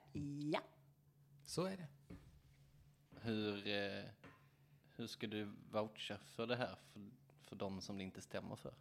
ja. 0.53 0.61
Så 1.45 1.64
är 1.64 1.77
det. 1.77 1.89
Hur, 3.21 3.68
eh, 3.68 4.05
hur 4.97 5.07
ska 5.07 5.27
du 5.27 5.45
voucha 5.71 6.18
för 6.18 6.47
det 6.47 6.57
här 6.57 6.77
för, 6.93 7.11
för 7.43 7.57
de 7.57 7.81
som 7.81 7.99
det 7.99 8.05
inte 8.05 8.21
stämmer 8.21 8.57
för? 8.57 8.75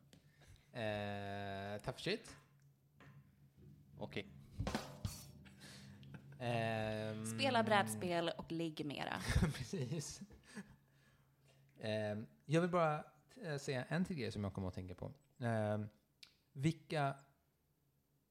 Eh, 0.80 1.82
tough 1.82 2.00
shit. 2.00 2.36
Okej. 3.98 4.43
Ehm, 6.44 7.26
Spela 7.26 7.64
brädspel 7.64 8.32
och 8.38 8.52
ligg 8.52 8.86
mera. 8.86 9.22
Precis. 9.58 10.22
Ehm, 11.80 12.28
jag 12.46 12.62
vill 12.62 12.70
bara 12.70 13.04
eh, 13.42 13.58
säga 13.58 13.84
en 13.84 14.06
till 14.06 14.16
grej 14.16 14.32
som 14.32 14.44
jag 14.44 14.54
kommer 14.54 14.68
att 14.68 14.74
tänka 14.74 14.96
på. 14.96 15.12
Ehm, 15.40 15.88
vilka, 16.54 17.16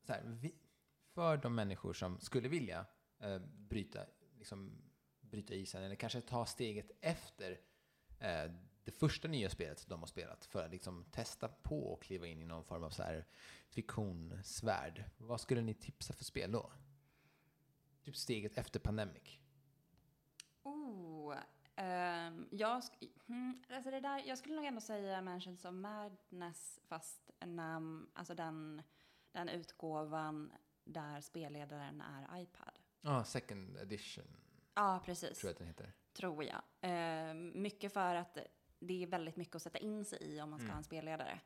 så 0.06 0.12
här, 0.12 0.22
vi, 0.24 0.54
för 1.14 1.36
de 1.36 1.54
människor 1.54 1.92
som 1.92 2.20
skulle 2.20 2.48
vilja 2.48 2.86
eh, 3.20 3.38
bryta, 3.38 4.06
liksom, 4.38 4.82
bryta 5.20 5.54
isen 5.54 5.82
eller 5.82 5.94
kanske 5.94 6.20
ta 6.20 6.46
steget 6.46 6.90
efter 7.00 7.60
eh, 8.18 8.52
the 8.84 8.90
första 8.90 9.28
nya 9.28 9.50
spelet 9.50 9.86
de 9.88 10.00
har 10.00 10.06
spelat 10.06 10.44
för 10.44 10.64
att 10.64 10.70
liksom 10.70 11.04
testa 11.04 11.48
på 11.48 11.92
och 11.92 12.02
kliva 12.02 12.26
in 12.26 12.42
i 12.42 12.44
någon 12.44 12.64
form 12.64 12.84
av 12.84 12.90
så 12.90 13.02
här 13.02 13.26
fiktionsvärld. 13.68 15.04
Vad 15.16 15.40
skulle 15.40 15.60
ni 15.60 15.74
tipsa 15.74 16.12
för 16.12 16.24
spel 16.24 16.52
då? 16.52 16.72
Typ 18.02 18.16
steget 18.16 18.58
efter 18.58 18.80
Pandemic. 18.80 19.38
Oh, 20.62 21.36
ehm, 21.76 22.48
jag, 22.50 22.82
hmm, 23.26 23.62
alltså 23.70 23.90
det 23.90 24.00
där, 24.00 24.22
jag 24.26 24.38
skulle 24.38 24.54
nog 24.56 24.64
ändå 24.64 24.80
säga 24.80 25.22
Mansions 25.22 25.64
of 25.64 25.72
Madness, 25.74 26.80
fast 26.82 27.30
namn, 27.44 28.10
alltså 28.14 28.34
den, 28.34 28.82
den 29.32 29.48
utgåvan 29.48 30.52
där 30.84 31.20
spelledaren 31.20 32.00
är 32.00 32.40
iPad. 32.42 32.78
Ja, 33.00 33.24
second 33.24 33.76
edition 33.76 34.24
Ja, 34.74 35.02
precis. 35.04 35.38
tror 35.38 35.48
jag 35.48 35.52
att 35.52 35.58
den 35.58 35.66
heter. 35.66 35.92
Tror 36.12 36.44
jag. 36.44 36.62
Ehm, 36.80 37.62
mycket 37.62 37.92
för 37.92 38.14
att 38.14 38.38
det 38.78 39.02
är 39.02 39.06
väldigt 39.06 39.36
mycket 39.36 39.56
att 39.56 39.62
sätta 39.62 39.78
in 39.78 40.04
sig 40.04 40.18
i 40.22 40.40
om 40.40 40.50
man 40.50 40.58
ska 40.58 40.64
Mm. 40.64 40.72
ha 40.74 40.78
en 40.78 40.84
spelledare. 40.84 41.40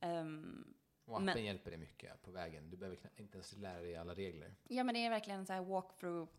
Ehm, 0.00 0.74
Och 1.06 1.14
appen 1.16 1.24
Men- 1.24 1.44
hjälper 1.44 1.70
dig 1.70 1.78
mycket 1.78 2.22
på 2.22 2.30
vägen. 2.30 2.70
Du 2.70 2.76
behöver 2.76 2.96
knappt- 2.96 3.20
inte 3.20 3.36
ens 3.36 3.56
lära 3.56 3.80
dig 3.80 3.96
alla 3.96 4.14
regler. 4.14 4.54
ja, 4.68 4.84
men 4.84 4.94
det 4.94 5.04
är 5.06 5.10
verkligen 5.10 5.46
så 5.46 5.52
här 5.52 5.60
walkthrough 5.64 6.32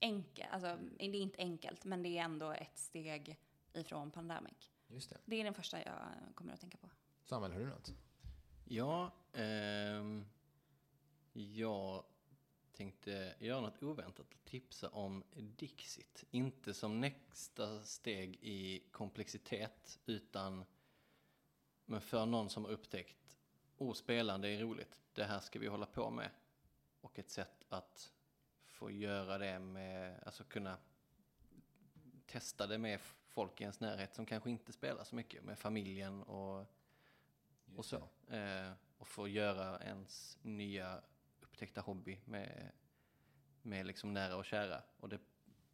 enkelt. 0.00 0.48
Alltså, 0.52 0.78
det 0.98 1.04
är 1.04 1.14
inte 1.14 1.38
enkelt, 1.38 1.84
men 1.84 2.02
det 2.02 2.08
är 2.18 2.22
ändå 2.24 2.52
ett 2.52 2.78
steg 2.78 3.36
ifrån 3.72 4.10
Pandemic. 4.10 4.70
Just 4.88 5.10
det. 5.10 5.18
Det 5.24 5.36
är 5.40 5.44
den 5.44 5.54
första 5.54 5.82
jag 5.84 5.98
kommer 6.34 6.52
att 6.54 6.60
tänka 6.60 6.78
på. 6.78 6.90
Samuel, 7.24 7.52
har 7.52 7.60
du 7.60 7.66
något? 7.66 7.92
Ja, 8.64 9.12
ehm, 9.32 10.24
jag 11.32 12.04
tänkte 12.72 13.34
göra 13.38 13.60
något 13.60 13.82
oväntat 13.82 14.18
och 14.18 14.44
tipsa 14.44 14.88
om 14.88 15.24
Dixit. 15.36 16.24
Inte 16.30 16.74
som 16.74 17.00
nästa 17.00 17.82
steg 17.84 18.38
i 18.42 18.80
komplexitet, 18.90 19.98
utan 20.06 20.64
men 21.84 22.00
för 22.00 22.26
någon 22.26 22.50
som 22.50 22.64
har 22.64 22.72
upptäckt, 22.72 23.27
oh, 23.78 23.92
spelande 23.92 24.48
är 24.48 24.60
roligt, 24.60 25.00
det 25.12 25.24
här 25.24 25.40
ska 25.40 25.58
vi 25.58 25.66
hålla 25.66 25.86
på 25.86 26.10
med. 26.10 26.30
Och 27.00 27.18
ett 27.18 27.30
sätt 27.30 27.64
att 27.68 28.12
få 28.64 28.90
göra 28.90 29.38
det 29.38 29.58
med, 29.58 30.22
alltså 30.26 30.44
kunna 30.44 30.78
testa 32.26 32.66
det 32.66 32.78
med 32.78 33.00
folk 33.00 33.60
i 33.60 33.62
ens 33.62 33.80
närhet 33.80 34.14
som 34.14 34.26
kanske 34.26 34.50
inte 34.50 34.72
spelar 34.72 35.04
så 35.04 35.16
mycket, 35.16 35.44
med 35.44 35.58
familjen 35.58 36.22
och 36.22 36.66
och 37.76 37.84
så. 37.84 38.08
Eh, 38.28 38.72
och 38.98 39.08
få 39.08 39.28
göra 39.28 39.80
ens 39.80 40.38
nya 40.42 41.02
upptäckta 41.40 41.80
hobby 41.80 42.20
med, 42.24 42.72
med 43.62 43.86
liksom 43.86 44.14
nära 44.14 44.36
och 44.36 44.44
kära. 44.44 44.82
Och 44.96 45.08
det 45.08 45.18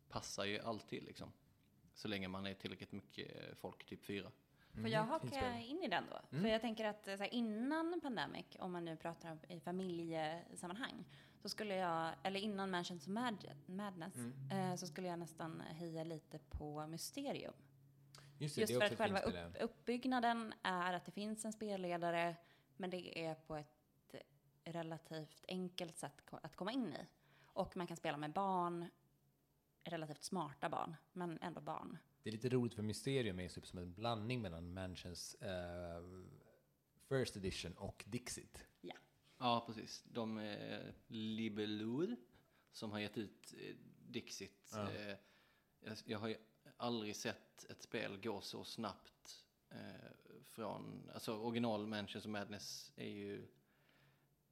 passar 0.09 0.45
ju 0.45 0.61
alltid 0.61 1.03
liksom. 1.03 1.33
Så 1.95 2.09
länge 2.09 2.29
man 2.29 2.47
är 2.47 2.55
tillräckligt 2.55 2.93
mycket 2.93 3.59
folk, 3.59 3.85
typ 3.85 4.05
fyra. 4.05 4.33
Får 4.75 4.89
jag 4.89 5.05
Mm, 5.07 5.21
fint 5.21 5.35
haka 5.35 5.59
in 5.61 5.83
i 5.83 5.89
den 5.89 6.05
då? 6.11 6.21
Mm. 6.31 6.43
För 6.45 6.49
jag 6.51 6.61
tänker 6.61 6.85
att 6.85 7.07
här, 7.07 7.35
innan 7.35 8.01
Pandemic, 8.03 8.47
om 8.59 8.73
man 8.73 8.85
nu 8.85 8.97
pratar 8.97 9.31
om 9.33 9.39
i 9.49 9.61
familjesammanhang, 9.61 11.05
så 11.43 11.49
skulle 11.49 11.75
jag, 11.77 12.15
eller 12.23 12.41
innan 12.41 12.71
Mansions 12.71 13.03
of 13.03 13.09
Mad 13.09 13.51
Madness, 13.67 14.15
Mm. 14.17 14.51
eh, 14.51 14.77
så 14.77 14.87
skulle 14.87 15.09
jag 15.09 15.19
nästan 15.19 15.61
heja 15.61 16.05
lite 16.05 16.39
på 16.39 16.87
Mysterium. 16.87 17.53
Just 18.39 18.55
det, 18.55 18.61
Just 18.61 18.73
det 18.73 18.79
för 18.79 18.87
att 18.93 18.99
själva 18.99 19.21
upp, 19.21 19.57
uppbyggnaden 19.61 20.55
är 20.63 20.93
att 20.93 21.05
det 21.05 21.13
finns 21.13 21.45
en 21.45 21.53
spelledare, 21.53 22.37
men 22.77 22.91
det 22.91 23.25
är 23.27 23.35
på 23.35 23.57
ett 23.57 24.15
relativt 24.65 25.45
enkelt 25.49 25.99
sätt 25.99 26.23
att 26.31 26.57
komma 26.57 26.73
in 26.73 26.93
i. 26.93 27.07
Och 27.47 27.77
man 27.77 27.87
kan 27.87 27.97
spela 27.97 28.17
med 28.17 28.33
barn, 28.33 28.91
relativt 29.85 30.23
smarta 30.25 30.69
barn, 30.69 30.97
men 31.13 31.39
ändå 31.43 31.61
barn. 31.61 31.99
Det 32.25 32.31
är 32.31 32.33
lite 32.33 32.49
roligt 32.49 32.75
för 32.75 32.83
Mysterium 32.83 33.41
är 33.41 33.49
typ 33.49 33.67
som 33.67 33.79
en 33.79 33.93
blandning 33.93 34.43
mellan 34.43 34.75
Mansions 34.75 35.35
eh, 35.35 36.03
First 37.09 37.37
Edition 37.37 37.73
och 37.73 38.05
Dixit. 38.07 38.67
Ja, 39.39 39.65
precis. 39.67 40.05
De 40.05 40.39
är 40.39 40.95
Libelud 41.07 42.17
som 42.73 42.93
har 42.93 42.99
gett 42.99 43.19
ut 43.19 43.55
eh, 43.59 43.77
Dixit. 44.09 44.71
Ja. 44.73 44.93
Eh, 44.93 45.17
jag, 45.81 45.97
jag 46.05 46.19
har 46.19 46.29
ju 46.29 46.37
aldrig 46.77 47.17
sett 47.17 47.65
ett 47.65 47.83
spel 47.83 48.21
gå 48.23 48.41
så 48.41 48.65
snabbt 48.65 49.45
eh, 49.71 50.41
från, 50.43 51.11
alltså 51.15 51.39
original 51.39 51.87
Mansions 51.87 52.25
of 52.25 52.31
Madness 52.31 52.93
är 52.97 53.11
ju 53.11 53.47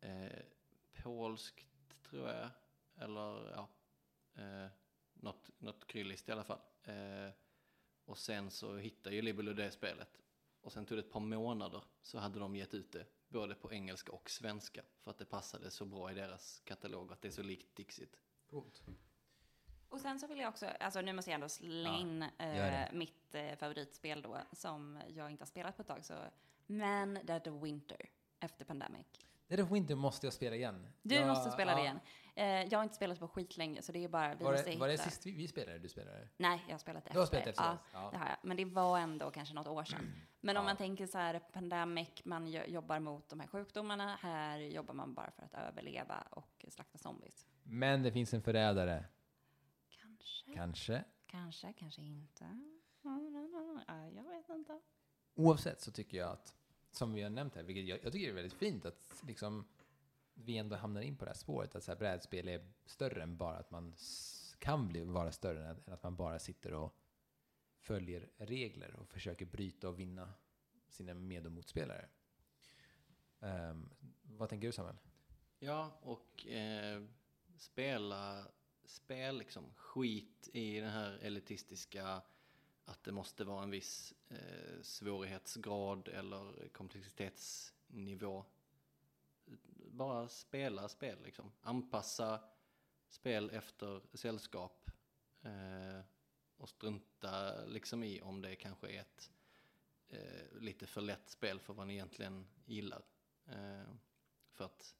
eh, 0.01 0.43
polskt 1.03 1.67
tror 2.11 2.29
jag, 2.29 2.51
eller 2.97 3.51
ja, 3.51 3.69
eh, 4.35 4.71
något, 5.15 5.51
något 5.59 5.87
krylliskt 5.87 6.29
i 6.29 6.33
alla 6.33 6.45
fall. 6.45 6.61
Eh, 6.83 7.31
och 8.13 8.19
sen 8.19 8.51
så 8.51 8.77
hittade 8.77 9.17
ju 9.17 9.23
Libelud 9.23 9.57
det 9.57 9.71
spelet. 9.71 10.19
Och 10.61 10.73
sen 10.73 10.87
tog 10.87 10.99
det 10.99 11.01
ett 11.01 11.13
par 11.13 11.21
månader 11.21 11.85
så 12.03 12.19
hade 12.19 12.39
de 12.39 12.57
gett 12.57 12.75
ut 12.75 12.93
det 12.93 13.07
både 13.29 13.55
på 13.55 13.73
engelska 13.73 14.13
och 14.13 14.31
svenska 14.31 14.83
för 15.01 15.11
att 15.11 15.19
det 15.19 15.25
passade 15.25 15.71
så 15.71 15.85
bra 15.85 16.11
i 16.11 16.15
deras 16.15 16.61
katalog 16.65 17.13
att 17.13 17.23
det 17.23 17.29
är 17.29 17.33
så 17.33 17.43
likt 17.43 17.77
Dixit. 17.77 18.17
Coolt. 18.51 18.83
Och 19.89 20.01
sen 20.01 20.21
så 20.21 20.27
vill 20.27 20.39
jag 20.39 20.49
också, 20.49 20.67
alltså 20.67 21.01
nu 21.01 21.13
måste 21.13 21.31
jag 21.31 21.35
ändå 21.35 21.49
slänga 21.49 22.31
Ja, 22.39 22.47
in 22.49 22.83
eh, 22.83 22.93
mitt 22.93 23.35
eh, 23.35 23.57
favoritspel 23.57 24.23
då, 24.23 24.39
som 24.53 25.03
jag 25.09 25.31
inte 25.31 25.43
har 25.43 25.47
spelat 25.47 25.77
på 25.77 25.83
ett 25.83 25.89
tag, 25.89 26.05
så 26.05 26.15
Men 26.67 27.19
Dead 27.25 27.63
Winter, 27.63 28.11
efter 28.41 28.65
Pandemic. 28.65 29.07
Dead 29.57 29.61
of 29.65 29.71
Winter 29.73 29.95
måste 29.95 30.27
jag 30.27 30.33
spela 30.33 30.57
igen. 30.57 30.87
Du 31.03 31.15
Jag- 31.15 31.29
måste 31.29 31.51
spela 31.51 31.73
det 31.75 31.79
ja. 31.79 31.85
igen. 31.85 32.01
Eh, 32.35 32.45
jag 32.73 32.79
har 32.79 32.83
inte 32.83 32.95
spelat 32.95 33.19
på 33.19 33.29
skitlänge, 33.29 33.83
så 33.83 33.93
det 33.93 34.05
är 34.05 34.09
bara, 34.09 34.35
vi 34.35 34.45
Var 34.45 34.51
måste 34.53 34.67
det, 34.67 34.71
hitta. 34.71 34.81
var 34.81 34.89
det 34.89 34.99
sist 34.99 35.27
vi, 35.27 35.31
vi 35.33 35.49
spelade 35.49 35.79
du 35.79 35.89
spelade? 35.89 36.29
Nej, 36.37 36.63
jag 36.67 36.75
har 36.75 36.79
spelat 36.79 37.03
efter. 37.03 37.13
Du 37.15 37.19
har 37.19 37.27
spelat 37.27 37.47
efter 37.47 37.63
ja? 37.65 37.79
Ja. 37.93 38.11
det 38.13 38.19
har 38.19 38.27
jag. 38.29 38.37
Men 38.43 38.57
det 38.57 38.65
var 38.65 38.99
ändå 38.99 39.31
kanske 39.31 39.55
något 39.55 39.67
år 39.67 39.85
sedan. 39.85 40.13
Men 40.41 40.57
om 40.57 40.63
Ja. 40.63 40.67
man 40.69 40.77
tänker 40.77 41.07
så 41.07 41.19
här, 41.19 41.39
Pandemic, 41.39 42.09
man 42.25 42.47
jo- 42.47 42.63
jobbar 42.67 43.01
mot 43.01 43.29
de 43.29 43.41
här 43.41 43.47
sjukdomarna. 43.47 44.17
Här 44.21 44.59
jobbar 44.59 44.95
man 44.95 45.15
bara 45.15 45.31
för 45.31 45.43
att 45.43 45.55
överleva 45.55 46.21
och 46.31 46.65
slakta 46.69 46.99
zombies. 46.99 47.47
Men 47.63 48.03
det 48.03 48.13
finns 48.13 48.35
en 48.35 48.43
förrädare. 48.43 49.05
Kanske, 50.01 50.55
Kanske. 50.55 51.05
kanske, 51.27 51.73
kanske 51.73 52.03
inte. 52.03 52.61
Ja, 53.03 54.09
jag 54.15 54.25
vet 54.25 54.49
inte. 54.49 54.81
Oavsett 55.35 55.81
så 55.81 55.93
tycker 55.93 56.19
jag 56.19 56.31
att, 56.31 56.57
som 56.93 57.13
vi 57.13 57.23
har 57.23 57.31
nämnt 57.31 57.55
här, 57.55 57.63
vilket 57.63 57.87
jag, 57.87 57.99
jag 58.03 58.13
tycker 58.13 58.29
är 58.29 58.35
väldigt 58.35 58.53
fint 58.53 58.85
att 58.85 59.23
liksom 59.27 59.65
vi 60.35 60.59
ändå 60.59 60.77
hamnar 60.77 61.01
in 61.01 61.17
på 61.17 61.25
det 61.25 61.31
här 61.31 61.39
spåret, 61.39 61.75
att 61.75 61.85
så 61.85 61.91
här 61.91 61.99
brädspel 61.99 62.49
är 62.49 62.73
större 62.87 63.23
än 63.23 63.37
bara 63.37 63.57
att 63.57 63.71
man 63.71 63.95
kan 64.59 64.89
bli, 64.89 65.05
vara 65.05 65.33
större 65.33 65.69
än 65.69 65.93
att, 65.93 66.03
man 66.03 66.17
bara 66.17 66.39
sitter 66.39 66.75
och 66.75 66.97
följer 67.79 68.31
regler 68.37 68.95
och 68.95 69.09
försöker 69.09 69.47
bryta 69.47 69.89
och 69.89 70.01
vinna 70.01 70.35
sina 70.89 71.15
med 71.15 71.47
och 71.47 71.53
motspelare. 71.53 72.09
Um, 73.41 73.91
vad 74.23 74.49
tänker 74.49 74.69
du 74.69 74.73
Samuel? 74.73 74.97
Ja, 75.59 75.99
och 76.03 76.47
eh, 76.47 77.03
spela 77.57 78.47
spel 78.85 79.39
liksom 79.39 79.65
skit 79.77 80.49
i 80.53 80.81
den 80.81 80.91
här 80.91 81.19
elitistiska 81.23 82.23
att 82.85 83.05
det 83.05 83.13
måste 83.13 83.45
vara 83.45 83.63
en 83.63 83.71
viss 83.71 84.15
eh, 84.29 84.83
svårighetsgrad 84.83 86.09
eller 86.09 86.69
komplexitetsnivå. 86.69 88.45
Bara 89.91 90.29
spela 90.29 90.89
spel 90.89 91.23
liksom. 91.23 91.53
Anpassa 91.61 92.41
spel 93.09 93.51
efter 93.51 94.03
sällskap 94.15 94.91
eh, 95.43 96.01
och 96.57 96.69
strunta 96.69 97.65
liksom 97.65 98.05
i 98.05 98.21
om 98.21 98.43
det 98.43 98.57
kanske 98.57 98.89
är 98.89 99.01
ett 99.01 99.31
eh, 100.09 100.61
lite 100.61 100.87
för 100.87 101.01
lätt 101.01 101.29
spel 101.29 101.61
för 101.61 101.75
vad 101.75 101.87
ni 101.87 101.93
egentligen 101.93 102.47
gillar. 102.65 103.03
Eh, 103.47 103.95
för 104.53 104.65
att 104.65 104.97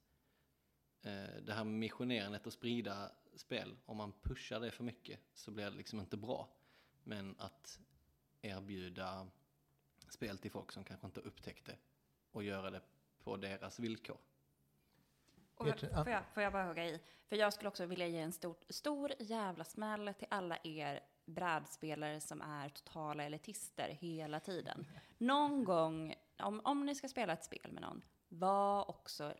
eh, 1.01 1.41
det 1.41 1.53
här 1.53 1.63
med 1.63 1.73
missionerandet 1.73 2.47
och 2.47 2.53
sprida 2.53 3.11
spel, 3.35 3.77
om 3.85 3.97
man 3.97 4.13
pushar 4.21 4.59
det 4.59 4.71
för 4.71 4.83
mycket 4.83 5.19
så 5.33 5.51
blir 5.51 5.65
det 5.65 5.77
liksom 5.77 5.99
inte 5.99 6.17
bra. 6.17 6.49
Men 7.03 7.35
att 7.39 7.79
erbjuda 8.41 9.27
spel 10.09 10.37
till 10.37 10.51
folk 10.51 10.71
som 10.71 10.83
kanske 10.83 11.07
inte 11.07 11.19
har 11.19 11.27
upptäckt 11.27 11.65
det 11.65 11.77
och 12.31 12.43
göra 12.43 12.69
det 12.69 12.81
på 13.23 13.37
deras 13.37 13.79
villkor. 13.79 14.17
Och 15.55 15.79
får, 15.79 16.09
jag, 16.09 16.25
får 16.33 16.43
jag 16.43 16.53
bara 16.53 16.65
hugga 16.65 16.85
i? 16.85 17.01
För 17.27 17.35
jag 17.35 17.53
skulle 17.53 17.69
också 17.69 17.85
vilja 17.85 18.07
ge 18.07 18.19
en 18.19 18.31
stor, 18.31 18.55
stor 18.69 19.11
jävla 19.19 19.63
smäll 19.63 20.13
till 20.13 20.27
alla 20.29 20.57
er 20.63 20.99
brädspelare 21.25 22.21
som 22.21 22.41
är 22.41 22.69
totala 22.69 23.23
elitister 23.23 23.89
hela 23.89 24.39
tiden. 24.39 24.85
Någon 25.17 25.63
gång, 25.63 26.15
om, 26.39 26.61
om 26.63 26.85
ni 26.85 26.95
ska 26.95 27.07
spela 27.07 27.33
ett 27.33 27.43
spel 27.43 27.71
med 27.71 27.81
någon, 27.81 28.01
var 28.29 28.89
också, 28.89 29.33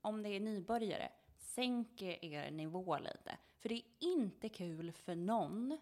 om 0.00 0.22
det 0.22 0.28
är 0.28 0.40
nybörjare, 0.40 1.12
sänk 1.36 2.02
er 2.02 2.50
nivå 2.50 2.98
lite. 2.98 3.38
För 3.58 3.68
det 3.68 3.74
är 3.74 3.84
inte 3.98 4.48
kul 4.48 4.92
för 4.92 5.14
någon 5.14 5.78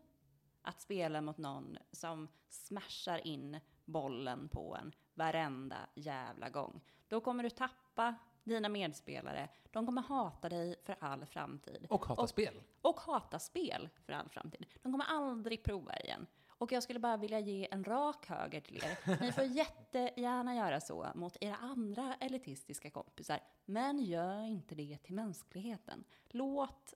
att 0.67 0.81
spela 0.81 1.21
mot 1.21 1.39
någon 1.39 1.79
som 1.93 2.29
smashar 2.49 3.27
in 3.27 3.61
bollen 3.85 4.49
på 4.49 4.77
en 4.77 4.93
varenda 5.14 5.77
jävla 5.95 6.49
gång. 6.51 6.81
Då 7.09 7.21
kommer 7.21 7.43
du 7.43 7.51
tappa 7.51 8.14
dina 8.45 8.69
medspelare. 8.69 9.49
De 9.71 9.87
kommer 9.87 10.03
hata 10.03 10.49
dig 10.49 10.77
för 10.85 10.97
all 11.01 11.27
framtid. 11.27 11.87
Och 11.91 12.07
hata 12.07 12.23
Och- 12.23 12.29
spel. 12.29 12.62
Och 12.81 13.01
hata 13.01 13.39
spel 13.39 13.89
för 14.05 14.12
all 14.12 14.29
framtid. 14.29 14.67
De 14.83 14.93
kommer 14.93 15.05
aldrig 15.05 15.62
prova 15.62 15.97
igen. 15.97 16.27
Och 16.49 16.73
jag 16.73 16.83
skulle 16.83 16.99
bara 16.99 17.17
vilja 17.17 17.41
ge 17.41 17.69
en 17.71 17.85
rak 17.85 18.27
höger 18.27 18.61
till 18.61 18.77
er. 18.85 19.21
Ni 19.21 19.33
får 19.33 19.45
jättegärna 19.57 20.55
göra 20.55 20.81
så 20.81 21.07
mot 21.14 21.37
era 21.41 21.57
andra 21.57 22.14
elitistiska 22.14 22.91
kompisar, 22.91 23.41
men 23.64 23.99
gör 23.99 24.43
inte 24.43 24.75
det 24.75 24.99
till 25.03 25.14
mänskligheten. 25.14 26.05
Låt, 26.29 26.95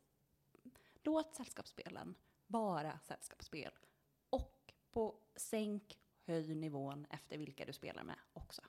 låt 1.03 1.35
sällskapsspelen 1.35 2.15
vara 2.51 2.99
sällskapsspel. 3.03 3.73
Och 4.31 4.55
på 4.93 5.15
sänk, 5.37 5.99
höj 6.27 6.55
nivån 6.55 7.07
efter 7.11 7.39
vilka 7.39 7.65
du 7.65 7.73
spelar 7.73 8.03
med 8.05 8.17
också. 8.33 8.63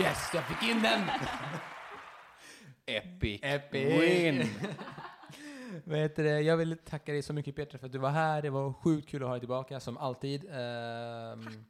Yes, 0.00 0.30
jag 0.34 0.44
fick 0.44 0.70
in 0.70 0.82
den! 0.82 1.08
Epic, 2.86 3.40
Epic. 3.42 4.00
win! 4.00 4.48
Heter 5.96 6.24
det? 6.24 6.40
Jag 6.40 6.56
vill 6.56 6.78
tacka 6.78 7.12
dig 7.12 7.22
så 7.22 7.32
mycket 7.32 7.56
Petra 7.56 7.78
för 7.78 7.86
att 7.86 7.92
du 7.92 7.98
var 7.98 8.10
här. 8.10 8.42
Det 8.42 8.50
var 8.50 8.72
sjukt 8.72 9.08
kul 9.08 9.22
att 9.22 9.28
ha 9.28 9.34
dig 9.34 9.40
tillbaka 9.40 9.80
som 9.80 9.96
alltid. 9.96 10.44
Ehm, 10.50 11.64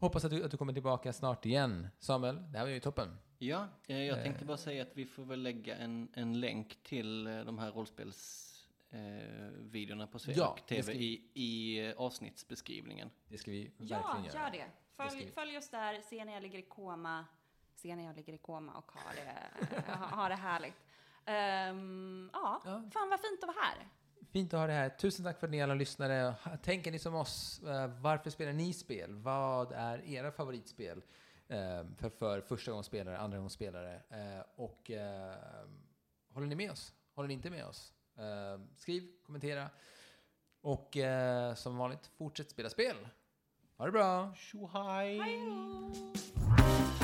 Hoppas 0.00 0.24
att 0.24 0.30
du, 0.30 0.44
att 0.44 0.50
du 0.50 0.56
kommer 0.56 0.72
tillbaka 0.72 1.12
snart 1.12 1.46
igen. 1.46 1.88
Samuel, 1.98 2.52
det 2.52 2.58
här 2.58 2.64
var 2.64 2.72
ju 2.72 2.80
toppen. 2.80 3.18
Ja, 3.46 3.68
eh, 3.86 4.02
jag 4.02 4.22
tänkte 4.22 4.44
bara 4.44 4.56
säga 4.56 4.82
att 4.82 4.90
vi 4.96 5.06
får 5.06 5.24
väl 5.24 5.42
lägga 5.42 5.76
en, 5.76 6.08
en 6.14 6.40
länk 6.40 6.82
till 6.82 7.26
eh, 7.26 7.40
de 7.44 7.58
här 7.58 7.70
rollspelsvideorna 7.72 9.46
eh, 9.46 9.50
videorna 9.60 10.06
på 10.06 10.18
Svea 10.18 10.34
Ja, 10.36 10.56
det 10.68 10.74
TV 10.74 10.82
ska 10.82 10.92
i, 10.92 11.22
i 11.34 11.78
eh, 11.86 11.94
avsnittsbeskrivningen. 11.96 13.10
Det 13.28 13.38
ska 13.38 13.50
vi 13.50 13.70
Ja, 13.78 13.96
verkligen 13.96 14.24
göra. 14.34 14.44
gör 14.44 14.50
det. 14.50 14.70
Följ, 14.96 15.24
vi. 15.24 15.30
följ 15.30 15.56
oss 15.58 15.70
där, 15.70 16.00
se 16.00 16.24
när 16.24 16.32
jag 16.32 16.42
ligger 16.42 16.58
i 16.58 16.62
koma, 16.62 17.24
se 17.74 17.96
när 17.96 18.04
jag 18.04 18.16
ligger 18.16 18.32
i 18.32 18.38
koma 18.38 18.72
och 18.72 18.92
har 18.92 19.14
det, 19.14 19.92
ha, 19.92 20.06
ha 20.06 20.28
det 20.28 20.34
härligt. 20.34 20.74
Ehm, 21.24 22.30
ja, 22.32 22.62
Ja. 22.64 22.82
fan 22.92 23.08
vad 23.10 23.20
fint 23.20 23.42
att 23.42 23.46
vara 23.48 23.56
här. 23.64 23.88
Fint 24.32 24.54
att 24.54 24.60
ha 24.60 24.66
dig 24.66 24.76
här. 24.76 24.88
Tusen 24.88 25.24
tack 25.24 25.38
för 25.40 25.46
att 25.46 25.50
ni 25.50 25.62
alla 25.62 25.74
lyssnare. 25.74 26.34
Tänker 26.62 26.90
ni 26.92 26.98
som 26.98 27.14
oss? 27.14 27.62
Eh, 27.62 27.86
Varför 28.00 28.30
spelar 28.30 28.52
ni 28.52 28.72
spel? 28.72 29.12
Vad 29.14 29.72
är 29.72 30.04
era 30.10 30.32
favoritspel? 30.32 31.02
Eh, 31.48 31.84
För, 31.96 32.08
för 32.10 32.40
första 32.40 32.72
gångs 32.72 32.86
spelare, 32.86 33.18
andra 33.18 33.38
gångs 33.38 33.52
spelare. 33.52 33.94
Eh, 34.10 34.44
Och 34.56 34.90
eh, 34.90 35.34
håller 36.32 36.46
ni 36.46 36.54
med 36.54 36.70
oss? 36.70 36.94
Håller 37.14 37.28
ni 37.28 37.34
inte 37.34 37.50
med 37.50 37.66
oss? 37.66 37.92
Eh, 38.16 38.60
Skriv, 38.76 39.02
kommentera. 39.26 39.70
Och 40.60 40.96
eh, 40.96 41.54
som 41.54 41.76
vanligt, 41.76 42.06
fortsätt 42.06 42.50
spela 42.50 42.70
spel. 42.70 42.96
Ha 43.76 43.86
det 43.86 43.92
bra! 43.92 44.34
Tjohaj! 44.34 45.18
Hej 45.18 45.40
då! 45.46 47.03